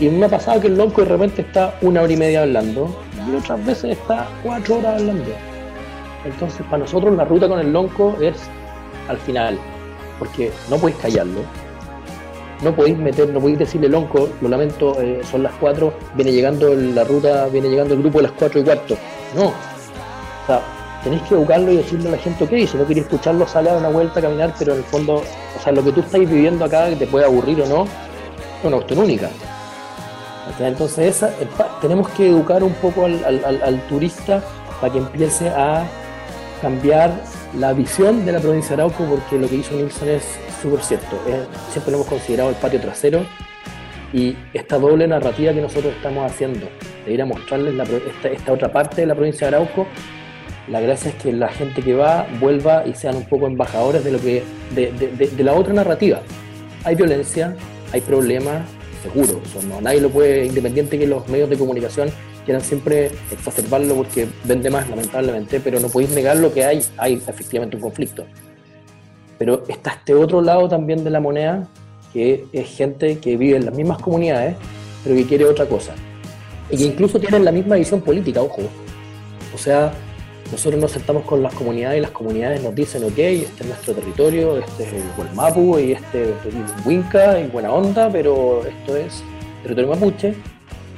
y 0.00 0.08
me 0.08 0.26
ha 0.26 0.28
pasado 0.28 0.60
que 0.60 0.68
el 0.68 0.76
lonco 0.76 1.02
de 1.02 1.08
repente 1.08 1.42
está 1.42 1.74
una 1.82 2.02
hora 2.02 2.12
y 2.12 2.16
media 2.16 2.42
hablando 2.42 2.94
y 3.28 3.36
otras 3.36 3.64
veces 3.64 3.98
está 3.98 4.28
cuatro 4.42 4.78
horas 4.78 5.00
hablando. 5.00 5.30
Entonces, 6.24 6.64
para 6.66 6.78
nosotros 6.78 7.16
la 7.16 7.24
ruta 7.24 7.48
con 7.48 7.58
el 7.58 7.72
lonco 7.72 8.16
es 8.20 8.36
al 9.08 9.18
final, 9.18 9.58
porque 10.18 10.50
no 10.70 10.76
podéis 10.76 10.98
callarlo, 10.98 11.40
no 12.62 12.74
podéis 12.74 12.96
meter, 12.96 13.28
no 13.30 13.40
podéis 13.40 13.58
decirle 13.58 13.88
lonco, 13.88 14.28
lo 14.40 14.48
lamento, 14.48 15.00
eh, 15.00 15.20
son 15.28 15.42
las 15.42 15.52
cuatro, 15.54 15.92
viene 16.14 16.32
llegando 16.32 16.74
la 16.74 17.04
ruta, 17.04 17.46
viene 17.46 17.68
llegando 17.68 17.94
el 17.94 18.00
grupo 18.00 18.18
de 18.18 18.24
las 18.24 18.32
cuatro 18.32 18.60
y 18.60 18.64
cuarto. 18.64 18.96
No. 19.34 19.46
O 19.46 20.46
sea, 20.46 20.62
tenéis 21.02 21.22
que 21.22 21.34
educarlo 21.34 21.72
y 21.72 21.76
decirle 21.78 22.08
a 22.08 22.12
la 22.12 22.18
gente, 22.18 22.44
ok, 22.44 22.50
si 22.68 22.76
no 22.76 22.86
queréis 22.86 23.06
escucharlo, 23.06 23.46
sale 23.46 23.70
a 23.70 23.72
dar 23.72 23.82
una 23.82 23.90
vuelta 23.90 24.20
a 24.20 24.22
caminar, 24.22 24.54
pero 24.58 24.72
en 24.72 24.78
el 24.78 24.84
fondo, 24.84 25.16
o 25.16 25.62
sea, 25.62 25.72
lo 25.72 25.82
que 25.82 25.92
tú 25.92 26.00
estáis 26.00 26.28
viviendo 26.30 26.64
acá, 26.64 26.88
que 26.88 26.96
te 26.96 27.06
puede 27.06 27.24
aburrir 27.24 27.60
o 27.62 27.66
no, 27.66 27.84
es 27.84 28.64
una 28.64 28.76
cuestión 28.76 29.00
única. 29.00 29.28
Entonces 30.58 31.24
tenemos 31.80 32.08
que 32.10 32.28
educar 32.28 32.62
un 32.62 32.72
poco 32.74 33.04
al, 33.04 33.82
turista 33.88 34.42
para 34.80 34.92
que 34.92 34.98
empiece 34.98 35.48
a 35.48 35.84
cambiar 36.60 37.12
la 37.58 37.72
visión 37.72 38.24
de 38.24 38.32
la 38.32 38.40
provincia 38.40 38.76
de 38.76 38.82
Arauco, 38.82 39.04
porque 39.04 39.38
lo 39.38 39.48
que 39.48 39.56
hizo 39.56 39.74
Nilsson 39.74 40.08
es 40.08 40.38
súper 40.60 40.82
cierto. 40.82 41.18
siempre 41.70 41.92
lo 41.92 41.98
hemos 41.98 42.06
considerado 42.06 42.50
el 42.50 42.56
patio 42.56 42.80
trasero 42.80 43.24
y 44.12 44.36
esta 44.52 44.78
doble 44.78 45.06
narrativa 45.06 45.52
que 45.52 45.60
nosotros 45.60 45.94
estamos 45.94 46.30
haciendo, 46.30 46.66
de 47.06 47.12
ir 47.12 47.22
a 47.22 47.26
mostrarles 47.26 47.74
esta, 48.24 48.52
otra 48.52 48.70
parte 48.70 49.00
de 49.02 49.06
la 49.06 49.14
provincia 49.14 49.48
de 49.48 49.56
Arauco, 49.56 49.86
la 50.68 50.80
gracia 50.80 51.10
es 51.10 51.16
que 51.16 51.32
la 51.32 51.48
gente 51.48 51.82
que 51.82 51.94
va 51.94 52.26
vuelva 52.38 52.86
y 52.86 52.94
sean 52.94 53.16
un 53.16 53.24
poco 53.24 53.46
embajadores 53.46 54.04
de 54.04 54.12
lo 54.12 54.20
que 54.20 54.44
de 54.74 55.44
la 55.44 55.54
otra 55.54 55.72
narrativa. 55.72 56.20
Hay 56.84 56.94
violencia, 56.94 57.56
hay 57.92 58.00
problemas, 58.00 58.62
seguro. 59.02 59.40
no, 59.68 59.80
nadie 59.80 60.00
lo 60.00 60.10
puede, 60.10 60.46
independiente 60.46 60.98
que 60.98 61.06
los 61.06 61.28
medios 61.28 61.50
de 61.50 61.58
comunicación 61.58 62.10
quieran 62.44 62.62
siempre 62.62 63.10
exacerbarlo 63.30 63.94
porque 63.94 64.28
vende 64.44 64.70
más, 64.70 64.88
lamentablemente, 64.88 65.60
pero 65.60 65.80
no 65.80 65.88
podéis 65.88 66.10
negar 66.10 66.36
lo 66.36 66.52
que 66.52 66.64
hay, 66.64 66.84
hay 66.96 67.14
efectivamente 67.14 67.76
un 67.76 67.82
conflicto. 67.82 68.24
Pero 69.38 69.64
está 69.68 69.90
este 69.90 70.14
otro 70.14 70.40
lado 70.40 70.68
también 70.68 71.04
de 71.04 71.10
la 71.10 71.20
moneda, 71.20 71.68
que 72.12 72.46
es 72.52 72.68
gente 72.68 73.18
que 73.18 73.36
vive 73.36 73.56
en 73.56 73.64
las 73.64 73.74
mismas 73.74 73.98
comunidades, 73.98 74.56
pero 75.02 75.16
que 75.16 75.26
quiere 75.26 75.44
otra 75.44 75.66
cosa. 75.66 75.94
Y 76.70 76.76
que 76.76 76.84
incluso 76.84 77.18
tienen 77.18 77.44
la 77.44 77.52
misma 77.52 77.76
visión 77.76 78.00
política, 78.00 78.42
ojo. 78.42 78.62
O 79.54 79.58
sea, 79.58 79.92
nosotros 80.52 80.80
nos 80.80 80.92
sentamos 80.92 81.24
con 81.24 81.42
las 81.42 81.54
comunidades 81.54 81.98
y 81.98 82.00
las 82.02 82.10
comunidades 82.10 82.62
nos 82.62 82.74
dicen, 82.74 83.02
ok, 83.04 83.18
este 83.18 83.62
es 83.62 83.66
nuestro 83.66 83.94
territorio, 83.94 84.58
este 84.58 84.82
es 84.84 84.92
el 84.92 85.02
Gualmapu 85.16 85.78
y 85.78 85.92
este 85.92 86.24
es 86.24 86.86
Winca 86.86 87.40
y 87.40 87.48
buena 87.48 87.72
onda, 87.72 88.10
pero 88.12 88.62
esto 88.66 88.94
es 88.94 89.24
territorio 89.62 89.90
mapuche. 89.90 90.34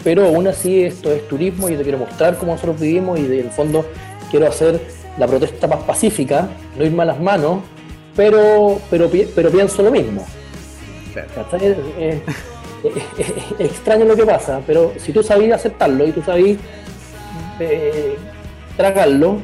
Pero 0.03 0.27
aún 0.27 0.49
así 0.49 0.83
esto 0.83 1.11
es 1.13 1.27
turismo 1.29 1.69
y 1.69 1.73
yo 1.73 1.79
te 1.79 1.85
quiero 1.85 1.99
mostrar 1.99 2.37
cómo 2.37 2.53
nosotros 2.53 2.81
vivimos 2.81 3.19
y 3.19 3.27
en 3.27 3.33
el 3.33 3.51
fondo 3.51 3.87
quiero 4.29 4.49
hacer 4.49 4.81
la 5.19 5.29
protesta 5.29 5.69
más 5.69 5.85
pacífica, 5.85 6.49
no 6.77 6.85
irme 6.85 7.05
a 7.05 7.07
las 7.07 7.21
manos, 7.21 7.61
pero, 8.17 8.81
pero, 8.91 9.09
pero 9.35 9.51
pienso 9.51 9.83
lo 9.83 9.93
mismo. 9.93 10.27
Es, 11.95 12.19
extraño 13.59 14.05
lo 14.05 14.17
que 14.17 14.27
pasa, 14.27 14.61
pero 14.67 14.93
si 14.99 15.13
tú 15.13 15.23
sabías 15.23 15.61
aceptarlo 15.61 16.07
y 16.07 16.13
tú 16.13 16.23
sabías 16.23 16.59
eh, 17.61 18.17
tragarlo, 18.77 19.39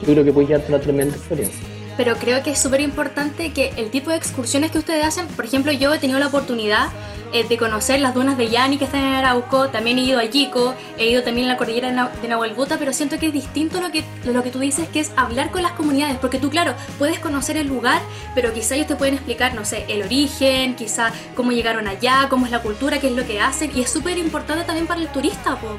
yo 0.00 0.12
creo 0.12 0.24
que 0.24 0.32
puede 0.32 0.48
llevarte 0.48 0.72
una 0.72 0.80
tremenda 0.80 1.16
experiencia. 1.16 1.66
Pero 1.96 2.16
creo 2.16 2.42
que 2.42 2.50
es 2.50 2.58
súper 2.58 2.80
importante 2.80 3.52
que 3.52 3.72
el 3.76 3.90
tipo 3.90 4.10
de 4.10 4.16
excursiones 4.16 4.70
que 4.70 4.78
ustedes 4.78 5.04
hacen, 5.04 5.26
por 5.28 5.46
ejemplo, 5.46 5.72
yo 5.72 5.94
he 5.94 5.98
tenido 5.98 6.18
la 6.18 6.26
oportunidad 6.26 6.88
eh, 7.32 7.44
de 7.48 7.56
conocer 7.56 8.00
las 8.00 8.14
dunas 8.14 8.36
de 8.36 8.50
Yani 8.50 8.76
que 8.76 8.84
están 8.84 9.00
en 9.00 9.14
Arauco, 9.14 9.68
también 9.68 9.98
he 9.98 10.02
ido 10.02 10.18
a 10.18 10.24
Yico, 10.24 10.74
he 10.98 11.08
ido 11.08 11.22
también 11.22 11.48
a 11.48 11.52
la 11.52 11.56
cordillera 11.56 12.10
de 12.20 12.28
Nahuelbuta, 12.28 12.78
pero 12.78 12.92
siento 12.92 13.18
que 13.18 13.26
es 13.28 13.32
distinto 13.32 13.80
lo 13.80 13.90
que, 13.90 14.04
lo 14.24 14.42
que 14.42 14.50
tú 14.50 14.58
dices, 14.58 14.88
que 14.88 15.00
es 15.00 15.10
hablar 15.16 15.50
con 15.50 15.62
las 15.62 15.72
comunidades, 15.72 16.18
porque 16.18 16.38
tú, 16.38 16.50
claro, 16.50 16.74
puedes 16.98 17.18
conocer 17.18 17.56
el 17.56 17.66
lugar, 17.66 18.00
pero 18.34 18.52
quizá 18.52 18.74
ellos 18.74 18.86
te 18.86 18.96
pueden 18.96 19.14
explicar, 19.14 19.54
no 19.54 19.64
sé, 19.64 19.86
el 19.88 20.02
origen, 20.02 20.76
quizá 20.76 21.12
cómo 21.34 21.52
llegaron 21.52 21.88
allá, 21.88 22.26
cómo 22.28 22.44
es 22.44 22.52
la 22.52 22.60
cultura, 22.60 23.00
qué 23.00 23.08
es 23.08 23.14
lo 23.14 23.26
que 23.26 23.40
hacen, 23.40 23.70
y 23.74 23.80
es 23.80 23.90
súper 23.90 24.18
importante 24.18 24.64
también 24.64 24.86
para 24.86 25.00
el 25.00 25.08
turista, 25.08 25.56
pues. 25.56 25.72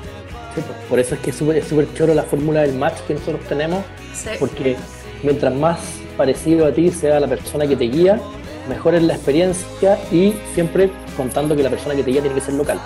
Por 0.90 1.00
eso 1.00 1.16
es 1.16 1.22
que 1.22 1.30
es 1.32 1.36
súper 1.36 1.94
choro 1.94 2.14
la 2.14 2.24
fórmula 2.24 2.62
del 2.62 2.76
match 2.76 3.00
que 3.08 3.14
nosotros 3.14 3.42
tenemos, 3.48 3.84
porque 4.40 4.76
mientras 5.24 5.54
más 5.54 5.80
parecido 6.16 6.66
a 6.66 6.72
ti 6.72 6.90
sea 6.92 7.20
la 7.20 7.28
persona 7.28 7.68
que 7.68 7.76
te 7.76 7.86
guía, 7.86 8.20
mejor 8.70 8.96
es 8.96 9.04
la 9.04 9.16
experiencia 9.16 10.00
y 10.12 10.34
siempre 10.54 10.90
contando 11.16 11.56
que 11.56 11.64
la 11.64 11.70
persona 11.70 11.96
que 11.96 12.04
te 12.04 12.12
guía 12.12 12.22
tiene 12.22 12.36
que 12.36 12.42
ser 12.42 12.56
local, 12.56 12.80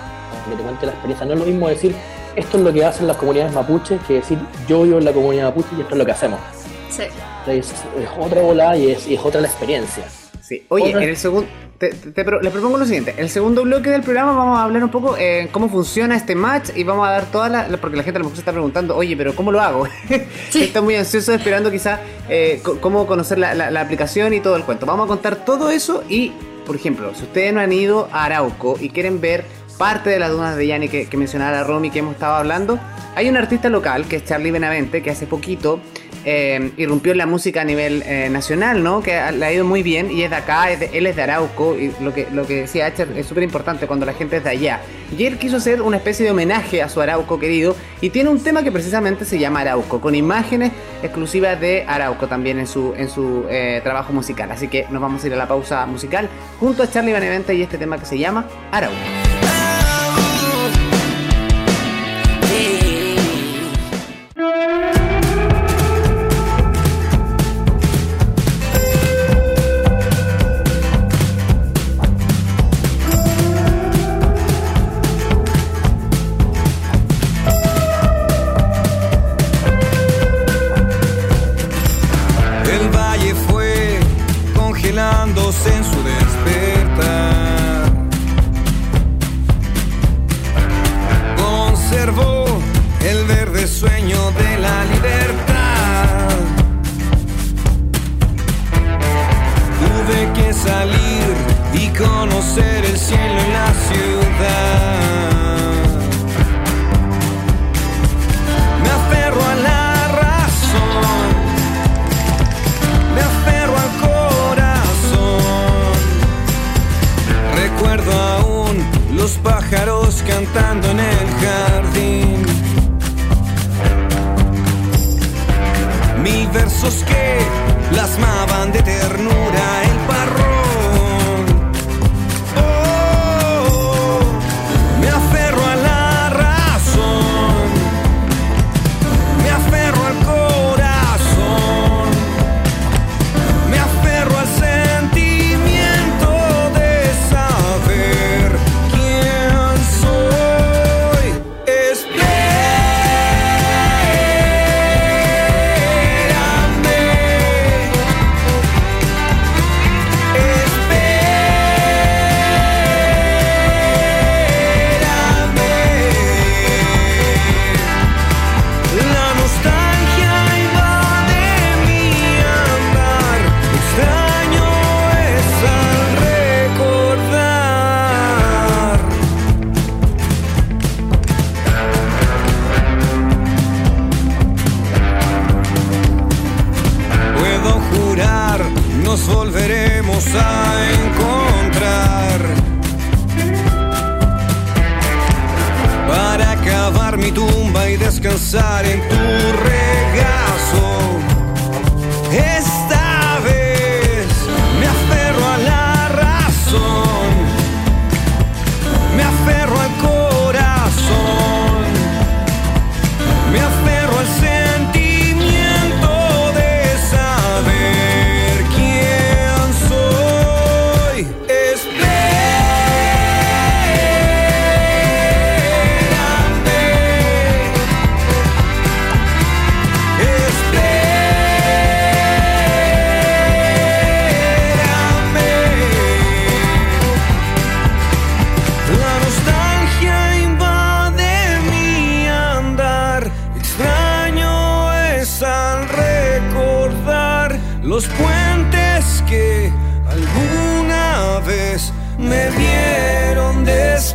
que 0.48 0.56
te 0.56 0.62
cuente 0.62 0.86
la 0.86 0.92
experiencia. 0.92 1.26
No 1.26 1.32
es 1.34 1.38
lo 1.38 1.46
mismo 1.46 1.68
decir 1.68 1.94
esto 2.36 2.56
es 2.56 2.64
lo 2.64 2.72
que 2.72 2.84
hacen 2.84 3.06
las 3.06 3.16
comunidades 3.16 3.52
mapuches 3.52 4.00
que 4.06 4.14
decir 4.14 4.38
yo 4.66 4.82
vivo 4.82 4.98
en 4.98 5.04
la 5.04 5.12
comunidad 5.12 5.44
mapuche 5.44 5.68
y 5.76 5.82
esto 5.82 5.94
es 5.94 5.98
lo 5.98 6.06
que 6.06 6.12
hacemos. 6.12 6.40
Sí. 6.88 7.04
Es, 7.46 7.72
otra 8.18 8.42
bola 8.42 8.76
y 8.76 8.90
es, 8.90 9.06
otra 9.22 9.40
la 9.40 9.48
experiencia. 9.48 10.04
Sí. 10.40 10.64
Oye, 10.68 10.90
en 10.90 11.02
el 11.02 11.16
segundo 11.16 11.48
les 11.90 12.52
propongo 12.52 12.78
lo 12.78 12.84
siguiente. 12.84 13.14
El 13.16 13.28
segundo 13.28 13.62
bloque 13.62 13.90
del 13.90 14.02
programa 14.02 14.32
vamos 14.32 14.58
a 14.58 14.64
hablar 14.64 14.84
un 14.84 14.90
poco 14.90 15.16
eh, 15.18 15.48
cómo 15.50 15.68
funciona 15.68 16.16
este 16.16 16.34
match 16.34 16.70
y 16.76 16.84
vamos 16.84 17.08
a 17.08 17.10
dar 17.10 17.24
todas 17.26 17.50
las... 17.50 17.76
Porque 17.78 17.96
la 17.96 18.02
gente 18.02 18.18
a 18.18 18.20
lo 18.20 18.26
mejor 18.26 18.36
se 18.36 18.42
está 18.42 18.52
preguntando, 18.52 18.96
oye, 18.96 19.16
pero 19.16 19.34
¿cómo 19.34 19.50
lo 19.50 19.60
hago? 19.60 19.86
está 20.54 20.80
muy 20.80 20.94
ansioso 20.94 21.32
esperando 21.32 21.70
quizás 21.70 22.00
eh, 22.28 22.62
cómo 22.80 23.06
conocer 23.06 23.38
la, 23.38 23.80
aplicación 23.80 24.32
y 24.32 24.40
todo 24.40 24.56
el 24.56 24.62
cuento. 24.62 24.86
Vamos 24.86 25.06
a 25.06 25.08
contar 25.08 25.44
todo 25.44 25.70
eso 25.70 26.04
y, 26.08 26.32
por 26.66 26.76
ejemplo, 26.76 27.12
si 27.14 27.24
ustedes 27.24 27.52
no 27.52 27.60
han 27.60 27.72
ido 27.72 28.08
a 28.12 28.24
Arauco 28.24 28.76
y 28.80 28.90
quieren 28.90 29.20
ver 29.20 29.44
parte 29.76 30.10
de 30.10 30.18
las 30.18 30.30
dunas 30.30 30.56
de 30.56 30.66
Yanni 30.66 30.88
que, 30.88 31.06
que 31.06 31.16
mencionaba 31.16 31.50
la 31.50 31.64
Romy 31.64 31.90
que 31.90 31.98
hemos 31.98 32.14
estado 32.14 32.34
hablando, 32.34 32.78
hay 33.14 33.28
un 33.28 33.36
artista 33.36 33.68
local 33.68 34.06
que 34.06 34.16
es 34.16 34.24
Charlie 34.24 34.50
Benavente 34.50 35.02
que 35.02 35.10
hace 35.10 35.26
poquito 35.26 35.80
eh, 36.24 36.72
irrumpió 36.76 37.12
en 37.12 37.18
la 37.18 37.26
música 37.26 37.62
a 37.62 37.64
nivel 37.64 38.02
eh, 38.06 38.28
nacional, 38.30 38.82
¿no? 38.82 39.02
Que 39.02 39.20
le 39.32 39.44
ha 39.44 39.52
ido 39.52 39.64
muy 39.64 39.82
bien 39.82 40.10
y 40.10 40.22
es 40.22 40.30
de 40.30 40.36
acá, 40.36 40.70
él 40.70 41.06
es 41.06 41.16
de 41.16 41.22
Arauco 41.22 41.76
y 41.76 41.92
lo 42.00 42.14
que, 42.14 42.28
lo 42.32 42.46
que 42.46 42.62
decía 42.62 42.86
Acher 42.86 43.08
es 43.16 43.26
súper 43.26 43.42
importante 43.42 43.86
cuando 43.86 44.06
la 44.06 44.14
gente 44.14 44.36
es 44.36 44.44
de 44.44 44.50
allá. 44.50 44.80
Y 45.16 45.24
él 45.26 45.38
quiso 45.38 45.56
hacer 45.56 45.82
una 45.82 45.98
especie 45.98 46.24
de 46.24 46.30
homenaje 46.30 46.82
a 46.82 46.88
su 46.88 47.00
Arauco 47.00 47.38
querido 47.38 47.76
y 48.00 48.10
tiene 48.10 48.30
un 48.30 48.42
tema 48.42 48.62
que 48.62 48.72
precisamente 48.72 49.24
se 49.24 49.38
llama 49.38 49.60
Arauco, 49.60 50.00
con 50.00 50.14
imágenes 50.14 50.72
exclusivas 51.02 51.60
de 51.60 51.84
Arauco 51.86 52.28
también 52.28 52.58
en 52.58 52.66
su, 52.66 52.94
en 52.96 53.08
su 53.08 53.44
eh, 53.50 53.80
trabajo 53.82 54.12
musical. 54.12 54.50
Así 54.50 54.68
que 54.68 54.86
nos 54.90 55.02
vamos 55.02 55.22
a 55.24 55.26
ir 55.26 55.34
a 55.34 55.36
la 55.36 55.48
pausa 55.48 55.84
musical 55.86 56.28
junto 56.58 56.82
a 56.82 56.90
Charlie 56.90 57.12
Benavente 57.12 57.54
y 57.54 57.62
este 57.62 57.78
tema 57.78 57.98
que 57.98 58.06
se 58.06 58.18
llama 58.18 58.46
Arauco. 58.70 59.21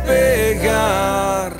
pegar. 0.08 1.52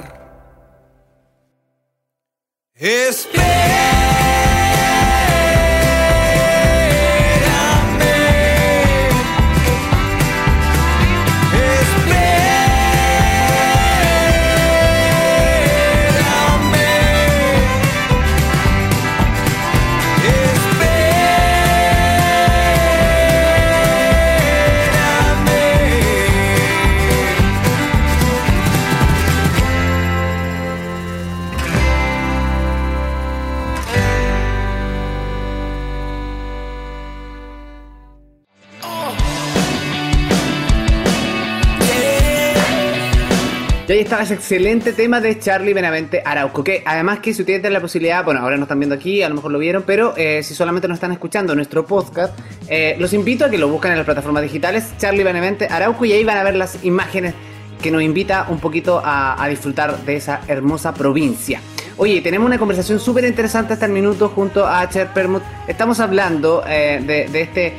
Ahí 43.99 44.05
estaba 44.05 44.23
ese 44.23 44.35
excelente 44.35 44.93
tema 44.93 45.21
de 45.21 45.41
Charlie 45.41 45.75
Benavente 45.75 46.23
Arauco, 46.25 46.63
que 46.63 46.85
además 46.87 47.19
que 47.19 47.35
si 47.35 47.43
ustedes 47.43 47.61
tienen 47.61 47.73
la 47.73 47.81
posibilidad, 47.81 48.25
bueno, 48.25 48.39
ahora 48.41 48.57
no 48.57 48.63
están 48.63 48.79
viendo 48.79 48.95
aquí, 48.95 49.25
a 49.25 49.29
lo 49.29 49.35
mejor 49.35 49.51
lo 49.51 49.59
vieron, 49.59 49.83
pero 49.85 50.15
eh, 50.17 50.41
si 50.45 50.55
solamente 50.55 50.87
nos 50.87 50.99
están 50.99 51.11
escuchando 51.11 51.53
nuestro 51.57 51.85
podcast, 51.85 52.33
eh, 52.69 52.95
los 53.01 53.13
invito 53.13 53.45
a 53.45 53.51
que 53.51 53.59
lo 53.59 53.67
busquen 53.69 53.91
en 53.91 53.99
las 53.99 54.05
plataformas 54.05 54.45
digitales, 54.45 54.93
Charlie 54.99 55.25
Benavente 55.25 55.67
Arauco, 55.67 56.05
y 56.05 56.13
ahí 56.13 56.23
van 56.23 56.37
a 56.37 56.45
ver 56.45 56.55
las 56.55 56.85
imágenes 56.85 57.35
que 57.83 57.91
nos 57.91 58.01
invita 58.03 58.47
un 58.49 58.61
poquito 58.61 59.03
a, 59.05 59.45
disfrutar 59.51 59.99
de 60.05 60.15
esa 60.15 60.43
hermosa 60.47 60.95
provincia. 60.95 61.61
Oye, 61.97 62.21
tenemos 62.21 62.47
una 62.47 62.59
conversación 62.59 63.01
súper 63.01 63.25
interesante 63.25 63.73
hasta 63.73 63.87
el 63.87 63.93
minuto 63.93 64.29
junto 64.29 64.65
a 64.65 64.89
Cher 64.89 65.09
Permut. 65.13 65.43
Estamos 65.67 65.99
hablando 65.99 66.63
eh, 66.69 67.01
de 67.05 67.43
este 67.43 67.75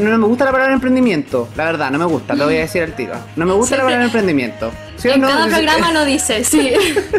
no, 0.00 0.18
me 0.18 0.26
gusta 0.26 0.44
la 0.44 0.52
palabra 0.52 0.74
emprendimiento, 0.74 1.48
la 1.56 1.64
verdad, 1.64 1.90
no 1.90 1.98
me 1.98 2.04
gusta, 2.04 2.34
lo 2.34 2.44
voy 2.44 2.56
a 2.56 2.60
decir 2.60 2.82
al 2.82 2.94
tiro. 2.94 3.14
No 3.36 3.46
me 3.46 3.52
gusta 3.54 3.76
la 3.76 3.84
palabra 3.84 4.04
emprendimiento. 4.04 4.70
en 5.02 5.20
cada 5.20 5.46
programa 5.46 5.92
lo 5.92 6.04
dice, 6.04 6.44
sí. 6.44 6.72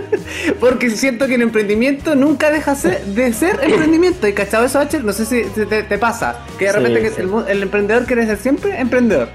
Porque 0.59 0.89
siento 0.89 1.27
que 1.27 1.35
el 1.35 1.41
emprendimiento 1.41 2.15
nunca 2.15 2.51
deja 2.51 2.75
de 2.75 3.33
ser 3.33 3.59
emprendimiento. 3.61 4.27
¿Y 4.27 4.33
cachado 4.33 4.65
eso, 4.65 4.79
H? 4.79 4.99
No 4.99 5.13
sé 5.13 5.25
si 5.25 5.43
te, 5.65 5.97
pasa. 5.97 6.39
Que 6.57 6.65
de 6.65 6.71
repente 6.73 7.51
el, 7.51 7.63
emprendedor 7.63 8.05
quiere 8.05 8.25
ser 8.25 8.37
siempre 8.37 8.79
emprendedor. 8.79 9.29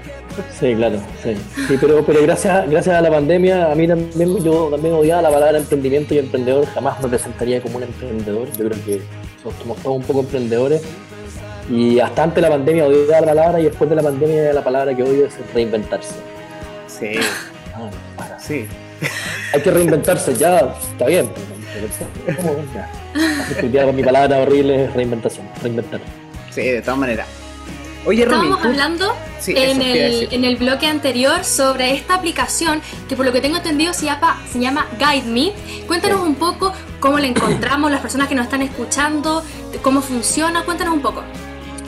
Sí, 0.57 0.73
claro, 0.75 0.97
sí. 1.21 1.35
sí 1.67 1.77
pero, 1.79 2.05
pero 2.05 2.21
gracias, 2.21 2.69
gracias 2.69 2.95
a 2.95 3.01
la 3.01 3.11
pandemia, 3.11 3.69
a 3.69 3.75
mí 3.75 3.85
también, 3.85 4.41
yo 4.41 4.69
también 4.71 4.93
odiaba 4.95 5.21
la 5.21 5.29
palabra 5.29 5.57
emprendimiento 5.57 6.13
y 6.13 6.19
emprendedor. 6.19 6.65
Jamás 6.73 7.01
me 7.01 7.09
presentaría 7.09 7.61
como 7.61 7.77
un 7.77 7.83
emprendedor. 7.83 8.47
Yo 8.57 8.69
creo 8.69 8.85
que 8.85 9.01
somos 9.59 9.77
todos 9.79 9.97
un 9.97 10.03
poco 10.03 10.21
emprendedores 10.21 10.81
y 11.71 11.99
hasta 12.01 12.23
antes 12.23 12.35
de 12.35 12.41
la 12.41 12.49
pandemia 12.49 12.85
odiaba 12.85 13.21
la 13.21 13.27
palabra 13.27 13.59
y 13.61 13.63
después 13.63 13.89
de 13.89 13.95
la 13.95 14.03
pandemia 14.03 14.51
la 14.51 14.63
palabra 14.63 14.93
que 14.93 15.03
odio 15.03 15.25
es 15.25 15.33
reinventarse. 15.53 16.15
Sí. 16.87 17.13
Ah, 17.73 18.37
sí. 18.37 18.67
Hay 19.53 19.61
que 19.61 19.71
reinventarse, 19.71 20.35
ya, 20.35 20.75
está 20.91 21.05
bien. 21.05 21.29
Ya. 23.71 23.85
con 23.85 23.95
mi 23.95 24.03
palabra 24.03 24.39
horrible 24.39 24.85
es 24.85 24.93
reinventación, 24.93 25.47
reinventar. 25.63 26.01
Sí, 26.49 26.61
de 26.61 26.81
todas 26.81 26.99
maneras. 26.99 27.27
Oye, 28.05 28.23
Estábamos 28.23 28.65
hablando 28.65 29.13
en, 29.47 29.81
el, 29.81 30.27
en, 30.31 30.43
el, 30.43 30.57
bloque 30.57 30.87
anterior 30.87 31.45
sobre 31.45 31.93
esta 31.93 32.15
aplicación 32.15 32.81
que 33.07 33.15
por 33.15 33.25
lo 33.25 33.31
que 33.31 33.41
tengo 33.41 33.57
entendido 33.57 33.93
se 33.93 34.05
llama, 34.05 34.41
se 34.51 34.59
llama 34.59 34.87
Guide 34.97 35.27
Me. 35.27 35.53
Cuéntanos 35.85 36.19
un 36.21 36.35
poco 36.35 36.73
cómo 36.99 37.19
la 37.19 37.27
encontramos, 37.27 37.91
las 37.91 38.01
personas 38.01 38.27
que 38.27 38.35
nos 38.35 38.45
están 38.45 38.63
escuchando, 38.63 39.43
cómo 39.83 40.01
funciona, 40.01 40.63
cuéntanos 40.63 40.95
un 40.95 41.01
poco. 41.01 41.23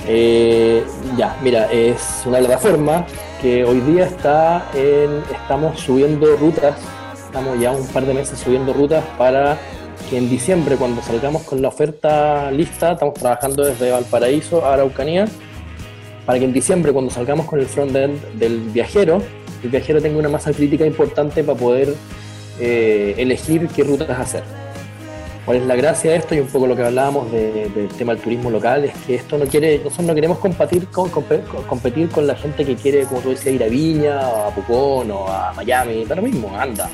Eh, 0.08 0.84
ya, 1.18 1.38
mira, 1.42 1.72
es 1.72 2.24
una 2.26 2.40
plataforma 2.40 3.06
que 3.42 3.64
hoy 3.64 3.80
día 3.82 4.06
está 4.06 4.70
en, 4.74 5.24
estamos 5.34 5.80
subiendo 5.80 6.36
rutas, 6.36 6.76
estamos 7.26 7.60
ya 7.60 7.72
un 7.72 7.88
par 7.88 8.06
de 8.06 8.14
meses 8.14 8.40
subiendo 8.40 8.74
rutas 8.74 9.04
para 9.18 9.58
que 10.10 10.18
en 10.18 10.30
diciembre 10.30 10.76
cuando 10.76 11.02
salgamos 11.02 11.44
con 11.44 11.62
la 11.62 11.70
oferta 11.70 12.52
lista, 12.52 12.94
estamos 12.94 13.14
trabajando 13.14 13.64
desde 13.64 13.92
Valparaíso 13.92 14.66
a 14.66 14.74
Araucanía, 14.74 15.26
para 16.26 16.40
que 16.40 16.46
en 16.46 16.54
diciembre 16.54 16.92
cuando 16.92 17.12
salgamos 17.12 17.46
con 17.46 17.60
el 17.60 17.66
front-end 17.66 18.22
del 18.34 18.60
viajero, 18.60 19.22
el 19.64 19.70
viajero 19.70 20.02
tenga 20.02 20.20
una 20.20 20.30
masa 20.30 20.52
crítica 20.52 20.86
importante 20.86 21.44
para 21.44 21.58
poder 21.58 21.96
eh, 22.60 23.16
elegir 23.18 23.68
qué 23.70 23.84
rutas 23.84 24.10
hacer. 24.20 24.63
¿Cuál 25.46 25.58
es 25.58 25.66
la 25.66 25.76
gracia 25.76 26.12
de 26.12 26.18
esto? 26.18 26.36
Y 26.36 26.40
un 26.40 26.48
poco 26.48 26.68
lo 26.68 26.76
que 26.76 26.84
hablábamos 26.84 27.30
del 27.30 27.90
tema 27.98 28.14
del 28.14 28.22
turismo 28.22 28.50
local, 28.50 28.86
es 28.86 28.94
que 29.06 29.16
esto 29.16 29.38
no 29.38 29.46
quiere, 29.46 29.78
nosotros 29.80 30.08
no 30.08 30.16
queremos 30.16 30.38
competir 30.38 30.88
con, 30.88 32.28
la 32.28 32.36
gente 32.36 32.64
que 32.64 32.76
quiere, 32.76 33.04
como 33.06 33.20
tú 33.20 33.32
decías, 33.32 33.56
ir 33.56 33.64
a 33.64 33.68
Viña, 33.68 34.48
a 34.48 34.50
Pucón 34.52 35.12
o 35.12 35.28
a 35.28 35.52
Miami, 35.54 36.06
pero 36.08 36.22
mismo, 36.22 36.50
anda. 36.58 36.90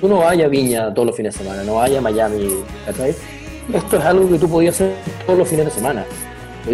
tú 0.00 0.08
no 0.08 0.18
vayas 0.18 0.46
a 0.46 0.48
Viña 0.48 0.92
todos 0.92 1.06
los 1.06 1.16
fines 1.16 1.32
de 1.32 1.44
semana, 1.44 1.62
no 1.62 1.76
vayas 1.76 1.98
a 1.98 2.00
Miami, 2.00 2.48
Esto 3.72 3.96
es 3.98 4.04
algo 4.04 4.28
que 4.28 4.38
tú 4.38 4.48
podías 4.48 4.74
hacer 4.74 4.92
todos 5.24 5.38
los 5.38 5.48
fines 5.48 5.66
de 5.66 5.70
semana. 5.70 6.04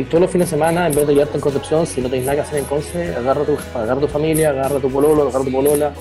Todos 0.09 0.23
los 0.23 0.31
fines 0.31 0.51
de 0.51 0.57
semana, 0.57 0.87
en 0.87 0.95
vez 0.95 1.07
de 1.07 1.13
llevarte 1.13 1.37
en 1.37 1.43
Concepción, 1.43 1.87
si 1.87 2.01
no 2.01 2.09
tienes 2.09 2.25
nada 2.25 2.37
que 2.37 2.43
hacer 2.43 2.59
en 2.61 2.65
Conce, 2.65 3.15
agarra 3.15 3.45
tu, 3.45 3.59
agarra 3.75 4.01
tu 4.01 4.09
familia, 4.09 4.49
agarra 4.49 4.79
tu 4.79 4.89
pololo, 4.89 5.29
agarra 5.29 5.45
tu 5.45 5.53
polola, 5.53 5.93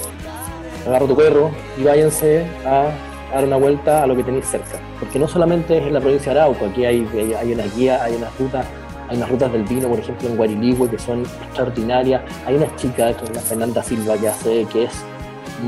agarra 0.87 1.05
tu 1.05 1.15
perro 1.17 1.51
y 1.77 1.83
váyanse 1.83 2.45
a 2.65 3.10
dar 3.35 3.45
una 3.45 3.57
vuelta 3.57 4.03
a 4.03 4.07
lo 4.07 4.15
que 4.15 4.23
tenéis 4.23 4.45
cerca. 4.45 4.79
Porque 4.99 5.19
no 5.19 5.27
solamente 5.27 5.77
es 5.77 5.87
en 5.87 5.93
la 5.93 5.99
provincia 5.99 6.33
de 6.33 6.39
Arauco, 6.39 6.65
aquí 6.65 6.85
hay, 6.85 7.07
hay 7.39 7.53
una 7.53 7.63
guía, 7.75 8.03
hay 8.03 8.15
unas 8.15 8.37
rutas, 8.37 8.65
hay 9.09 9.17
unas 9.17 9.29
rutas 9.29 9.51
del 9.51 9.63
vino, 9.63 9.87
por 9.87 9.99
ejemplo, 9.99 10.29
en 10.29 10.37
Guariligüe, 10.37 10.89
que 10.89 10.99
son 10.99 11.21
extraordinarias. 11.21 12.21
Hay 12.45 12.55
una 12.55 12.75
chica, 12.75 13.15
que 13.15 13.25
es 13.25 13.35
la 13.35 13.41
Fernanda 13.41 13.83
Silva, 13.83 14.17
que 14.17 14.27
hace, 14.27 14.65
que 14.65 14.83
es 14.85 15.03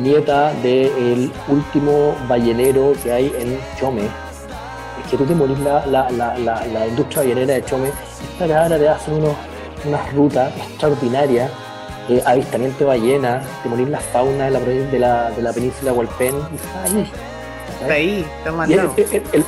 nieta 0.01 0.53
del 0.63 1.31
último 1.47 2.15
ballenero 2.27 2.93
que 3.03 3.11
hay 3.11 3.33
en 3.39 3.57
Chome. 3.79 4.03
Es 5.03 5.11
que 5.11 5.17
tú 5.17 5.25
te 5.25 5.35
morís 5.35 5.59
la, 5.59 5.85
la, 5.85 6.09
la, 6.11 6.37
la, 6.37 6.87
industria 6.87 7.23
ballenera 7.23 7.55
de 7.55 7.65
Chome. 7.65 7.89
Esta 8.33 8.47
cara 8.47 8.77
te 8.77 8.87
hace 8.87 9.11
unos, 9.11 9.35
unas 9.85 10.13
rutas 10.13 10.51
extraordinarias 10.57 11.51
eh, 12.09 12.21
avistamiento 12.25 12.79
de 12.79 12.85
ballena, 12.85 13.41
te 13.61 13.69
morís 13.69 13.87
la 13.87 13.99
fauna 13.99 14.45
de 14.45 14.51
la, 14.51 14.59
de 14.59 14.99
la, 14.99 15.31
de 15.31 15.41
la 15.41 15.53
península 15.53 15.91
de 15.91 15.97
Hualpén, 15.97 16.35
y 16.35 16.57
Está 17.83 17.93
ahí, 17.93 18.25
está 18.37 18.51
mandado. 18.51 18.95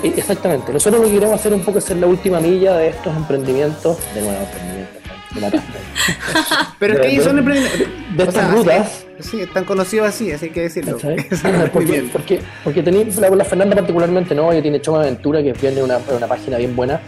exactamente. 0.04 0.74
Nosotros 0.74 1.02
lo 1.02 1.08
que 1.08 1.14
queremos 1.14 1.40
hacer 1.40 1.54
un 1.54 1.62
poco 1.62 1.80
es 1.80 1.84
ser 1.86 1.98
la 1.98 2.08
última 2.08 2.40
milla 2.40 2.76
de 2.78 2.90
estos 2.90 3.16
emprendimientos. 3.16 3.98
De 4.14 4.22
nuevo, 4.22 4.38
emprendimientos. 4.44 5.06
Pero 6.80 6.94
es 6.94 7.00
que 7.00 7.08
ellos 7.08 7.24
son 7.24 7.40
emprendimientos. 7.40 7.88
De 8.16 8.24
estas 8.24 8.52
rutas. 8.52 9.06
Sí, 9.20 9.42
están 9.42 9.64
conocidos 9.64 10.08
así, 10.10 10.32
así 10.32 10.50
que 10.50 10.62
decirlo. 10.62 10.98
porque, 11.74 12.10
porque, 12.12 12.42
porque 12.64 12.84
tenéis, 12.84 13.18
la, 13.18 13.46
Fernanda 13.46 13.76
particularmente 13.76 14.36
no, 14.36 14.52
ella 14.52 14.62
tiene 14.62 14.82
Choma 14.82 15.02
Aventura, 15.02 15.42
que 15.42 15.54
tiene 15.54 15.82
una, 15.82 16.00
una 16.16 16.28
página 16.28 16.58
bien 16.58 16.76
buena, 16.76 17.00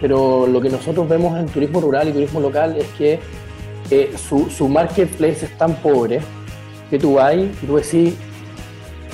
pero 0.00 0.46
lo 0.46 0.60
que 0.60 0.68
nosotros 0.68 1.08
vemos 1.08 1.38
en 1.38 1.46
turismo 1.46 1.80
rural 1.80 2.08
y 2.08 2.12
turismo 2.12 2.40
local 2.40 2.76
es 2.76 2.86
que 2.98 3.18
eh, 3.90 4.12
su, 4.16 4.50
su 4.50 4.68
marketplace 4.68 5.46
es 5.46 5.58
tan 5.58 5.74
pobre 5.76 6.20
que 6.90 6.98
tú 6.98 7.14
vas 7.14 7.34
y 7.34 7.66
tú 7.66 7.76
decís, 7.76 8.14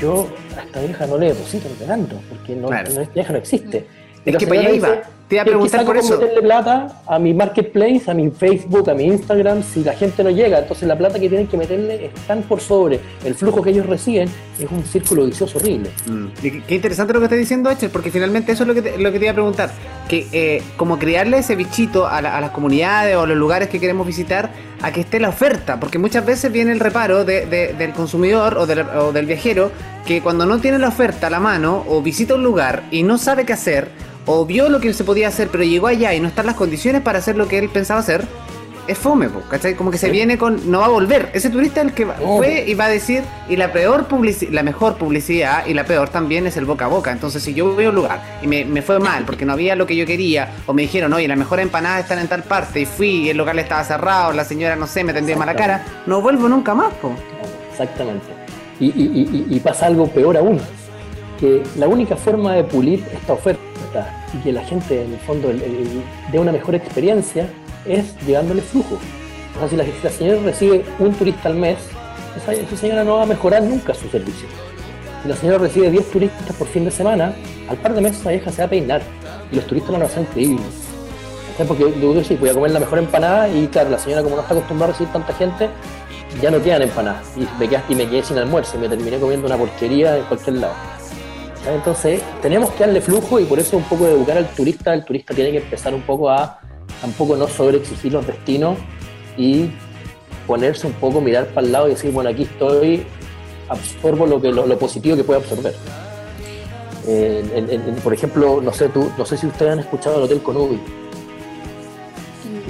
yo 0.01 0.29
a 0.57 0.63
esta 0.63 0.81
vieja 0.81 1.07
no 1.07 1.19
le 1.19 1.29
deposito 1.29 1.69
el 1.69 1.87
tanto, 1.87 2.21
porque 2.29 2.55
no, 2.55 2.73
esta 2.73 3.03
vieja 3.13 3.33
no 3.33 3.39
existe. 3.39 3.87
Es 4.25 4.37
que 4.37 4.47
para 4.47 4.61
allá 4.61 4.71
iba. 4.71 5.03
Te 5.31 5.37
iba 5.37 5.43
a 5.43 5.45
preguntar 5.45 5.85
por 5.85 5.97
eso. 5.97 6.19
meterle 6.19 6.43
plata 6.43 7.03
a 7.07 7.21
mi 7.21 7.33
marketplace, 7.33 8.11
a 8.11 8.14
mi 8.14 8.33
Facebook, 8.33 8.90
a 8.90 8.95
mi 8.95 9.05
Instagram, 9.05 9.62
si 9.62 9.85
la 9.85 9.93
gente 9.93 10.25
no 10.25 10.31
llega. 10.31 10.59
Entonces 10.59 10.88
la 10.88 10.99
plata 10.99 11.21
que 11.21 11.29
tienen 11.29 11.47
que 11.47 11.57
meterle 11.57 12.07
están 12.07 12.43
por 12.43 12.61
sobre. 12.61 12.99
El 13.25 13.37
flujo 13.37 13.62
que 13.62 13.71
ellos 13.71 13.87
reciben 13.87 14.29
es 14.59 14.69
un 14.69 14.83
círculo 14.83 15.25
vicioso 15.25 15.59
horrible. 15.59 15.90
Mm. 16.07 16.27
qué 16.66 16.75
interesante 16.75 17.12
lo 17.12 17.21
que 17.21 17.27
está 17.27 17.37
diciendo 17.37 17.71
Echer, 17.71 17.90
porque 17.90 18.11
finalmente 18.11 18.51
eso 18.51 18.64
es 18.64 18.66
lo 18.66 18.75
que 18.75 18.83
te, 18.83 18.99
lo 18.99 19.12
que 19.12 19.21
te 19.21 19.27
iba 19.27 19.31
a 19.31 19.35
preguntar. 19.35 19.71
Que 20.09 20.27
eh, 20.33 20.64
como 20.77 20.99
crearle 20.99 21.38
ese 21.38 21.55
bichito 21.55 22.09
a, 22.09 22.21
las 22.21 22.51
comunidades 22.51 23.14
o 23.14 23.21
a 23.21 23.27
los 23.29 23.37
lugares 23.37 23.69
que 23.69 23.79
queremos 23.79 24.09
visitar 24.09 24.51
a 24.83 24.90
que 24.90 25.03
esté 25.03 25.21
la 25.21 25.29
oferta. 25.29 25.79
Porque 25.79 26.01
muchas 26.01 26.27
veces 26.27 26.51
viene 26.51 26.73
el 26.73 26.81
reparo 26.81 27.25
del 27.25 27.93
consumidor 27.93 28.59
o 28.59 28.66
del, 28.66 28.81
o 28.81 29.12
del 29.12 29.27
viajero 29.27 29.71
que 30.05 30.23
cuando 30.23 30.45
no 30.45 30.59
tiene 30.59 30.81
la 30.81 30.88
oferta 30.88 31.29
a 31.29 31.31
la 31.31 31.38
mano 31.38 31.85
o 31.87 32.03
visita 32.03 32.35
un 32.35 32.43
lugar 32.43 32.83
y 32.90 33.05
no 33.05 33.16
sabe 33.16 33.47
qué 33.47 33.53
hacer 33.53 34.10
o 34.27 34.47
vio 34.47 34.69
lo 34.69 34.81
que 34.81 34.93
se 34.93 35.05
podía 35.05 35.29
hacer, 35.29 35.49
pero 35.49 35.65
llegó 35.65 35.87
allá 35.87 36.15
y 36.15 36.21
no 36.21 36.29
están 36.29 36.47
las 36.47 36.55
condiciones 36.55 37.03
para 37.03 37.19
hacer 37.19 37.37
lo 37.37 37.49
que 37.49 37.59
él 37.59 37.69
pensaba 37.69 38.01
hacer, 38.01 38.27
es 38.91 38.99
fome, 38.99 39.29
¿cachai? 39.49 39.75
Como 39.75 39.91
que 39.91 39.99
se 39.99 40.11
viene 40.11 40.37
con. 40.37 40.69
No 40.69 40.81
va 40.81 40.87
a 40.87 40.89
volver. 40.89 41.31
Ese 41.33 41.49
turista 41.49 41.81
es 41.81 41.89
el 41.89 41.93
que 41.95 42.07
fue 42.07 42.65
y 42.67 42.75
va 42.75 42.87
a 42.87 42.89
decir. 42.89 43.23
Y 43.49 43.57
la 43.57 43.73
peor 43.73 44.07
publicidad, 44.07 44.51
la 44.53 44.63
mejor 44.65 44.97
publicidad 44.97 45.65
y 45.67 45.75
la 45.75 45.85
peor 45.85 46.09
también 46.09 46.47
es 46.47 46.57
el 46.57 46.65
boca 46.65 46.87
a 46.87 46.89
boca. 46.89 47.13
Entonces, 47.13 47.43
si 47.43 47.55
yo 47.55 47.73
voy 47.73 47.85
a 47.85 47.91
un 47.91 47.95
lugar 47.95 48.21
y 48.43 48.49
me, 48.49 48.83
fue 48.83 48.99
mal 48.99 49.25
porque 49.25 49.45
no 49.45 49.53
había 49.53 49.77
lo 49.77 49.87
que 49.87 49.95
yo 49.95 50.07
quería, 50.07 50.51
o 50.67 50.73
me 50.73 50.83
dijeron, 50.83 51.13
oye, 51.13 51.29
las 51.29 51.39
mejores 51.39 51.65
empanadas 51.67 52.03
están 52.03 52.19
en 52.19 52.27
tal 52.27 52.43
parte, 52.43 52.81
y 52.81 52.87
fui 52.87 53.27
y 53.27 53.31
el 53.31 53.37
local 53.37 53.59
estaba 53.61 53.85
cerrado, 53.85 54.33
la 54.33 54.45
señora, 54.45 54.75
no 54.75 54.87
sé, 54.87 55.05
me 55.05 55.13
tendió 55.13 55.37
mala 55.37 55.55
cara, 55.55 55.85
no 56.07 56.21
vuelvo 56.21 56.49
nunca 56.49 56.75
más, 56.75 56.93
po. 56.95 57.13
Exactamente. 57.71 58.27
y 58.81 59.61
pasa 59.61 59.87
algo 59.87 60.09
peor 60.09 60.37
aún. 60.37 60.61
Que 61.39 61.63
la 61.77 61.87
única 61.87 62.17
forma 62.17 62.55
de 62.55 62.65
pulir 62.65 63.05
esta 63.15 63.33
oferta 63.35 63.70
y 64.35 64.38
que 64.38 64.53
la 64.53 64.62
gente, 64.64 65.03
en 65.05 65.12
el 65.12 65.18
fondo, 65.20 65.50
dé 66.33 66.38
una 66.38 66.53
mejor 66.53 66.74
experiencia 66.74 67.48
es 67.85 68.14
llevándole 68.26 68.62
flujo. 68.62 68.98
O 69.57 69.59
sea, 69.59 69.68
si 69.68 69.76
la, 69.76 70.11
señora 70.11 70.40
recibe 70.42 70.85
un 70.98 71.12
turista 71.14 71.48
al 71.48 71.57
mes, 71.57 71.79
esa, 72.37 72.76
señora 72.76 73.05
no 73.05 73.16
va 73.16 73.22
a 73.22 73.26
mejorar 73.26 73.62
nunca 73.62 73.94
su 73.94 74.09
servicio. 74.09 74.48
Si 75.22 75.29
la 75.29 75.37
señora 75.37 75.59
recibe 75.59 75.90
10 75.90 76.11
turistas 76.11 76.57
por 76.57 76.68
fin 76.68 76.85
de 76.85 76.90
semana, 76.90 77.35
al 77.68 77.76
par 77.76 77.94
de 77.94 78.00
meses 78.00 78.20
esa 78.20 78.31
vieja 78.31 78.50
se 78.50 78.59
va 78.62 78.66
a 78.66 78.70
peinar 78.70 79.03
y 79.50 79.57
los 79.57 79.66
turistas 79.66 79.92
van 79.92 80.03
a 80.03 80.09
ser 80.09 80.22
increíbles. 80.22 80.66
Porque 81.66 81.92
yo 82.00 82.14
decir, 82.14 82.38
voy 82.38 82.48
a 82.48 82.55
comer 82.55 82.70
la 82.70 82.81
mejor 82.81 82.98
empanada 82.98 83.46
y 83.48 83.66
claro, 83.66 83.90
la 83.90 83.98
señora 83.98 84.22
como 84.22 84.37
no 84.37 84.42
está 84.42 84.55
acostumbrada 84.55 84.90
a 84.90 84.92
recibir 84.92 85.12
tanta 85.12 85.35
gente, 85.35 85.68
ya 86.40 86.50
no 86.50 86.62
quedan 86.62 86.83
empanadas. 86.83 87.26
Y 87.37 87.94
me 87.94 88.09
quedé 88.09 88.22
sin 88.22 88.38
almuerzo 88.38 88.79
y 88.79 88.81
me 88.81 88.88
terminé 88.88 89.18
comiendo 89.18 89.46
una 89.46 89.59
porquería 89.59 90.16
en 90.16 90.24
cualquier 90.24 90.57
lado. 90.57 90.72
Entonces, 91.66 92.23
tenemos 92.40 92.70
que 92.70 92.85
darle 92.85 93.01
flujo 93.01 93.38
y 93.38 93.44
por 93.44 93.59
eso 93.59 93.77
un 93.77 93.85
poco 93.85 94.07
de 94.07 94.12
educar 94.12 94.37
al 94.39 94.49
turista. 94.49 94.95
El 94.95 95.05
turista 95.05 95.35
tiene 95.35 95.51
que 95.51 95.59
empezar 95.59 95.95
un 95.95 96.03
poco 96.03 96.30
a 96.30 96.61
tampoco 97.01 97.37
no 97.37 97.47
sobreexigir 97.47 98.12
los 98.12 98.26
destinos 98.26 98.78
y 99.37 99.70
ponerse 100.47 100.87
un 100.87 100.95
poco, 100.95 101.20
mirar 101.20 101.47
para 101.49 101.66
el 101.66 101.72
lado 101.72 101.87
y 101.87 101.91
decir, 101.91 102.11
bueno, 102.12 102.30
aquí 102.30 102.43
estoy 102.43 103.05
absorbo 103.68 104.26
lo, 104.26 104.41
que, 104.41 104.51
lo, 104.51 104.78
positivo 104.78 105.16
que 105.16 105.24
puede 105.24 105.41
absorber. 105.41 105.74
por 108.03 108.14
ejemplo, 108.14 108.61
no 108.61 108.72
sé, 108.72 108.89
tú, 108.89 109.11
no 109.16 109.24
sé 109.24 109.37
si 109.37 109.47
ustedes 109.47 109.72
han 109.72 109.78
escuchado 109.80 110.16
el 110.16 110.22
Hotel 110.24 110.43
Conubi. 110.43 110.80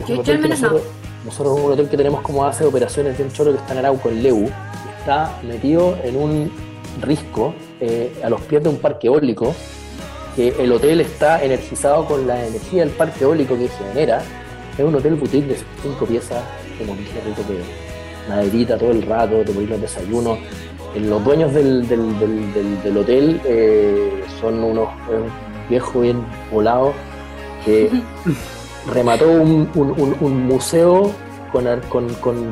Yo, 0.06 0.20
al 0.20 0.38
menos 0.38 0.60
nosotros, 0.60 0.82
no. 0.82 1.00
Nosotros 1.24 1.60
un 1.60 1.72
hotel 1.72 1.88
que 1.88 1.96
tenemos 1.96 2.22
como 2.22 2.50
de 2.50 2.64
operaciones 2.64 3.18
de 3.18 3.24
un 3.24 3.32
choro 3.32 3.52
que 3.52 3.58
está 3.58 3.72
en 3.72 3.78
Arauco, 3.80 4.08
en 4.08 4.22
Leu, 4.22 4.50
está 4.98 5.38
metido 5.46 5.98
en 6.02 6.16
un 6.16 6.52
risco 7.02 7.54
eh, 7.80 8.12
a 8.22 8.28
los 8.28 8.40
pies 8.42 8.62
de 8.62 8.68
un 8.68 8.76
parque 8.76 9.06
eólico, 9.06 9.54
que 10.36 10.54
el 10.58 10.72
hotel 10.72 11.00
está 11.00 11.42
energizado 11.42 12.04
con 12.04 12.26
la 12.26 12.46
energía 12.46 12.84
del 12.84 12.90
parque 12.90 13.24
eólico 13.24 13.56
que 13.56 13.68
genera. 13.68 14.22
Es 14.76 14.84
un 14.84 14.94
hotel 14.94 15.14
boutique 15.14 15.48
de 15.48 15.56
cinco 15.82 16.06
piezas, 16.06 16.42
como 16.78 16.94
dije 16.94 17.20
rico 17.26 17.42
que 17.46 18.28
maderita 18.28 18.78
todo 18.78 18.90
el 18.90 19.02
rato, 19.02 19.42
te 19.44 19.52
podéis 19.52 19.70
los 19.70 19.80
desayunos. 19.80 20.38
Eh, 20.94 21.00
los 21.00 21.24
dueños 21.24 21.52
del, 21.52 21.86
del, 21.88 22.96
hotel 22.96 23.40
eh, 23.44 24.24
son 24.40 24.62
unos 24.62 24.88
viejos 25.68 26.02
bien 26.02 26.24
volados 26.50 26.94
que 27.64 27.90
remató 28.92 29.30
un, 29.30 30.46
museo 30.46 31.12
con, 31.52 31.66
con, 32.20 32.46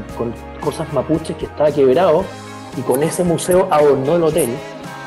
cosas 0.60 0.92
mapuches 0.92 1.36
que 1.36 1.46
estaba 1.46 1.70
quebrado 1.70 2.24
y 2.76 2.80
con 2.82 3.02
ese 3.02 3.24
museo 3.24 3.68
adornó 3.70 4.16
el 4.16 4.22
hotel. 4.24 4.50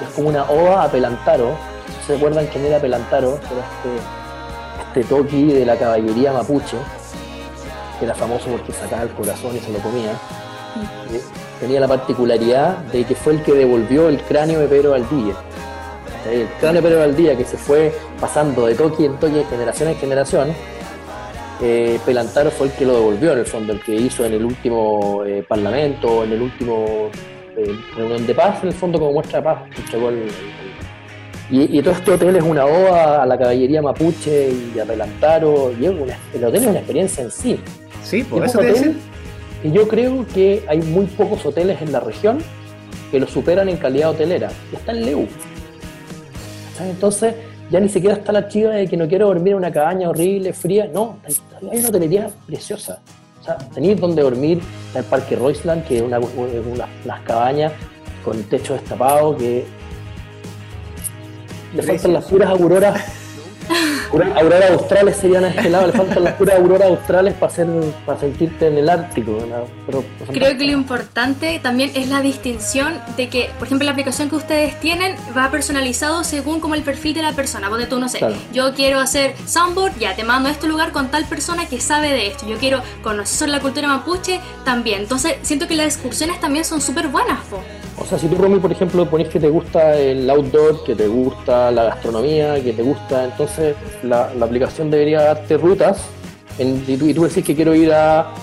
Es 0.02 0.10
como 0.16 0.30
una 0.30 0.44
oda 0.50 0.84
a 0.84 0.92
Pelantaro. 0.92 1.56
¿Se 2.06 2.16
acuerdan 2.16 2.48
quién 2.48 2.66
era 2.66 2.80
Pelantaro? 2.80 3.36
Era 3.36 3.66
este, 4.90 5.00
este 5.00 5.16
toqui 5.16 5.54
de 5.54 5.66
la 5.66 5.78
caballería 5.78 6.34
mapuche, 6.34 6.78
que 8.00 8.06
era 8.06 8.16
famoso 8.16 8.46
porque 8.50 8.74
sacaba 8.74 9.04
el 9.04 9.10
corazón 9.10 9.56
y 9.56 9.60
se 9.60 9.72
lo 9.72 9.80
comía. 9.80 10.12
Eh, 11.12 11.22
tenía 11.60 11.80
la 11.80 11.88
particularidad 11.88 12.78
de 12.92 13.04
que 13.04 13.16
fue 13.16 13.34
el 13.34 13.44
que 13.44 13.54
devolvió 13.54 14.10
el 14.10 14.22
cráneo 14.22 14.60
de 14.60 14.68
Pedro 14.68 14.92
Valdivia. 14.92 15.36
El 16.30 16.48
cráneo 16.60 16.82
de 16.82 16.88
Pedro 16.88 17.00
Valdivia 17.00 17.38
que 17.38 17.46
se 17.46 17.58
fue 17.58 17.94
pasando 18.20 18.66
de 18.66 18.76
toqui 18.76 19.06
en 19.06 19.20
de 19.20 19.44
generación 19.46 19.90
en 19.90 19.96
generación, 19.96 20.54
eh, 21.62 22.00
Pelantaro 22.06 22.50
fue 22.50 22.68
el 22.68 22.74
que 22.74 22.86
lo 22.86 22.94
devolvió 22.94 23.34
en 23.34 23.40
el 23.40 23.46
fondo, 23.46 23.74
el 23.74 23.82
que 23.84 23.96
hizo 23.96 24.26
en 24.26 24.34
el 24.34 24.44
último 24.44 25.24
eh, 25.26 25.46
parlamento, 25.48 26.24
en 26.24 26.34
el 26.34 26.42
último 26.42 27.10
eh, 27.64 27.80
reunión 27.96 28.26
de 28.26 28.34
paz, 28.34 28.62
en 28.64 28.70
el 28.70 28.74
fondo 28.74 29.00
como 29.00 29.14
muestra 29.14 29.40
de 29.40 29.44
paz. 29.44 29.64
y, 31.50 31.82
todo 31.82 31.94
este 31.94 32.12
hotel 32.12 32.36
es 32.36 32.44
una 32.44 32.66
oda 32.66 33.24
a 33.24 33.26
la 33.26 33.38
caballería 33.38 33.82
mapuche 33.82 34.52
y 34.76 34.80
a 34.80 34.86
Pelantaro, 34.86 35.74
y 35.80 35.86
el 35.86 36.44
hotel 36.44 36.64
es 36.64 36.68
una 36.68 36.80
experiencia 36.80 37.24
en 37.24 37.32
sí. 37.32 37.60
Sí, 38.04 38.24
por 38.24 38.44
eso 38.46 38.60
hotel, 38.60 38.98
Y 39.64 39.72
yo 39.72 39.88
creo 39.88 40.26
que 40.34 40.64
hay 40.68 40.82
muy 40.82 41.06
pocos 41.06 41.46
hoteles 41.46 41.82
en 41.82 41.92
la 41.92 42.00
región 42.00 42.40
que 43.12 43.20
lo 43.20 43.28
superan 43.28 43.70
en 43.70 43.78
calidad 43.78 44.12
hotelera. 44.12 44.50
Y 44.72 44.76
está 44.76 44.94
en 44.94 45.06
Leu. 45.06 45.28
Entonces, 46.80 47.36
ya 47.70 47.80
ni 47.80 47.90
siquiera 47.90 48.16
está 48.16 48.32
la 48.32 48.48
chiva 48.48 48.72
de 48.72 48.88
que 48.88 48.98
no 48.98 49.08
quiero 49.08 49.28
dormir 49.28 49.52
en 49.52 49.58
una 49.58 49.72
cabaña 49.72 50.10
horrible, 50.10 50.54
fría. 50.54 50.90
No, 50.92 51.20
hay 51.72 51.78
una 51.78 51.90
hotelería 51.90 52.30
preciosa. 52.48 53.02
O 53.42 53.44
sea, 53.44 53.58
tenéis 53.58 54.00
donde 54.00 54.22
dormir, 54.22 54.62
está 54.88 55.00
el 55.00 55.06
Parque 55.06 55.36
Roisland, 55.36 55.84
que 55.86 55.98
es 55.98 56.02
una, 56.04 56.20
unas 56.20 57.22
cabañas 57.26 57.74
con 58.24 58.42
techo 58.44 58.74
destapado, 58.74 59.36
que 59.36 59.66
le 61.74 61.82
faltan 61.82 62.14
las 62.14 62.26
puras 62.26 62.50
auroras 62.50 63.02
auroras 64.12 64.72
australes 64.72 65.18
serían 65.18 65.46
a 65.46 65.50
este 65.50 65.70
lado, 65.70 65.88
le 65.88 65.94
faltan 65.94 66.24
las 66.24 66.34
puras 66.34 66.58
auroras 66.58 66.90
australes 66.90 67.34
para, 67.34 67.52
hacer, 67.52 67.68
para 68.06 68.20
sentirte 68.20 68.68
en 68.68 68.78
el 68.78 68.90
Ártico. 68.90 69.38
Creo 70.32 70.58
que 70.58 70.66
lo 70.66 70.72
importante 70.72 71.60
también 71.62 71.92
es 71.96 72.10
la 72.10 72.22
distinción 72.22 72.94
de 73.18 73.30
que, 73.30 73.50
por 73.58 73.68
ejemplo, 73.68 73.86
la 73.86 73.92
aplicación 73.92 74.30
que 74.30 74.36
ustedes 74.36 74.80
tienen 74.80 75.16
va 75.36 75.50
personalizado 75.50 76.24
según 76.24 76.60
como 76.60 76.76
el 76.76 76.84
perfil 76.84 77.14
de 77.14 77.22
la 77.22 77.34
persona. 77.34 77.70
Porque 77.70 77.86
tú, 77.86 78.00
no 78.00 78.10
sé, 78.10 78.20
yo 78.54 78.74
quiero 78.74 79.00
hacer 79.00 79.34
soundboard, 79.46 79.98
ya 79.98 80.16
te 80.16 80.24
mando 80.24 80.50
a 80.50 80.52
este 80.52 80.68
lugar 80.68 80.92
con 80.92 81.10
tal 81.10 81.26
persona 81.26 81.68
que 81.68 81.80
sabe 81.80 82.10
de 82.10 82.28
esto. 82.28 82.48
Yo 82.48 82.58
quiero 82.58 82.82
conocer 83.02 83.38
sobre 83.38 83.52
la 83.52 83.60
cultura 83.60 83.88
mapuche 83.88 84.40
también. 84.66 85.02
Entonces, 85.02 85.36
siento 85.42 85.68
que 85.68 85.76
las 85.76 85.88
excursiones 85.88 86.40
también 86.40 86.66
son 86.66 86.82
súper 86.82 87.08
buenas. 87.08 87.40
O 88.02 88.06
sea, 88.06 88.18
si 88.18 88.28
tú, 88.28 88.36
Romy, 88.36 88.60
por 88.60 88.72
ejemplo, 88.72 89.06
pones 89.06 89.30
que 89.30 89.40
te 89.40 89.48
gusta 89.48 89.96
el 89.96 90.28
outdoor, 90.28 90.84
que 90.84 90.96
te 90.96 91.08
gusta 91.08 91.70
la 91.70 91.84
gastronomía, 91.84 92.62
que 92.62 92.74
te 92.74 92.82
gusta, 92.82 93.26
entonces 93.26 93.76
la, 94.04 94.32
aplicación 94.42 94.90
debería 94.90 95.22
darte 95.22 95.56
rutas 95.58 96.08
y, 96.58 96.98
tú, 96.98 97.24
decís 97.24 97.46
que 97.46 97.56
quiero 97.56 97.76
ir 97.76 97.94
a 97.94 98.34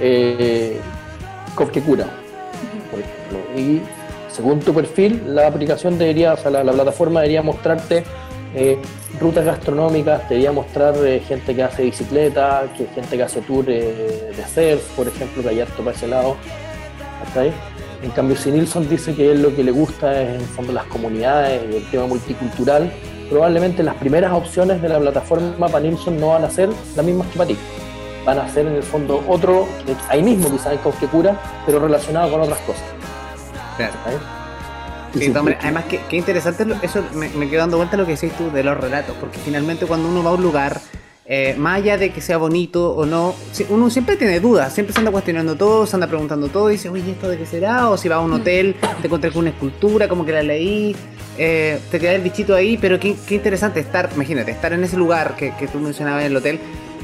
eh, 0.00 0.78
por 1.56 1.68
ejemplo. 1.68 3.38
Y 3.56 3.80
según 4.30 4.60
tu 4.60 4.72
perfil, 4.72 5.34
la 5.34 5.48
aplicación 5.48 5.98
debería, 5.98 6.34
o 6.34 6.36
sea, 6.36 6.50
la, 6.50 6.72
plataforma 6.72 7.20
debería 7.20 7.42
mostrarte 7.42 8.04
eh, 8.54 8.78
rutas 9.20 9.44
gastronómicas, 9.44 10.28
debería 10.28 10.52
mostrar 10.52 10.94
eh, 11.04 11.20
gente 11.26 11.56
que 11.56 11.62
hace 11.64 11.82
bicicleta, 11.82 12.64
que 12.76 12.86
gente 12.86 13.16
que 13.16 13.22
hace 13.24 13.40
tour 13.42 13.64
de 13.64 14.32
surf, 14.54 14.82
por 14.94 15.08
ejemplo, 15.08 15.42
que 15.42 15.48
hay 15.48 15.60
harto 15.60 15.82
para 15.82 15.96
ese 15.96 16.06
lado. 16.06 16.36
¿Está 17.26 17.40
ahí? 17.40 17.52
En 18.02 18.10
cambio, 18.10 18.36
si 18.36 18.50
Nilsson 18.50 18.88
dice 18.88 19.14
que 19.14 19.30
él 19.30 19.42
lo 19.42 19.54
que 19.54 19.62
le 19.62 19.70
gusta 19.70 20.20
es 20.20 20.40
en 20.40 20.48
fondo 20.48 20.72
las 20.72 20.84
comunidades 20.86 21.62
y 21.70 21.76
el 21.76 21.84
tema 21.90 22.06
multicultural, 22.06 22.92
probablemente 23.30 23.82
las 23.84 23.94
primeras 23.94 24.32
opciones 24.32 24.82
de 24.82 24.88
la 24.88 24.98
plataforma 24.98 25.68
para 25.68 25.80
Nilsson 25.80 26.18
no 26.18 26.30
van 26.30 26.44
a 26.44 26.50
ser 26.50 26.68
las 26.96 27.06
mismas 27.06 27.28
que 27.28 27.38
para 27.38 27.48
ti. 27.48 27.56
Van 28.26 28.38
a 28.38 28.48
ser 28.48 28.66
en 28.66 28.74
el 28.74 28.82
fondo 28.82 29.24
otro, 29.28 29.68
ahí 30.08 30.22
mismo 30.22 30.50
quizás 30.50 30.72
en 30.72 31.08
cura, 31.08 31.40
pero 31.64 31.78
relacionado 31.78 32.30
con 32.30 32.40
otras 32.40 32.58
cosas. 32.60 32.82
Claro. 33.76 33.92
Sí, 35.14 35.32
además, 35.60 35.84
qué, 35.88 36.00
qué 36.08 36.16
interesante, 36.16 36.64
eso 36.82 37.04
me, 37.14 37.28
me 37.30 37.48
quedo 37.48 37.60
dando 37.60 37.76
vuelta 37.76 37.96
lo 37.96 38.06
que 38.06 38.12
decís 38.12 38.32
tú 38.32 38.50
de 38.50 38.64
los 38.64 38.76
relatos, 38.76 39.14
porque 39.20 39.38
finalmente 39.38 39.86
cuando 39.86 40.08
uno 40.08 40.22
va 40.22 40.30
a 40.30 40.34
un 40.34 40.42
lugar 40.42 40.80
eh, 41.34 41.54
más 41.56 41.78
allá 41.78 41.96
de 41.96 42.10
que 42.10 42.20
sea 42.20 42.36
bonito 42.36 42.90
o 42.90 43.06
no, 43.06 43.34
uno 43.70 43.88
siempre 43.88 44.16
tiene 44.16 44.38
dudas, 44.38 44.74
siempre 44.74 44.92
se 44.92 44.98
anda 44.98 45.10
cuestionando 45.10 45.56
todo, 45.56 45.86
se 45.86 45.96
anda 45.96 46.06
preguntando 46.06 46.48
todo, 46.48 46.68
y 46.68 46.72
dice, 46.74 46.90
oye, 46.90 47.10
¿esto 47.10 47.26
de 47.26 47.38
qué 47.38 47.46
será? 47.46 47.88
O 47.88 47.96
si 47.96 48.06
va 48.06 48.16
a 48.16 48.20
un 48.20 48.32
mm. 48.32 48.34
hotel, 48.34 48.76
te 49.00 49.06
encontré 49.06 49.30
con 49.30 49.40
una 49.40 49.48
escultura, 49.48 50.08
como 50.08 50.26
que 50.26 50.32
la 50.32 50.42
leí, 50.42 50.94
eh, 51.38 51.80
te 51.90 51.98
queda 51.98 52.12
el 52.12 52.20
bichito 52.20 52.54
ahí, 52.54 52.76
pero 52.76 53.00
qué, 53.00 53.16
interesante 53.30 53.80
estar, 53.80 54.10
imagínate, 54.14 54.50
estar 54.50 54.74
en 54.74 54.84
ese 54.84 54.98
lugar 54.98 55.34
que, 55.34 55.54
que 55.58 55.68
tú 55.68 55.78
mencionabas 55.78 56.20
en 56.20 56.32
el 56.32 56.36
hotel 56.36 56.60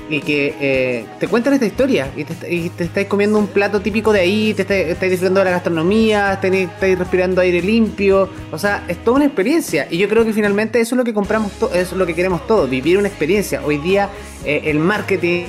y 0.09 0.20
que 0.20 0.54
eh, 0.61 1.06
te 1.18 1.28
cuentan 1.28 1.52
esta 1.54 1.66
historia 1.66 2.11
y 2.16 2.24
te, 2.24 2.84
estáis 2.84 3.06
comiendo 3.06 3.38
un 3.38 3.46
plato 3.46 3.80
típico 3.80 4.12
de 4.12 4.20
ahí, 4.20 4.54
te 4.54 4.62
estáis, 4.62 5.11
disfrutando 5.11 5.40
de 5.40 5.44
la 5.44 5.50
gastronomía, 5.52 6.32
estáis, 6.32 6.98
respirando 6.98 7.40
aire 7.40 7.61
limpio, 7.61 8.28
o 8.50 8.59
sea, 8.59 8.84
es 8.88 9.02
toda 9.04 9.16
una 9.16 9.26
experiencia 9.26 9.86
y 9.90 9.98
yo 9.98 10.09
creo 10.09 10.24
que 10.24 10.32
finalmente 10.32 10.80
eso 10.80 10.94
es 10.94 10.96
lo 10.98 11.04
que 11.04 11.14
compramos, 11.14 11.52
eso 11.52 11.70
es 11.72 11.92
lo 11.92 12.06
que 12.06 12.14
queremos 12.14 12.46
todos, 12.46 12.68
vivir 12.68 12.98
una 12.98 13.09
experiencia. 13.09 13.62
Hoy 13.64 13.78
día 13.78 14.09
eh, 14.44 14.62
el 14.64 14.78
marketing 14.78 15.44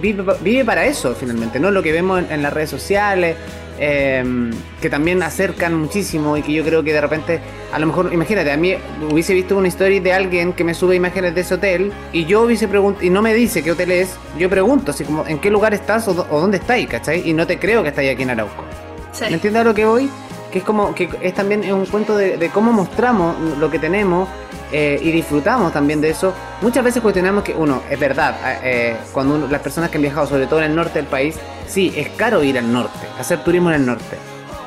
vive, 0.00 0.64
para 0.64 0.86
eso 0.86 1.14
finalmente, 1.14 1.60
no 1.60 1.70
lo 1.70 1.82
que 1.82 1.92
vemos 1.92 2.22
en 2.30 2.42
las 2.42 2.52
redes 2.52 2.70
sociales, 2.70 3.36
Em, 3.76 4.52
que 4.80 4.88
también 4.88 5.20
acercan 5.22 5.74
muchísimo 5.74 6.36
y 6.36 6.42
que 6.42 6.52
yo 6.52 6.62
creo 6.62 6.84
que 6.84 6.92
de 6.92 7.00
repente, 7.00 7.40
a 7.72 7.78
lo 7.80 7.86
mejor, 7.86 8.12
imagínate, 8.12 8.52
a 8.52 8.56
mí 8.56 8.76
hubiese 9.10 9.34
visto 9.34 9.56
una 9.56 9.66
historia 9.66 10.00
de 10.00 10.12
alguien 10.12 10.52
que 10.52 10.62
me 10.62 10.74
sube 10.74 10.94
imágenes 10.94 11.34
de 11.34 11.40
ese 11.40 11.54
hotel 11.54 11.92
y 12.12 12.24
yo 12.24 12.42
hubiese 12.42 12.68
preguntado, 12.68 13.04
y 13.04 13.10
no 13.10 13.20
me 13.20 13.34
dice 13.34 13.64
qué 13.64 13.72
hotel 13.72 13.90
es, 13.90 14.16
yo 14.38 14.48
pregunto, 14.48 14.92
así 14.92 15.04
como, 15.04 15.26
¿en 15.26 15.40
qué 15.40 15.50
lugar 15.50 15.74
estás 15.74 16.06
o, 16.06 16.14
dónde 16.14 16.58
estáis, 16.58 16.86
cachai? 16.86 17.28
Y 17.28 17.32
no 17.32 17.48
te 17.48 17.58
creo 17.58 17.82
que 17.82 17.88
estáis 17.88 18.12
aquí 18.12 18.22
en 18.22 18.30
Arauco. 18.30 18.62
¿Me 19.20 19.34
entiendes 19.34 19.62
a 19.62 19.64
lo 19.64 19.74
que 19.74 19.84
voy? 19.84 20.08
Que 20.52 20.58
es 20.58 20.64
como, 20.64 20.94
que 20.94 21.08
es 21.20 21.34
también 21.34 21.72
un 21.72 21.86
cuento 21.86 22.16
de 22.16 22.50
cómo 22.52 22.72
mostramos 22.72 23.36
lo 23.58 23.70
que 23.70 23.80
tenemos 23.80 24.28
eh, 24.76 24.98
y 25.00 25.12
disfrutamos 25.12 25.72
también 25.72 26.00
de 26.00 26.10
eso. 26.10 26.34
Muchas 26.60 26.82
veces 26.82 27.00
cuestionamos 27.00 27.44
que, 27.44 27.54
uno, 27.54 27.82
es 27.88 28.00
verdad, 28.00 28.34
eh, 28.44 28.58
eh, 28.64 28.96
cuando 29.12 29.46
las 29.46 29.60
personas 29.60 29.88
que 29.88 29.98
han 29.98 30.02
viajado, 30.02 30.26
sobre 30.26 30.48
todo 30.48 30.58
en 30.58 30.64
el 30.66 30.74
norte 30.74 30.98
del 30.98 31.06
país, 31.06 31.36
sí, 31.66 31.92
es 31.96 32.08
caro 32.10 32.42
ir 32.42 32.58
al 32.58 32.72
norte, 32.72 33.06
hacer 33.18 33.42
turismo 33.44 33.70
en 33.70 33.76
el 33.76 33.86
norte. 33.86 34.16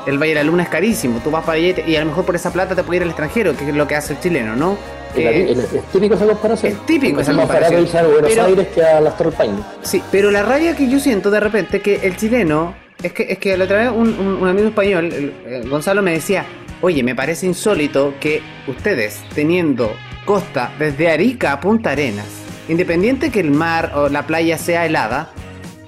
El 0.06 0.18
Valle 0.18 0.30
de 0.30 0.36
la 0.36 0.44
Luna 0.44 0.64
es 0.64 0.70
carísimo, 0.70 1.20
tú 1.22 1.32
vas 1.32 1.44
para 1.44 1.58
allá 1.58 1.84
y 1.86 1.96
a 1.96 2.00
lo 2.00 2.06
mejor 2.06 2.26
por 2.26 2.36
esa 2.36 2.52
plata 2.52 2.76
te 2.76 2.84
puede 2.84 2.98
ir 2.98 3.04
al 3.04 3.10
extranjero, 3.10 3.56
que 3.58 3.70
es 3.70 3.76
lo 3.76 3.88
que 3.88 3.96
hace 3.96 4.14
el 4.14 4.20
chileno, 4.20 4.56
¿no? 4.56 4.78
es 5.16 5.92
típico 5.92 6.16
esa 6.16 6.26
comparación. 6.26 6.74
Es 6.74 6.86
típico 6.86 7.22
esa 7.22 7.34
comparación. 7.34 7.86
Es 7.86 7.94
más 7.94 8.04
barato 8.04 8.22
Buenos 8.22 8.38
Aires 8.38 8.68
que 8.74 8.84
a 8.84 9.02
las 9.02 9.18
Torres. 9.18 9.36
Sí, 9.82 10.02
pero 10.12 10.32
la 10.32 10.44
rabia 10.44 10.76
que 10.76 10.90
yo 10.90 11.00
siento 11.00 11.32
de 11.32 11.40
repente 11.40 11.82
que 11.82 11.96
el 12.04 12.16
chileno, 12.18 12.76
es 13.02 13.14
que, 13.14 13.24
es 13.30 13.38
que 13.38 13.58
la 13.58 13.66
otra 13.66 13.78
vez 13.78 13.92
un, 13.92 14.48
amigo 14.48 14.68
español, 14.68 15.34
Gonzalo, 15.70 16.02
me 16.02 16.12
decía, 16.12 16.46
oye, 16.82 17.04
me 17.04 17.16
parece 17.16 17.46
insólito 17.46 18.14
que 18.20 18.42
ustedes, 18.68 19.22
teniendo 19.34 19.92
costa 20.26 20.72
desde 20.78 21.10
Arica 21.10 21.54
a 21.54 21.60
Punta 21.60 21.92
Arenas, 21.92 22.28
independiente 22.68 23.32
que 23.32 23.40
el 23.40 23.52
mar 23.52 23.94
o 23.96 24.10
la 24.10 24.28
playa 24.28 24.58
sea 24.58 24.86
helada, 24.86 25.32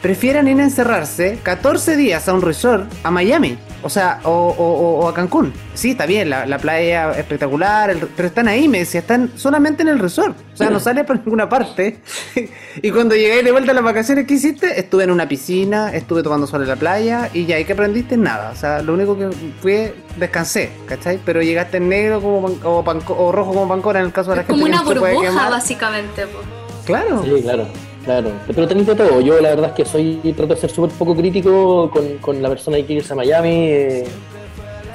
prefieran 0.01 0.47
ir 0.47 0.59
a 0.59 0.63
encerrarse 0.63 1.39
14 1.43 1.97
días 1.97 2.27
a 2.27 2.33
un 2.33 2.41
resort 2.41 2.91
a 3.03 3.11
Miami. 3.11 3.57
O 3.81 3.89
sea, 3.89 4.19
o, 4.23 5.07
a 5.07 5.13
Cancún. 5.13 5.53
Sí, 5.73 5.91
está 5.91 6.05
bien, 6.05 6.29
la, 6.29 6.57
playa 6.57 7.11
espectacular, 7.11 7.95
pero 8.15 8.27
están 8.27 8.49
ahí, 8.49 8.67
me 8.67 8.79
decía, 8.79 8.99
están 8.99 9.31
solamente 9.37 9.83
en 9.83 9.87
el 9.87 9.99
resort. 9.99 10.35
O 10.53 10.57
sea, 10.57 10.69
no 10.69 10.79
sale 10.81 11.05
por 11.05 11.17
ninguna 11.17 11.47
parte. 11.47 11.99
y 12.81 12.91
cuando 12.91 13.15
llegué 13.15 13.41
de 13.41 13.51
vuelta 13.51 13.71
a 13.71 13.75
las 13.75 13.83
vacaciones, 13.83 14.27
¿qué 14.27 14.33
hiciste? 14.33 14.79
Estuve 14.79 15.05
en 15.05 15.11
una 15.11 15.29
piscina, 15.29 15.93
estuve 15.93 16.23
tomando 16.23 16.45
sol 16.45 16.61
en 16.61 16.67
la 16.67 16.75
playa 16.75 17.29
y 17.33 17.45
ya, 17.45 17.57
¿y 17.57 17.63
que 17.63 17.73
aprendiste? 17.73 18.17
Nada. 18.17 18.51
O 18.51 18.55
sea, 18.55 18.81
lo 18.81 18.93
único 18.93 19.17
que 19.17 19.29
fue, 19.61 19.95
descansé, 20.17 20.71
¿cachai? 20.85 21.19
Pero 21.23 21.41
llegaste 21.41 21.77
en 21.77 21.87
negro 21.87 22.21
como, 22.21 22.47
o, 22.63 23.31
rojo 23.31 23.53
como 23.53 23.69
pancora 23.69 24.01
en 24.01 24.07
el 24.07 24.11
caso 24.11 24.31
de 24.31 24.37
la 24.37 24.43
gente. 24.43 24.61
Como 24.61 24.65
una 24.65 24.83
burbuja, 24.83 25.49
básicamente. 25.49 26.25
Claro. 26.85 27.23
Sí, 27.23 27.41
claro. 27.43 27.88
Claro, 28.05 28.31
pero 28.47 28.67
tenéis 28.67 28.87
de 28.87 28.95
todo. 28.95 29.21
Yo 29.21 29.39
la 29.39 29.49
verdad 29.49 29.69
es 29.69 29.75
que 29.75 29.85
soy 29.85 30.19
trato 30.35 30.55
de 30.55 30.61
ser 30.61 30.71
súper 30.71 30.91
poco 30.91 31.15
crítico 31.15 31.91
con, 32.21 32.41
la 32.41 32.49
persona 32.49 32.77
que 32.77 32.85
quiere 32.85 33.01
irse 33.01 33.13
a 33.13 33.15
Miami. 33.15 33.67
Eh, 33.69 34.05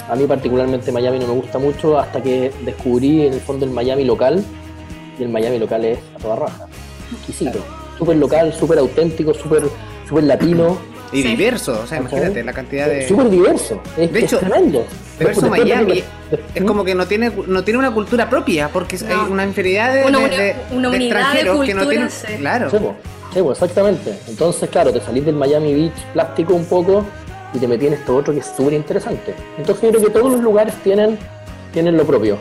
a 0.08 0.16
mí 0.16 0.26
particularmente 0.26 0.92
Miami 0.92 1.18
no 1.18 1.28
me 1.28 1.34
gusta 1.34 1.58
mucho 1.58 1.98
hasta 1.98 2.22
que 2.22 2.52
descubrí 2.64 3.26
en 3.26 3.34
el 3.34 3.40
fondo 3.40 3.64
el 3.64 3.72
Miami 3.72 4.04
local. 4.04 4.44
Y 5.18 5.22
el 5.22 5.28
Miami 5.28 5.58
local 5.58 5.84
es 5.84 5.98
a 6.14 6.18
toda 6.18 6.36
raja. 6.36 6.66
Exquisito. 7.12 7.58
Súper 7.98 8.16
local, 8.16 8.52
súper 8.52 8.78
auténtico, 8.78 9.32
súper 9.32 9.62
super 10.08 10.24
latino. 10.24 10.76
Y 11.14 11.22
diverso, 11.22 11.80
o 11.82 11.86
sea, 11.86 11.98
imagínate 11.98 12.42
la 12.42 12.52
cantidad 12.52 12.88
de. 12.88 13.06
Súper 13.06 13.30
diverso. 13.30 13.80
Es, 13.96 14.12
de 14.12 14.20
hecho, 14.20 14.38
tremendo. 14.38 14.84
Pero 15.18 15.30
eso 15.30 15.48
Miami 15.48 16.02
es 16.54 16.64
como 16.64 16.84
que 16.84 16.94
no 16.94 17.06
tiene, 17.06 17.30
no 17.46 17.62
tiene 17.62 17.78
una 17.78 17.92
cultura 17.92 18.28
propia, 18.28 18.68
porque 18.68 18.96
hay 18.96 19.30
una 19.30 19.44
infinidad 19.44 19.94
de, 19.94 20.50
extranjeros 20.50 21.64
que 21.64 21.74
no 21.74 21.88
tienen. 21.88 22.08
Claro. 22.38 22.70
Sí, 23.32 23.40
exactamente. 23.40 24.18
Entonces, 24.28 24.68
claro, 24.70 24.92
te 24.92 25.00
salís 25.00 25.24
del 25.24 25.34
Miami 25.34 25.74
Beach 25.74 26.04
plástico 26.12 26.54
un 26.54 26.64
poco 26.66 27.04
y 27.52 27.58
te 27.58 27.66
metí 27.66 27.86
en 27.86 27.94
esto 27.94 28.16
otro 28.16 28.32
que 28.32 28.40
es 28.40 28.52
súper 28.56 28.74
interesante. 28.74 29.34
Entonces, 29.58 29.82
yo 29.82 29.90
creo 29.90 30.04
que 30.04 30.10
todos 30.10 30.32
los 30.32 30.40
lugares 30.40 30.74
tienen, 30.82 31.18
tienen 31.72 31.96
lo 31.96 32.04
propio. 32.04 32.38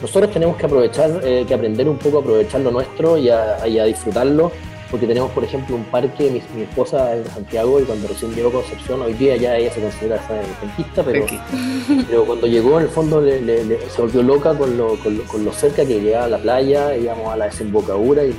Nosotros 0.00 0.32
tenemos 0.32 0.56
que 0.56 0.66
aprovechar, 0.66 1.20
eh, 1.22 1.44
que 1.46 1.54
aprender 1.54 1.88
un 1.88 1.98
poco 1.98 2.18
a 2.18 2.20
aprovechar 2.20 2.60
lo 2.60 2.70
nuestro 2.70 3.16
y 3.16 3.30
a, 3.30 3.66
y 3.66 3.78
a 3.78 3.84
disfrutarlo 3.84 4.50
porque 4.94 5.08
tenemos, 5.08 5.32
por 5.32 5.42
ejemplo, 5.42 5.74
un 5.74 5.82
parque, 5.86 6.30
mi, 6.30 6.62
esposa 6.62 7.16
es 7.16 7.24
de 7.24 7.30
Santiago 7.30 7.80
y 7.80 7.82
cuando 7.82 8.06
recién 8.06 8.32
llegó 8.32 8.50
a 8.50 8.52
Concepción, 8.52 9.02
hoy 9.02 9.14
día 9.14 9.34
ya 9.34 9.56
ella 9.56 9.72
se 9.72 9.80
considera 9.80 10.20
penquista, 10.60 11.02
pero, 11.02 11.26
pero 12.08 12.24
cuando 12.24 12.46
llegó 12.46 12.78
en 12.78 12.84
el 12.84 12.90
fondo 12.90 13.20
se 13.20 14.00
volvió 14.00 14.22
loca 14.22 14.56
con 14.56 14.76
lo, 14.76 14.96
con, 15.00 15.44
lo, 15.44 15.52
cerca 15.52 15.84
que 15.84 16.00
llegaba 16.00 16.26
a 16.26 16.28
la 16.28 16.38
playa, 16.38 16.96
íbamos 16.96 17.32
a 17.32 17.36
la 17.36 17.46
desembocadura 17.46 18.22
y 18.22 18.36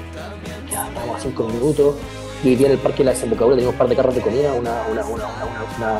ya 0.71 0.87
estábamos 0.87 1.17
a 1.17 1.19
cinco 1.19 1.43
minutos. 1.43 1.95
Y 2.41 2.47
hoy 2.47 2.55
día 2.55 2.67
en 2.67 2.73
el 2.73 2.79
parque 2.79 2.99
de 2.99 3.03
la 3.03 3.11
desembocadura 3.11 3.57
teníamos 3.57 3.73
un 3.73 3.79
par 3.79 3.89
de 3.89 3.95
carros 3.97 4.15
de 4.15 4.21
comida, 4.21 4.53
una, 4.53 4.81
una, 4.89 5.05
una, 5.07 5.27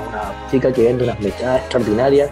una 0.07 0.47
chica 0.49 0.71
que 0.71 0.83
vende 0.83 1.03
unas 1.03 1.19
mechadas 1.19 1.63
extraordinarias. 1.63 2.29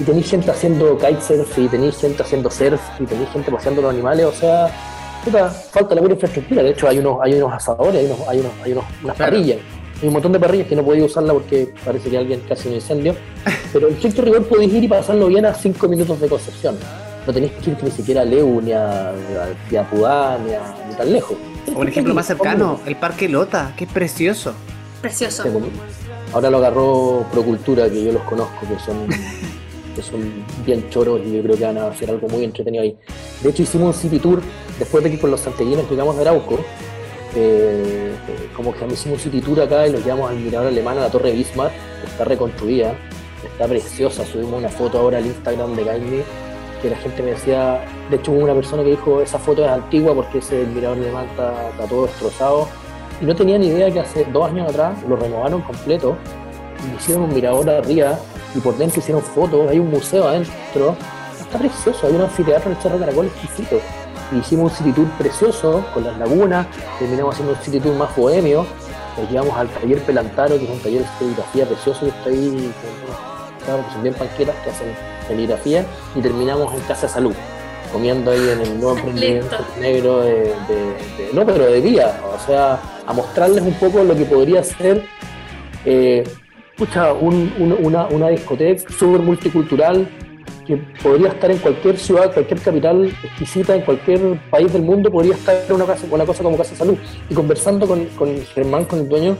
y 0.00 0.02
tenéis 0.02 0.28
gente 0.28 0.50
haciendo 0.50 0.98
kitesurf, 0.98 1.56
y 1.56 1.68
tenéis 1.68 1.98
gente 1.98 2.20
haciendo 2.20 2.50
surf, 2.50 2.80
y 2.98 3.04
tenéis 3.04 3.30
gente 3.30 3.52
paseando 3.52 3.80
los 3.80 3.92
animales, 3.92 4.26
o 4.26 4.32
sea, 4.32 4.72
falta 5.30 5.94
la 5.94 6.00
buena 6.00 6.14
infraestructura. 6.14 6.62
De 6.62 6.70
hecho, 6.70 6.88
hay 6.88 6.98
unos, 6.98 7.18
hay 7.22 7.34
unos 7.34 7.52
asadores, 7.52 8.00
hay, 8.00 8.06
unos, 8.06 8.28
hay, 8.28 8.40
unos, 8.40 8.52
hay 8.62 8.72
unos, 8.72 8.84
unas 9.02 9.16
parrillas. 9.16 9.58
Hay 10.00 10.06
un 10.06 10.14
montón 10.14 10.32
de 10.32 10.40
parrillas 10.40 10.68
que 10.68 10.76
no 10.76 10.82
podía 10.82 11.04
usarla 11.04 11.32
porque 11.32 11.72
parece 11.84 12.08
que 12.10 12.18
alguien 12.18 12.40
casi 12.48 12.68
un 12.68 12.74
incendio. 12.74 13.14
Pero 13.72 13.88
en 13.88 13.94
estricto 13.94 14.22
rigor 14.22 14.46
podéis 14.46 14.72
ir 14.72 14.84
y 14.84 14.88
pasarlo 14.88 15.26
bien 15.26 15.46
a 15.46 15.54
5 15.54 15.88
minutos 15.88 16.20
de 16.20 16.28
Concepción. 16.28 16.76
No 17.26 17.32
tenéis 17.32 17.52
que 17.52 17.70
ir 17.70 17.76
ni 17.82 17.90
siquiera 17.90 18.22
a 18.22 18.24
Leu, 18.24 18.60
ni 18.62 18.72
a, 18.72 19.10
a, 19.10 19.90
Pudá, 19.90 20.38
ni, 20.38 20.54
a, 20.54 20.74
ni 20.88 20.94
tan 20.94 21.12
lejos. 21.12 21.36
Un 21.74 21.86
ejemplo 21.86 22.14
más 22.14 22.26
cercano, 22.26 22.80
el 22.86 22.96
Parque 22.96 23.28
Lota, 23.28 23.74
que 23.76 23.84
es 23.84 23.92
precioso. 23.92 24.54
Precioso. 25.02 25.44
Ahora 26.32 26.50
lo 26.50 26.58
agarró 26.58 27.26
Procultura, 27.32 27.88
que 27.90 28.04
yo 28.04 28.12
los 28.12 28.22
conozco, 28.22 28.66
que 28.66 28.78
son 28.78 29.06
que 29.98 30.02
son 30.02 30.44
bien 30.64 30.88
choros 30.90 31.20
y 31.26 31.36
yo 31.36 31.42
creo 31.42 31.56
que 31.56 31.64
van 31.64 31.78
a 31.78 31.88
hacer 31.88 32.08
algo 32.08 32.28
muy 32.28 32.44
entretenido 32.44 32.84
ahí. 32.84 32.96
De 33.42 33.50
hecho, 33.50 33.62
hicimos 33.62 33.96
un 33.96 34.00
city 34.00 34.20
tour 34.20 34.40
después 34.78 35.02
de 35.02 35.10
que 35.10 35.18
con 35.18 35.30
los 35.30 35.40
santellinos 35.40 35.90
llegamos 35.90 36.14
de 36.16 36.22
Arauco. 36.22 36.60
Eh, 37.34 38.14
como 38.56 38.72
que 38.72 38.86
hicimos 38.86 39.18
un 39.18 39.24
city 39.24 39.40
tour 39.40 39.60
acá 39.60 39.88
y 39.88 39.92
nos 39.92 40.04
llevamos 40.04 40.30
al 40.30 40.36
mirador 40.36 40.68
alemán 40.68 40.98
a 40.98 41.02
la 41.02 41.10
Torre 41.10 41.32
Bismarck, 41.32 41.72
que 42.00 42.06
está 42.06 42.24
reconstruida, 42.24 42.94
está 43.44 43.66
preciosa. 43.66 44.24
Subimos 44.24 44.54
una 44.54 44.68
foto 44.68 45.00
ahora 45.00 45.18
al 45.18 45.26
Instagram 45.26 45.74
de 45.74 45.84
Gaimi 45.84 46.22
que 46.80 46.90
la 46.90 46.96
gente 46.96 47.20
me 47.24 47.30
decía, 47.30 47.84
de 48.08 48.16
hecho 48.16 48.30
hubo 48.30 48.44
una 48.44 48.54
persona 48.54 48.84
que 48.84 48.90
dijo 48.90 49.20
esa 49.20 49.40
foto 49.40 49.64
es 49.64 49.70
antigua 49.70 50.14
porque 50.14 50.38
ese 50.38 50.64
mirador 50.66 50.98
alemán 50.98 51.26
está, 51.26 51.70
está 51.70 51.86
todo 51.86 52.06
destrozado. 52.06 52.68
Y 53.20 53.24
no 53.24 53.34
tenía 53.34 53.58
ni 53.58 53.66
idea 53.66 53.90
que 53.90 53.98
hace 53.98 54.24
dos 54.26 54.48
años 54.48 54.68
atrás 54.68 54.96
lo 55.08 55.16
renovaron 55.16 55.60
completo 55.62 56.16
y 56.86 56.96
hicieron 56.96 57.24
un 57.24 57.34
mirador 57.34 57.68
arriba 57.68 58.16
y 58.54 58.60
por 58.60 58.76
dentro 58.76 59.00
hicieron 59.00 59.22
fotos, 59.22 59.70
hay 59.70 59.78
un 59.78 59.90
museo 59.90 60.28
adentro, 60.28 60.96
está 61.40 61.58
precioso, 61.58 62.06
hay 62.06 62.14
un 62.14 62.22
anfiteatro 62.22 62.70
en 62.70 62.76
el 62.76 62.82
Cerro 62.82 62.98
Caracol 62.98 63.26
exquisito. 63.26 63.80
Y 64.32 64.38
hicimos 64.38 64.72
un 64.72 64.78
city 64.78 64.92
tour 64.92 65.08
precioso 65.18 65.84
con 65.94 66.04
las 66.04 66.18
lagunas, 66.18 66.66
terminamos 66.98 67.34
haciendo 67.34 67.54
un 67.54 67.60
city 67.60 67.80
tour 67.80 67.94
más 67.94 68.14
bohemio, 68.14 68.66
nos 69.16 69.30
llevamos 69.30 69.56
al 69.56 69.68
taller 69.68 70.02
Pelantaro, 70.02 70.58
que 70.58 70.64
es 70.64 70.70
un 70.70 70.80
taller 70.80 71.02
de 71.02 71.08
fotografía 71.18 71.66
precioso 71.66 72.00
que 72.00 72.08
está 72.08 72.30
ahí, 72.30 72.72
que 73.64 73.92
son 73.92 74.02
bien 74.02 74.14
panquetas 74.14 74.56
que 74.56 74.70
hacen 74.70 74.88
caligrafía, 75.26 75.84
y 76.14 76.20
terminamos 76.20 76.72
en 76.74 76.80
Casa 76.80 77.08
Salud, 77.08 77.34
comiendo 77.92 78.30
ahí 78.30 78.48
en 78.50 78.60
el 78.60 78.80
nuevo 78.80 78.96
emprendimiento 78.98 79.56
negro 79.80 80.20
de, 80.20 80.54
no, 81.32 81.44
pero 81.46 81.64
de 81.64 81.80
día, 81.80 82.20
o 82.34 82.46
sea, 82.46 82.78
a 83.06 83.12
mostrarles 83.12 83.62
un 83.62 83.74
poco 83.74 84.04
lo 84.04 84.14
que 84.14 84.24
podría 84.24 84.62
ser 84.62 85.04
eh, 85.84 86.24
escucha, 86.78 87.12
una, 87.12 88.06
una 88.06 88.28
discoteca 88.28 88.88
súper 88.92 89.20
multicultural 89.20 90.08
que 90.64 90.76
podría 91.02 91.28
estar 91.28 91.50
en 91.50 91.58
cualquier 91.58 91.98
ciudad, 91.98 92.32
cualquier 92.32 92.60
capital 92.60 93.06
exquisita, 93.24 93.74
en 93.74 93.82
cualquier 93.82 94.38
país 94.48 94.72
del 94.72 94.82
mundo, 94.82 95.10
podría 95.10 95.34
estar 95.34 95.56
una, 95.70 95.86
una 96.10 96.24
cosa 96.24 96.42
como 96.44 96.56
Casa 96.56 96.76
Salud. 96.76 96.96
Y 97.28 97.34
conversando 97.34 97.88
con, 97.88 98.04
con 98.10 98.40
Germán, 98.54 98.84
con 98.84 99.00
el 99.00 99.08
dueño, 99.08 99.36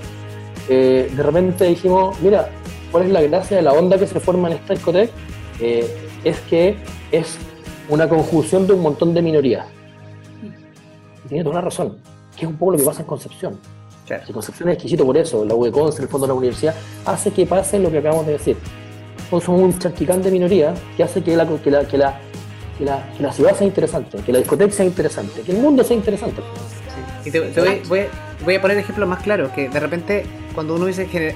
eh, 0.68 1.12
de 1.14 1.22
repente 1.22 1.66
dijimos, 1.66 2.20
mira, 2.22 2.49
¿cuál 2.91 3.05
es 3.05 3.11
la 3.11 3.20
gracia 3.22 3.59
de 3.59 3.62
la 3.62 3.72
onda 3.72 3.99
que 3.99 4.07
se 4.09 4.18
forma 4.18 4.49
en 4.49 4.57
esta 4.57 4.74
discoteca? 4.74 5.12
Eh, 5.61 5.86
es 6.24 6.41
que 6.41 6.76
es 7.12 7.39
una 7.89 8.09
conjunción 8.09 8.66
de 8.66 8.72
un 8.72 8.80
montón 8.80 9.14
de 9.14 9.22
minorías. 9.22 9.66
Y 11.24 11.28
tiene 11.28 11.45
toda 11.45 11.57
la 11.57 11.62
razón, 11.62 11.99
que 12.36 12.47
es 12.47 12.51
un 12.51 12.57
poco 12.57 12.72
lo 12.72 12.78
que 12.78 12.84
pasa 12.84 13.03
en 13.03 13.07
Concepción. 13.07 13.77
Si 14.26 14.32
Concepción 14.32 14.68
es 14.70 14.74
exquisito 14.74 15.04
por 15.04 15.16
eso, 15.16 15.44
la 15.44 15.54
UECONS, 15.54 16.00
el 16.00 16.09
fondo 16.09 16.26
de 16.26 16.32
la 16.32 16.38
universidad, 16.38 16.74
hace 17.04 17.30
que 17.30 17.46
pase 17.46 17.78
lo 17.78 17.90
que 17.90 17.98
acabamos 17.98 18.26
de 18.26 18.32
decir. 18.32 18.56
Somos 19.30 19.48
un 19.48 19.78
charquicán 19.78 20.22
de 20.22 20.30
minoría 20.30 20.74
que 20.96 21.02
hace 21.02 21.22
que 21.22 21.36
la, 21.36 21.46
que 21.46 21.70
la, 21.70 21.86
que 21.86 21.98
la, 21.98 22.18
que 22.78 22.84
la, 22.84 23.32
ciudad 23.32 23.54
sea 23.54 23.66
interesante, 23.66 24.18
que 24.18 24.32
la 24.32 24.38
discoteca 24.38 24.72
sea 24.72 24.86
interesante, 24.86 25.42
que 25.42 25.52
el 25.52 25.59
mundo 25.59 25.84
sea 25.84 25.96
interesante. 25.96 26.40
Y 27.24 27.30
te, 27.30 27.40
voy, 27.88 28.06
voy, 28.44 28.54
a 28.54 28.61
poner 28.62 28.78
ejemplos 28.78 29.06
más 29.09 29.22
claros, 29.22 29.50
que 29.52 29.68
de 29.68 29.80
repente 29.80 30.24
cuando 30.54 30.76
uno 30.76 30.86
dice 30.86 31.06
que, 31.06 31.34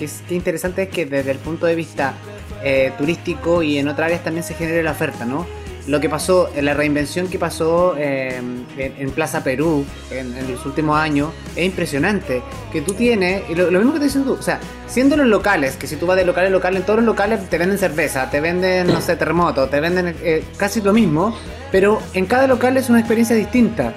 es, 0.00 0.22
que 0.28 0.34
interesante 0.34 0.84
es 0.84 0.88
que 0.90 1.06
desde 1.06 1.32
el 1.32 1.38
punto 1.38 1.66
de 1.66 1.74
vista 1.74 2.14
eh, 2.62 2.92
turístico 2.96 3.62
y 3.62 3.78
en 3.78 3.88
otras 3.88 4.06
áreas 4.06 4.22
también 4.22 4.44
se 4.44 4.54
genere 4.54 4.82
la 4.82 4.92
oferta, 4.92 5.24
¿no? 5.24 5.46
Lo 5.86 6.00
que 6.00 6.08
pasó, 6.08 6.50
la 6.60 6.74
reinvención 6.74 7.28
que 7.28 7.38
pasó 7.38 7.94
em, 7.98 8.64
en, 8.76 9.10
Plaza 9.10 9.44
Perú 9.44 9.84
en, 10.10 10.50
los 10.50 10.64
últimos 10.64 10.98
años 10.98 11.30
es 11.56 11.66
impresionante. 11.66 12.42
Que 12.72 12.80
tú 12.80 12.94
tienes, 12.94 13.42
y 13.50 13.54
lo, 13.54 13.70
mismo 13.70 13.92
que 13.92 13.98
te 13.98 14.06
dicen 14.06 14.24
tú, 14.24 14.32
o 14.32 14.42
sea, 14.42 14.60
siendo 14.86 15.16
los 15.16 15.26
locales, 15.26 15.76
que 15.76 15.86
si 15.86 15.96
tú 15.96 16.06
vas 16.06 16.16
de 16.16 16.24
locales 16.24 16.50
a 16.50 16.52
locales, 16.52 16.80
en 16.80 16.86
todos 16.86 16.98
los 16.98 17.06
locales 17.06 17.48
te 17.48 17.58
venden 17.58 17.78
cerveza, 17.78 18.30
te 18.30 18.40
venden, 18.40 18.86
no 18.86 19.00
sé, 19.00 19.16
terremoto, 19.16 19.68
te 19.68 19.80
venden 19.80 20.16
eh, 20.22 20.44
casi 20.56 20.80
lo 20.80 20.92
mismo, 20.92 21.36
pero 21.70 22.00
en 22.14 22.26
cada 22.26 22.46
local 22.46 22.76
es 22.76 22.88
una 22.88 23.00
experiencia 23.00 23.36
distinta. 23.36 23.92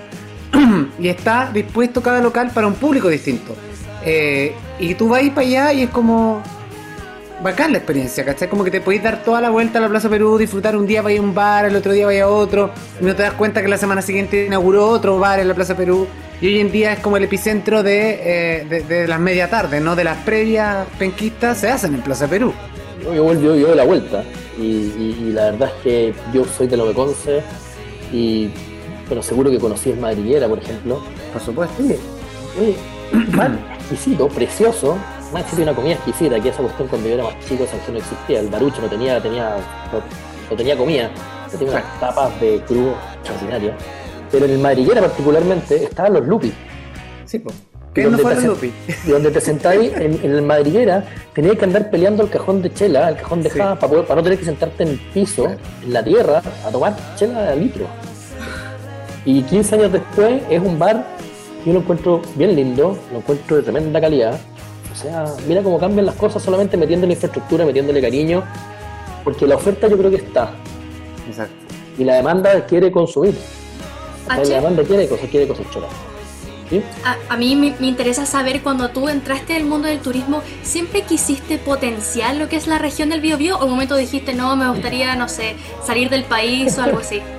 y 1.00 1.08
está 1.08 1.52
dispuesto 1.52 2.02
cada 2.02 2.22
local 2.22 2.52
para 2.54 2.68
un 2.68 2.76
público 2.76 3.10
distinto. 3.10 3.56
Eh, 4.04 4.54
y 4.80 4.94
tú 4.96 5.10
vas 5.10 5.22
para 5.30 5.42
allá 5.42 5.74
y 5.74 5.84
es 5.84 5.90
como, 5.90 6.42
bacán 7.42 7.72
la 7.72 7.78
experiencia, 7.78 8.26
¿cachai? 8.26 8.50
Como 8.50 8.64
que 8.64 8.72
te 8.72 8.82
podéis 8.82 9.04
dar 9.04 9.24
toda 9.24 9.42
la 9.42 9.50
vuelta 9.50 9.80
a 9.80 9.82
la 9.82 9.90
Plaza 9.90 10.10
Perú, 10.10 10.38
disfrutar 10.38 10.76
un 10.76 10.88
día 10.88 11.02
vaya 11.02 11.20
a 11.20 11.24
un 11.24 11.34
bar, 11.34 11.66
el 11.66 11.76
otro 11.76 11.92
día 11.92 12.06
vaya 12.06 12.26
a 12.26 12.28
otro, 12.28 12.72
y 13.00 13.06
no 13.06 13.16
te 13.16 13.24
das 13.24 13.34
cuenta 13.34 13.62
que 13.62 13.68
la 13.68 13.78
semana 13.78 14.02
siguiente 14.02 14.46
inauguró 14.46 14.88
otro 14.88 15.20
bar 15.20 15.40
en 15.40 15.48
la 15.48 15.54
Plaza 15.54 15.76
Perú. 15.76 16.08
Y 16.42 16.48
hoy 16.48 16.60
en 16.60 16.72
día 16.72 16.94
es 16.94 17.00
como 17.00 17.18
el 17.18 17.24
epicentro 17.24 17.82
de, 17.82 18.62
eh, 18.62 18.84
de, 18.88 19.08
las 19.08 19.20
media 19.20 19.50
tarde, 19.50 19.80
¿no? 19.80 19.96
De 19.96 20.04
las 20.04 20.18
previas 20.20 20.86
penquistas 21.00 21.58
se 21.58 21.70
hacen 21.70 21.96
en 21.96 22.02
Plaza 22.02 22.28
Perú. 22.28 22.54
Yo, 23.04 23.14
yo, 23.14 23.34
yo, 23.34 23.56
yo 23.56 23.68
de 23.70 23.76
la 23.76 23.84
vuelta, 23.84 24.24
y, 24.60 25.32
la 25.32 25.52
verdad 25.52 25.72
es 25.78 25.84
que 25.84 26.14
yo 26.34 26.46
soy 26.46 26.68
de 26.68 26.78
lo 26.78 26.88
que 26.88 26.94
Conce, 26.94 27.42
y 28.12 28.50
pero 29.08 29.24
seguro 29.24 29.50
que 29.50 29.60
conocí 29.60 29.92
el 29.92 30.00
Madriguera, 30.00 30.48
por 30.48 30.60
ejemplo. 30.60 31.02
Por 31.32 31.42
supuesto. 31.42 31.82
Oye, 31.82 31.98
oye, 32.60 32.76
exquisito, 33.80 34.28
precioso, 34.28 34.98
más 35.32 35.46
tiene 35.46 35.64
una 35.64 35.76
comida 35.76 35.94
exquisita, 35.94 36.40
que 36.40 36.50
esa 36.50 36.62
cuestión 36.62 36.88
cuando 36.88 37.08
yo 37.08 37.16
era 37.16 37.24
más 37.24 37.40
chico 37.46 37.64
esa 37.64 37.78
no 37.92 37.98
existía, 37.98 38.40
el 38.40 38.48
barucho 38.48 38.82
no 38.82 38.88
tenía, 38.88 39.22
tenía, 39.22 39.58
no, 40.50 40.56
tenía 40.56 40.78
comida, 40.78 41.10
tenía 41.52 41.72
unas 41.72 42.00
tapas 42.00 42.40
de 42.40 42.62
crudo 42.68 42.94
extraordinarias. 43.16 43.76
Pero 44.32 44.46
en 44.46 44.52
el 44.52 44.60
madriguera 44.60 45.02
particularmente 45.02 45.84
estaban 45.84 46.14
los 46.14 46.28
lupis. 46.28 46.54
Sí, 47.26 47.40
pues. 47.40 47.56
y 47.96 48.02
donde, 48.02 48.24
te, 48.24 49.12
donde 49.12 49.32
te 49.32 49.42
sentáis 49.42 49.94
en, 49.96 50.20
en, 50.24 50.32
el 50.32 50.42
madriguera, 50.42 51.06
tenías 51.34 51.58
que 51.58 51.66
andar 51.66 51.90
peleando 51.90 52.24
el 52.24 52.30
cajón 52.30 52.62
de 52.62 52.74
chela, 52.74 53.10
el 53.10 53.18
cajón 53.18 53.44
de 53.44 53.50
java, 53.50 53.78
para, 53.78 54.04
para 54.04 54.16
no 54.16 54.24
tener 54.24 54.40
que 54.40 54.46
sentarte 54.46 54.84
en 54.84 54.90
el 54.90 55.00
piso, 55.14 55.48
en 55.84 55.94
la 55.94 56.04
tierra, 56.04 56.42
a 56.66 56.72
tomar 56.72 56.96
chela 57.16 57.52
de 57.52 57.56
litro. 57.56 57.86
Y 59.26 59.42
15 59.44 59.76
años 59.76 59.92
después 59.92 60.42
es 60.50 60.62
un 60.62 60.80
bar 60.80 61.06
que 61.62 61.70
yo 61.70 61.74
lo 61.74 61.80
encuentro 61.82 62.22
bien 62.36 62.56
lindo, 62.56 62.98
lo 63.12 63.18
encuentro 63.18 63.58
de 63.58 63.64
tremenda 63.64 64.00
calidad. 64.00 64.40
O 64.98 65.00
sea, 65.00 65.26
mira 65.48 65.62
cómo 65.62 65.78
cambian 65.78 66.08
las 66.08 66.16
cosas 66.16 66.42
solamente 66.42 66.76
metiéndole 66.76 67.14
infraestructura, 67.14 67.66
metiéndole 67.66 68.02
cariño, 68.02 68.44
porque 69.24 69.46
la 69.46 69.56
oferta 69.56 69.88
yo 69.88 69.96
creo 69.96 70.10
que 70.10 70.18
está. 70.18 70.54
Exacto. 71.28 71.54
Y 72.00 72.04
la 72.04 72.16
demanda 72.16 72.66
quiere 72.66 72.92
consumir. 72.92 73.36
la 74.28 74.40
demanda 74.40 74.84
quiere 74.84 75.08
cosas, 75.08 75.30
quiere 75.30 75.48
cosas 75.48 75.70
choras. 75.70 75.92
A, 77.30 77.38
mí 77.38 77.56
me, 77.56 77.88
interesa 77.88 78.26
saber 78.26 78.64
cuando 78.64 78.90
tú 78.90 79.08
entraste 79.08 79.56
al 79.56 79.66
mundo 79.66 79.88
del 79.88 80.00
turismo, 80.00 80.42
¿siempre 80.64 81.04
quisiste 81.04 81.60
potenciar 81.60 82.36
lo 82.36 82.50
que 82.50 82.56
es 82.56 82.66
la 82.66 82.80
región 82.80 83.10
del 83.10 83.22
Biobío 83.22 83.58
o 83.58 83.66
un 83.66 83.72
momento 83.72 83.96
dijiste, 83.96 84.34
no, 84.34 84.56
me 84.56 84.68
gustaría, 84.68 85.16
no 85.16 85.30
sé, 85.30 85.56
salir 85.86 86.10
del 86.10 86.24
país 86.24 86.76
o 86.78 86.82
algo 86.82 87.00
así? 87.00 87.22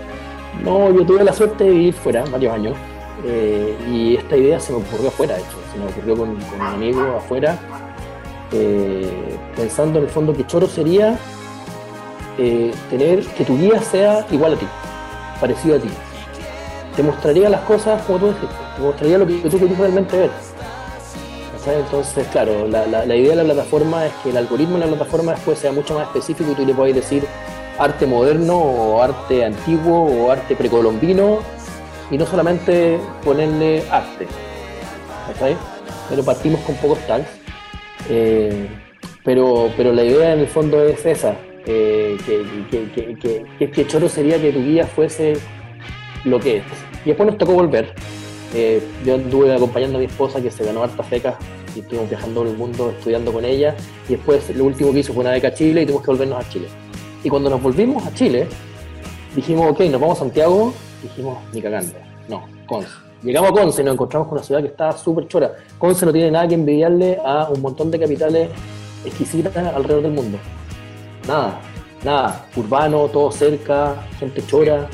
No, 0.62 0.92
yo 0.92 1.06
tuve 1.06 1.22
la 1.22 1.32
suerte 1.32 1.62
de 1.62 1.70
vivir 1.70 1.94
fuera 1.94 2.24
varios 2.24 2.52
años 2.52 2.74
eh, 3.24 3.76
y 3.90 4.16
esta 4.16 4.36
idea 4.36 4.60
se 4.60 4.72
me 4.72 4.78
ocurrió 4.78 5.08
afuera, 5.08 5.34
de 5.34 5.40
hecho, 5.40 5.56
se 5.72 5.78
me 5.78 5.86
ocurrió 5.86 6.16
con, 6.16 6.30
un 6.30 6.60
amigo 6.60 7.16
afuera, 7.16 7.58
eh, 8.52 9.36
pensando 9.56 9.98
en 9.98 10.04
el 10.04 10.10
fondo 10.10 10.32
que 10.32 10.46
choro 10.46 10.66
sería 10.66 11.18
eh, 12.38 12.72
tener 12.90 13.24
que 13.26 13.44
tu 13.44 13.58
guía 13.58 13.82
sea 13.82 14.24
igual 14.30 14.54
a 14.54 14.56
ti, 14.56 14.66
parecido 15.40 15.76
a 15.76 15.80
ti. 15.80 15.88
Te 16.94 17.02
mostraría 17.02 17.48
las 17.48 17.60
cosas 17.62 18.02
como 18.02 18.18
tú 18.18 18.26
dijiste, 18.28 18.54
te 18.76 18.82
mostraría 18.82 19.18
lo 19.18 19.26
que 19.26 19.34
tú 19.50 19.58
querías 19.58 19.78
realmente 19.78 20.16
ver. 20.16 20.30
Entonces, 21.66 22.26
claro, 22.28 22.66
la, 22.66 22.86
la, 22.86 23.14
idea 23.14 23.30
de 23.30 23.36
la 23.36 23.44
plataforma 23.44 24.06
es 24.06 24.12
que 24.22 24.30
el 24.30 24.38
algoritmo 24.38 24.78
de 24.78 24.86
la 24.86 24.96
plataforma 24.96 25.32
después 25.32 25.58
sea 25.58 25.70
mucho 25.70 25.94
más 25.94 26.06
específico 26.06 26.52
y 26.52 26.54
tú 26.54 26.64
le 26.64 26.72
puedas 26.72 26.94
decir 26.94 27.26
arte 27.78 28.06
moderno 28.06 28.56
o 28.56 29.02
arte 29.02 29.44
antiguo 29.44 30.04
o 30.04 30.30
arte 30.30 30.56
precolombino 30.56 31.40
y 32.10 32.18
no 32.18 32.26
solamente 32.26 32.98
ponerle 33.24 33.82
arte. 33.90 34.26
Pero 36.08 36.24
partimos 36.24 36.60
con 36.62 36.74
pocos 36.76 36.98
tags. 37.06 37.28
Eh, 38.08 38.68
pero, 39.24 39.70
pero 39.76 39.92
la 39.92 40.04
idea 40.04 40.32
en 40.32 40.40
el 40.40 40.46
fondo 40.46 40.82
es 40.82 41.04
esa, 41.04 41.36
eh, 41.66 42.16
que, 42.24 43.44
que, 43.58 43.70
que, 43.70 43.86
choro 43.86 44.08
sería 44.08 44.40
que 44.40 44.52
tu 44.52 44.62
guía 44.62 44.86
fuese 44.86 45.34
lo 46.24 46.40
que 46.40 46.58
es. 46.58 46.64
Y 47.04 47.08
después 47.08 47.28
nos 47.28 47.38
tocó 47.38 47.52
volver. 47.52 47.92
Eh, 48.54 48.82
yo 49.04 49.16
anduve 49.16 49.54
acompañando 49.54 49.98
a 49.98 50.00
mi 50.00 50.06
esposa 50.06 50.40
que 50.40 50.50
se 50.50 50.64
ganó 50.64 50.82
harta 50.82 51.02
feca 51.02 51.36
y 51.76 51.80
estuvimos 51.80 52.08
viajando 52.08 52.40
por 52.40 52.48
el 52.48 52.56
mundo 52.56 52.90
estudiando 52.96 53.32
con 53.32 53.44
ella. 53.44 53.76
Y 54.08 54.12
después 54.12 54.48
lo 54.56 54.64
último 54.64 54.92
que 54.92 55.00
hizo 55.00 55.12
fue 55.12 55.20
una 55.20 55.32
beca 55.32 55.48
a 55.48 55.54
Chile 55.54 55.82
y 55.82 55.84
tuvimos 55.84 56.04
que 56.04 56.10
volvernos 56.10 56.46
a 56.46 56.48
Chile. 56.48 56.68
Y 57.22 57.28
cuando 57.28 57.50
nos 57.50 57.60
volvimos 57.60 58.06
a 58.06 58.14
Chile, 58.14 58.46
dijimos, 59.36 59.70
ok, 59.70 59.80
nos 59.80 60.00
vamos 60.00 60.16
a 60.16 60.20
Santiago, 60.20 60.72
dijimos, 61.02 61.38
ni 61.52 61.62
cagando, 61.62 61.92
no, 62.28 62.44
Conce. 62.66 62.88
Llegamos 63.22 63.50
a 63.50 63.52
Conce 63.52 63.82
y 63.82 63.84
nos 63.84 63.94
encontramos 63.94 64.28
con 64.28 64.38
una 64.38 64.44
ciudad 64.44 64.60
que 64.60 64.68
está 64.68 64.92
súper 64.92 65.26
chora. 65.26 65.56
Conce 65.78 66.06
no 66.06 66.12
tiene 66.12 66.30
nada 66.30 66.46
que 66.46 66.54
envidiarle 66.54 67.18
a 67.24 67.48
un 67.48 67.60
montón 67.60 67.90
de 67.90 67.98
capitales 67.98 68.50
exquisitas 69.04 69.56
alrededor 69.56 70.02
del 70.02 70.12
mundo. 70.12 70.38
Nada, 71.26 71.60
nada. 72.04 72.46
Urbano, 72.56 73.08
todo 73.08 73.32
cerca, 73.32 73.96
gente 74.18 74.42
chora. 74.46 74.88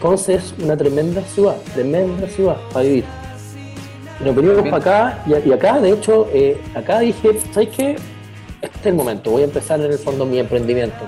Conce 0.00 0.34
es 0.34 0.54
una 0.62 0.76
tremenda 0.76 1.20
ciudad, 1.22 1.56
tremenda 1.74 2.26
ciudad 2.28 2.56
para 2.72 2.84
vivir. 2.84 3.04
Y 4.20 4.24
nos 4.24 4.34
venimos 4.34 4.62
para 4.68 4.76
acá, 4.76 5.24
y, 5.26 5.52
acá, 5.52 5.80
de 5.80 5.90
hecho, 5.90 6.26
eh, 6.32 6.60
acá 6.74 7.00
dije, 7.00 7.38
¿sabes 7.52 7.68
qué? 7.68 7.96
este 8.60 8.78
es 8.80 8.86
el 8.86 8.94
momento, 8.94 9.30
voy 9.30 9.42
a 9.42 9.44
empezar 9.44 9.80
en 9.80 9.92
el 9.92 9.98
fondo 9.98 10.24
mi 10.24 10.38
emprendimiento. 10.38 11.04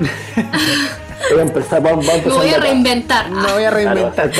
voy 1.30 1.38
a 1.38 1.42
empezar, 1.42 1.82
vamos, 1.82 2.08
a 2.08 2.28
voy 2.28 2.48
a 2.48 2.58
reinventar. 2.58 3.30
No 3.30 3.54
voy 3.54 3.64
a 3.64 3.70
reinventar. 3.70 4.30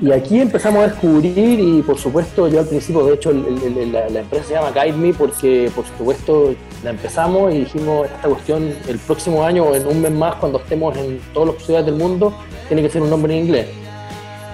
y 0.00 0.12
aquí 0.12 0.40
empezamos 0.40 0.84
a 0.84 0.88
descubrir 0.88 1.60
y 1.60 1.82
por 1.82 1.98
supuesto 1.98 2.48
yo 2.48 2.60
al 2.60 2.66
principio, 2.66 3.04
de 3.06 3.14
hecho 3.14 3.32
la, 3.32 4.20
empresa 4.20 4.44
se 4.44 4.54
llama 4.54 4.70
Guide 4.70 4.96
Me 4.96 5.14
porque 5.14 5.70
por 5.74 5.84
supuesto 5.86 6.54
la 6.82 6.90
empezamos 6.90 7.52
y 7.54 7.60
dijimos 7.60 8.06
esta 8.06 8.28
cuestión 8.28 8.74
el 8.88 8.98
próximo 8.98 9.44
año 9.44 9.64
o 9.64 9.74
en 9.74 9.86
un 9.86 10.00
mes 10.00 10.12
más 10.12 10.36
cuando 10.36 10.58
estemos 10.58 10.96
en 10.96 11.20
todas 11.32 11.54
las 11.54 11.64
ciudades 11.64 11.86
del 11.86 11.96
mundo 11.96 12.34
tiene 12.68 12.82
que 12.82 12.90
ser 12.90 13.02
un 13.02 13.10
nombre 13.10 13.36
en 13.36 13.44
inglés. 13.44 13.66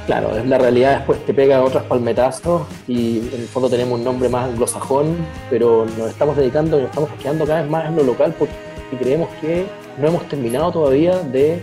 Claro, 0.06 0.32
la 0.44 0.58
realidad 0.58 0.96
después 0.96 1.24
te 1.24 1.32
pega 1.32 1.62
otras 1.62 1.84
palmetazos 1.84 2.62
y 2.88 3.18
en 3.18 3.42
el 3.42 3.46
fondo 3.46 3.68
tenemos 3.68 3.98
un 3.98 4.04
nombre 4.04 4.28
más 4.28 4.46
anglosajón, 4.46 5.14
pero 5.48 5.86
nos 5.96 6.10
estamos 6.10 6.36
dedicando 6.36 6.78
y 6.78 6.82
nos 6.82 6.90
estamos 6.90 7.10
quedando 7.22 7.46
cada 7.46 7.62
vez 7.62 7.70
más 7.70 7.86
en 7.86 7.96
lo 7.96 8.02
local 8.02 8.34
porque 8.36 8.54
creemos 8.98 9.28
que 9.40 9.66
no 9.98 10.08
hemos 10.08 10.28
terminado 10.28 10.72
todavía 10.72 11.18
de, 11.20 11.60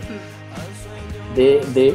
de, 1.34 1.94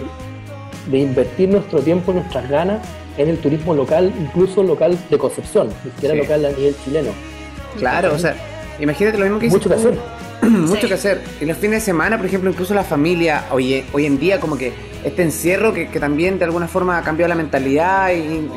invertir 0.92 1.50
nuestro 1.50 1.80
tiempo 1.80 2.12
y 2.12 2.16
nuestras 2.16 2.50
ganas 2.50 2.86
en 3.18 3.30
el 3.30 3.38
turismo 3.38 3.74
local, 3.74 4.12
incluso 4.20 4.64
local 4.64 4.98
de 5.10 5.18
Concepción, 5.18 5.70
ni 5.84 5.92
siquiera 5.92 6.16
local 6.16 6.46
a 6.46 6.52
nivel 6.52 6.76
chileno. 6.84 7.12
Claro, 7.78 8.14
o 8.14 8.20
sea, 8.20 8.36
imagínate 8.80 9.18
lo 9.18 9.26
mismo 9.26 9.40
que 9.40 9.50
Mucho 9.50 9.70
que 9.70 9.76
hacer. 9.76 9.98
Mucho 10.50 10.88
que 10.88 10.94
hacer. 10.94 11.22
En 11.40 11.48
los 11.48 11.58
fines 11.58 11.82
de 11.82 11.86
semana, 11.86 12.18
por 12.18 12.26
ejemplo, 12.26 12.50
incluso 12.50 12.74
la 12.74 12.84
familia, 12.84 13.46
hoy, 13.52 13.84
hoy 13.94 14.06
en 14.06 14.20
día 14.20 14.40
como 14.40 14.58
que 14.58 14.74
este 15.04 15.24
encierro 15.24 15.74
que, 15.74 15.86
también 16.00 16.40
de 16.40 16.46
alguna 16.46 16.68
forma 16.68 16.98
ha 16.98 17.02
cambiado 17.02 17.30
la 17.30 17.36
mentalidad 17.36 18.12
y, 18.12 18.50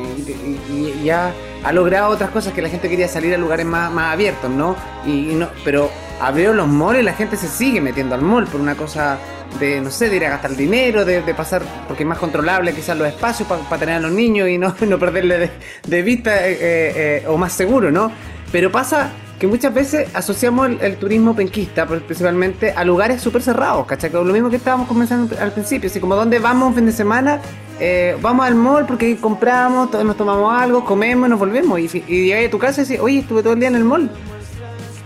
ya 1.03 1.31
ha 1.63 1.71
logrado 1.71 2.09
otras 2.09 2.29
cosas 2.29 2.53
que 2.53 2.61
la 2.61 2.69
gente 2.69 2.89
quería 2.89 3.07
salir 3.07 3.33
a 3.33 3.37
lugares 3.37 3.65
más, 3.65 3.91
abiertos, 3.97 4.49
¿no? 4.49 4.75
Y, 5.05 5.35
no 5.35 5.49
pero 5.63 5.89
abrió 6.19 6.53
los 6.53 6.67
malls 6.67 7.01
y 7.01 7.03
la 7.03 7.13
gente 7.13 7.37
se 7.37 7.47
sigue 7.47 7.81
metiendo 7.81 8.15
al 8.15 8.21
mall 8.21 8.45
por 8.47 8.59
una 8.59 8.75
cosa 8.75 9.17
de, 9.59 9.81
no 9.81 9.91
sé, 9.91 10.09
de 10.09 10.17
ir 10.17 10.25
a 10.25 10.29
gastar 10.29 10.55
dinero, 10.55 11.05
de, 11.05 11.21
pasar, 11.33 11.61
porque 11.87 12.03
es 12.03 12.09
más 12.09 12.17
controlable 12.17 12.73
quizás 12.73 12.97
los 12.97 13.07
espacios 13.07 13.47
para 13.47 13.79
tener 13.79 13.95
a 13.95 13.99
los 13.99 14.11
niños 14.11 14.49
y 14.49 14.57
no, 14.57 14.75
no 14.87 14.99
perderle 14.99 15.51
de, 15.85 16.01
vista 16.01 16.47
eh, 16.47 16.53
eh, 16.53 16.59
eh, 16.95 17.23
o 17.27 17.37
más 17.37 17.53
seguro, 17.53 17.91
¿no? 17.91 18.11
Pero 18.51 18.71
pasa 18.71 19.11
que 19.39 19.47
muchas 19.47 19.73
veces 19.73 20.09
asociamos 20.13 20.69
el, 20.81 20.97
turismo 20.97 21.35
penquista, 21.35 21.85
principalmente, 21.85 22.71
a 22.71 22.83
lugares 22.83 23.21
súper 23.21 23.41
cerrados, 23.41 23.85
¿cachai? 23.85 24.11
Lo 24.11 24.23
mismo 24.25 24.49
que 24.49 24.55
estábamos 24.55 24.87
comenzando 24.87 25.35
al 25.39 25.51
principio, 25.51 25.89
así 25.89 25.99
como 25.99 26.15
¿dónde 26.15 26.39
vamos 26.39 26.69
un 26.69 26.75
fin 26.75 26.85
de 26.85 26.91
semana, 26.91 27.39
eh, 27.79 28.17
vamos 28.21 28.47
al 28.47 28.55
mall 28.55 28.85
porque 28.85 29.15
compramos, 29.17 29.91
nos 29.91 30.17
tomamos 30.17 30.59
algo, 30.59 30.83
comemos, 30.83 31.29
nos 31.29 31.37
volvemos, 31.37 31.79
y, 31.79 32.03
y 32.07 32.25
llegas 32.25 32.47
a 32.47 32.51
tu 32.51 32.57
casa 32.57 32.81
y 32.81 32.85
dices, 32.85 32.99
oye, 32.99 33.19
estuve 33.19 33.43
todo 33.43 33.53
el 33.53 33.59
día 33.59 33.69
en 33.69 33.75
el 33.75 33.83
mall. 33.83 34.09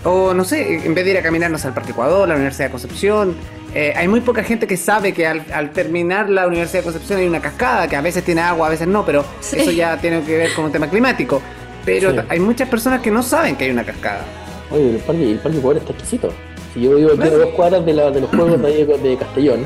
O 0.03 0.34
no 0.34 0.43
sé, 0.43 0.86
en 0.86 0.95
vez 0.95 1.05
de 1.05 1.11
ir 1.11 1.17
a 1.17 1.21
caminarnos 1.21 1.63
al 1.65 1.73
Parque 1.73 1.91
Ecuador, 1.91 2.27
la 2.27 2.36
Universidad 2.36 2.67
de 2.67 2.71
Concepción, 2.71 3.36
eh, 3.73 3.93
hay 3.95 4.07
muy 4.07 4.19
poca 4.19 4.43
gente 4.43 4.67
que 4.67 4.75
sabe 4.75 5.13
que 5.13 5.25
al, 5.27 5.71
terminar 5.71 6.29
la 6.29 6.47
Universidad 6.47 6.79
de 6.79 6.84
Concepción 6.84 7.19
hay 7.19 7.27
una 7.27 7.39
cascada, 7.39 7.88
que 7.88 7.95
a 7.95 8.01
veces 8.01 8.23
tiene 8.23 8.41
agua, 8.41 8.67
a 8.67 8.69
veces 8.69 8.88
no, 8.88 9.05
pero 9.05 9.23
eso 9.39 9.71
ya 9.71 9.97
tiene 9.97 10.23
que 10.23 10.38
ver 10.38 10.53
con 10.53 10.65
un 10.65 10.71
tema 10.71 10.89
climático. 10.89 11.41
Pero 11.86 12.23
hay 12.29 12.39
muchas 12.39 12.69
personas 12.69 13.01
que 13.01 13.11
no 13.11 13.23
saben 13.23 13.55
que 13.55 13.65
hay 13.65 13.71
una 13.71 13.84
cascada. 13.84 14.23
Oye, 14.69 14.91
el 14.91 14.97
parque, 14.97 15.32
el 15.32 15.39
parque 15.39 15.57
Ecuador 15.57 15.77
está 15.77 15.91
exquisito. 15.93 16.29
Si 16.73 16.82
yo 16.82 16.95
vivo 16.95 17.11
aquí 17.13 17.27
a 17.27 17.32
dos 17.32 17.49
cuadras 17.49 17.86
de, 17.86 17.93
de 17.93 18.21
los 18.21 18.29
juegos 18.29 18.61
de, 18.61 19.17
Castellón, 19.19 19.65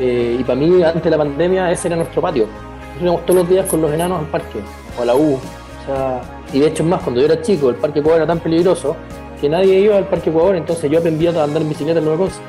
eh, 0.00 0.36
y 0.40 0.42
para 0.42 0.58
mí, 0.58 0.82
antes 0.82 1.04
de 1.04 1.10
la 1.10 1.18
pandemia, 1.18 1.70
ese 1.70 1.88
era 1.88 1.96
nuestro 1.96 2.22
patio. 2.22 2.46
Nosotros 2.46 3.02
íbamos 3.02 3.26
todos 3.26 3.40
los 3.40 3.48
días 3.48 3.66
con 3.66 3.82
los 3.82 3.92
enanos 3.92 4.20
al 4.20 4.26
parque, 4.26 4.58
o 4.98 5.02
a 5.02 5.04
la 5.04 5.14
U. 5.14 5.34
O 5.34 5.86
sea, 5.86 6.20
y 6.52 6.60
de 6.60 6.66
hecho 6.66 6.82
es 6.82 6.88
más, 6.88 7.02
cuando 7.02 7.20
yo 7.20 7.26
era 7.26 7.40
chico, 7.40 7.70
el 7.70 7.76
parque 7.76 8.00
Ecuador 8.00 8.22
era 8.22 8.26
tan 8.26 8.40
peligroso 8.40 8.96
que 9.40 9.48
nadie 9.48 9.78
iba 9.78 9.96
al 9.96 10.08
parque 10.08 10.30
Ecuador, 10.30 10.56
entonces 10.56 10.90
yo 10.90 10.98
aprendí 10.98 11.26
a 11.26 11.30
andar 11.30 11.62
en 11.62 11.68
bicicleta 11.68 11.98
en 11.98 12.04
Nueva 12.04 12.18
Conce. 12.18 12.40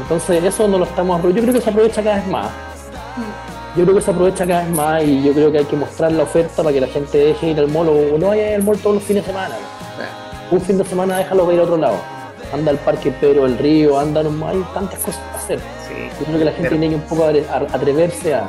Entonces 0.00 0.44
eso 0.44 0.68
no 0.68 0.78
lo 0.78 0.84
estamos 0.84 1.20
Yo 1.22 1.42
creo 1.42 1.52
que 1.52 1.60
se 1.60 1.68
aprovecha 1.68 2.02
cada 2.02 2.16
vez 2.16 2.26
más 2.28 2.50
yo 3.76 3.84
creo 3.84 3.94
que 3.96 4.02
se 4.02 4.10
aprovecha 4.10 4.46
cada 4.46 4.64
vez 4.64 4.70
más 4.74 5.02
y 5.02 5.22
yo 5.22 5.32
creo 5.32 5.50
que 5.50 5.58
hay 5.58 5.64
que 5.64 5.76
mostrar 5.76 6.12
la 6.12 6.24
oferta 6.24 6.62
para 6.62 6.72
que 6.72 6.80
la 6.80 6.86
gente 6.88 7.16
deje 7.18 7.48
ir 7.48 7.58
al 7.58 7.68
mall 7.68 7.88
o 7.88 8.18
no 8.18 8.28
vaya 8.28 8.54
al 8.54 8.62
mall 8.62 8.78
todos 8.78 8.96
los 8.96 9.04
fines 9.04 9.24
de 9.24 9.32
semana. 9.32 9.56
Un 10.50 10.60
fin 10.60 10.76
de 10.76 10.84
semana 10.84 11.16
déjalo 11.16 11.50
ir 11.52 11.60
a 11.60 11.62
otro 11.62 11.78
lado. 11.78 11.96
Anda 12.52 12.70
al 12.70 12.78
Parque 12.78 13.10
Pedro 13.12 13.44
del 13.44 13.56
Río, 13.56 13.98
anda, 13.98 14.20
hay 14.20 14.64
tantas 14.74 14.98
cosas 15.00 15.20
para 15.28 15.38
hacer. 15.38 15.58
yo 16.20 16.26
creo 16.26 16.38
que 16.38 16.44
la 16.44 16.52
gente 16.52 16.68
tiene 16.68 16.88
que 16.90 16.94
un 16.96 17.00
poco 17.02 17.24
atreverse 17.24 18.34
a, 18.34 18.46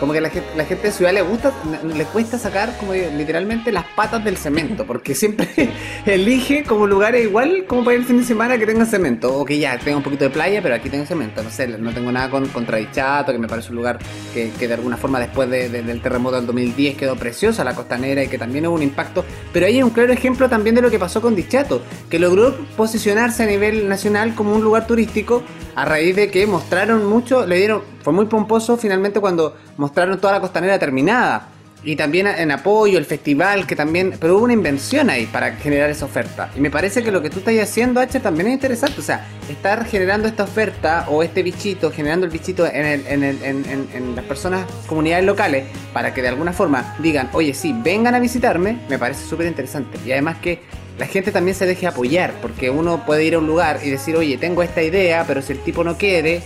Como 0.00 0.12
que 0.12 0.20
la 0.20 0.30
gente, 0.30 0.48
la 0.56 0.64
gente 0.64 0.88
de 0.88 0.92
ciudad 0.92 1.12
le 1.12 1.22
gusta, 1.22 1.52
le 1.82 2.04
cuesta 2.06 2.38
sacar 2.38 2.76
como 2.78 2.92
literalmente 2.92 3.70
las 3.70 3.84
patas 3.84 4.24
del 4.24 4.36
cemento, 4.36 4.86
porque 4.86 5.14
siempre 5.14 5.48
elige 6.06 6.64
como 6.64 6.86
lugares 6.86 7.24
igual 7.24 7.64
como 7.66 7.84
para 7.84 7.94
ir 7.94 8.00
el 8.00 8.06
fin 8.06 8.18
de 8.18 8.24
semana 8.24 8.58
que 8.58 8.66
tenga 8.66 8.84
cemento, 8.84 9.38
o 9.38 9.44
que 9.44 9.58
ya 9.58 9.78
tenga 9.78 9.98
un 9.98 10.02
poquito 10.02 10.24
de 10.24 10.30
playa, 10.30 10.60
pero 10.62 10.74
aquí 10.74 10.90
tengo 10.90 11.06
cemento, 11.06 11.42
no 11.42 11.50
sé, 11.50 11.68
no 11.68 11.92
tengo 11.92 12.10
nada 12.10 12.28
con, 12.28 12.46
contra 12.48 12.78
Dichato, 12.78 13.32
que 13.32 13.38
me 13.38 13.46
parece 13.46 13.70
un 13.70 13.76
lugar 13.76 13.98
que, 14.34 14.50
de 14.50 14.74
alguna 14.74 14.96
forma 14.96 15.20
después 15.20 15.48
del 15.48 16.00
terremoto 16.02 16.36
del 16.36 16.46
2010 16.46 16.96
quedó 16.96 17.16
preciosa, 17.16 17.62
la 17.64 17.74
costanera, 17.74 18.24
y 18.24 18.28
que 18.28 18.38
también 18.38 18.66
hubo 18.66 18.74
un 18.74 18.82
impacto, 18.82 19.24
pero 19.52 19.66
ahí 19.66 19.76
hay 19.76 19.82
un 19.82 19.90
claro 19.90 20.12
ejemplo 20.12 20.48
también 20.48 20.74
de 20.74 20.82
lo 20.82 20.90
que 20.90 20.98
pasó 20.98 21.20
con 21.20 21.36
Dichato, 21.36 21.82
que 22.10 22.18
logró 22.18 22.56
posicionarse 22.76 23.44
a 23.44 23.46
nivel 23.46 23.88
nacional 23.88 24.34
como 24.34 24.54
un 24.54 24.62
lugar 24.62 24.86
turístico 24.86 25.42
a 25.76 25.84
raíz 25.84 26.16
de 26.16 26.30
que 26.30 26.46
mostraron 26.46 27.04
mucho, 27.06 27.46
le 27.46 27.56
dieron 27.56 27.95
Fue 28.06 28.12
muy 28.12 28.26
pomposo 28.26 28.76
finalmente 28.76 29.18
cuando 29.18 29.56
mostraron 29.78 30.20
toda 30.20 30.34
la 30.34 30.40
costanera 30.40 30.78
terminada 30.78 31.48
y 31.82 31.96
también 31.96 32.28
en 32.28 32.52
apoyo, 32.52 32.98
el 32.98 33.04
festival, 33.04 33.66
que 33.66 33.74
también, 33.74 34.14
pero 34.20 34.36
hubo 34.36 34.44
una 34.44 34.52
invención 34.52 35.10
ahí 35.10 35.26
para 35.26 35.56
generar 35.56 35.90
esa 35.90 36.04
oferta. 36.04 36.48
Y 36.54 36.60
me 36.60 36.70
parece 36.70 37.02
que 37.02 37.10
lo 37.10 37.20
que 37.20 37.30
tú 37.30 37.40
estás 37.40 37.58
haciendo, 37.58 37.98
H, 37.98 38.20
también 38.20 38.46
es 38.46 38.52
interesante. 38.52 39.00
O 39.00 39.02
sea, 39.02 39.26
estar 39.48 39.84
generando 39.86 40.28
esta 40.28 40.44
oferta 40.44 41.06
o 41.08 41.24
este 41.24 41.42
bichito, 41.42 41.90
generando 41.90 42.26
el 42.26 42.30
bichito 42.30 42.64
en, 42.64 42.86
el, 42.86 43.06
en, 43.08 43.24
el, 43.24 43.42
en, 43.42 43.88
en, 43.92 44.14
las 44.14 44.24
personas, 44.24 44.66
comunidades 44.86 45.24
locales, 45.24 45.64
para 45.92 46.14
que 46.14 46.22
de 46.22 46.28
alguna 46.28 46.52
forma 46.52 46.94
digan, 47.00 47.28
oye, 47.32 47.54
sí, 47.54 47.74
vengan 47.76 48.14
a 48.14 48.20
visitarme, 48.20 48.78
me 48.88 49.00
parece 49.00 49.26
súper 49.26 49.48
interesante. 49.48 49.98
Y 50.06 50.12
además 50.12 50.38
que 50.38 50.60
la 50.96 51.06
gente 51.06 51.32
también 51.32 51.56
se 51.56 51.66
deje 51.66 51.88
apoyar, 51.88 52.34
porque 52.40 52.70
uno 52.70 53.04
puede 53.04 53.24
ir 53.24 53.34
a 53.34 53.40
un 53.40 53.48
lugar 53.48 53.80
y 53.82 53.90
decir, 53.90 54.14
oye, 54.14 54.38
tengo 54.38 54.62
esta 54.62 54.80
idea, 54.80 55.24
pero 55.26 55.42
si 55.42 55.54
el 55.54 55.58
tipo 55.58 55.82
no 55.82 55.98
quiere, 55.98 56.44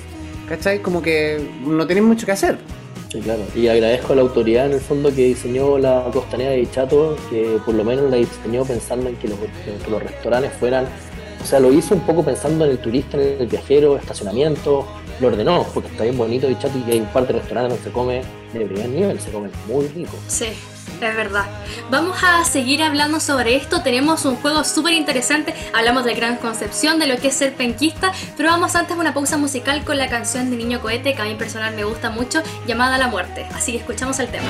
¿cachai? 0.50 0.80
Como 0.80 1.00
que 1.00 1.40
no 1.64 1.86
tienen 1.86 2.04
mucho 2.04 2.26
que 2.26 2.32
hacer. 2.32 2.58
Sí, 3.08 3.20
claro. 3.20 3.42
Y 3.54 3.68
agradezco 3.68 4.12
a 4.12 4.16
la 4.16 4.22
autoridad 4.22 4.66
en 4.66 4.72
el 4.72 4.80
fondo 4.80 5.14
que 5.14 5.26
diseñó 5.26 5.78
la 5.78 6.10
costanera 6.12 6.50
de 6.50 6.68
Chato, 6.70 7.16
que 7.30 7.58
por 7.64 7.74
lo 7.74 7.84
menos 7.84 8.10
la 8.10 8.16
diseñó 8.16 8.64
pensando 8.64 9.08
en 9.08 9.16
que 9.16 9.28
los, 9.28 9.38
los 9.88 10.02
restaurantes 10.02 10.52
fueran, 10.54 10.86
o 11.40 11.46
sea, 11.46 11.60
lo 11.60 11.72
hizo 11.72 11.94
un 11.94 12.00
poco 12.00 12.24
pensando 12.24 12.64
en 12.64 12.72
el 12.72 12.78
turista, 12.78 13.16
en 13.16 13.40
el 13.40 13.46
viajero, 13.46 13.96
estacionamiento, 13.96 14.86
lo 15.20 15.28
ordenó, 15.28 15.66
porque 15.72 15.88
está 15.88 16.04
bien 16.04 16.18
bonito 16.18 16.48
Chato 16.58 16.78
y 16.86 16.90
hay 16.90 17.00
un 17.00 17.06
par 17.06 17.26
de 17.26 17.34
restaurantes 17.34 17.70
donde 17.70 17.84
se 17.84 17.92
come 17.92 18.22
de 18.52 18.66
primer 18.66 18.88
nivel, 18.88 19.20
se 19.20 19.30
come 19.30 19.48
muy 19.68 19.86
rico. 19.88 20.16
Sí. 20.26 20.46
Es 21.00 21.16
verdad. 21.16 21.46
Vamos 21.90 22.18
a 22.22 22.44
seguir 22.44 22.82
hablando 22.82 23.20
sobre 23.20 23.56
esto. 23.56 23.82
Tenemos 23.82 24.24
un 24.26 24.36
juego 24.36 24.64
súper 24.64 24.92
interesante. 24.92 25.54
Hablamos 25.72 26.04
de 26.04 26.14
Gran 26.14 26.36
Concepción, 26.36 26.98
de 26.98 27.06
lo 27.06 27.16
que 27.16 27.28
es 27.28 27.34
ser 27.34 27.54
penquista. 27.54 28.12
Pero 28.36 28.50
vamos 28.50 28.74
antes 28.76 28.96
a 28.96 29.00
una 29.00 29.14
pausa 29.14 29.38
musical 29.38 29.82
con 29.84 29.96
la 29.96 30.08
canción 30.08 30.50
de 30.50 30.56
Niño 30.56 30.80
Cohete, 30.80 31.14
que 31.14 31.22
a 31.22 31.24
mí 31.24 31.34
personal 31.36 31.74
me 31.74 31.84
gusta 31.84 32.10
mucho, 32.10 32.42
llamada 32.66 32.98
La 32.98 33.08
Muerte. 33.08 33.46
Así 33.54 33.72
que 33.72 33.78
escuchamos 33.78 34.18
el 34.18 34.28
tema. 34.28 34.48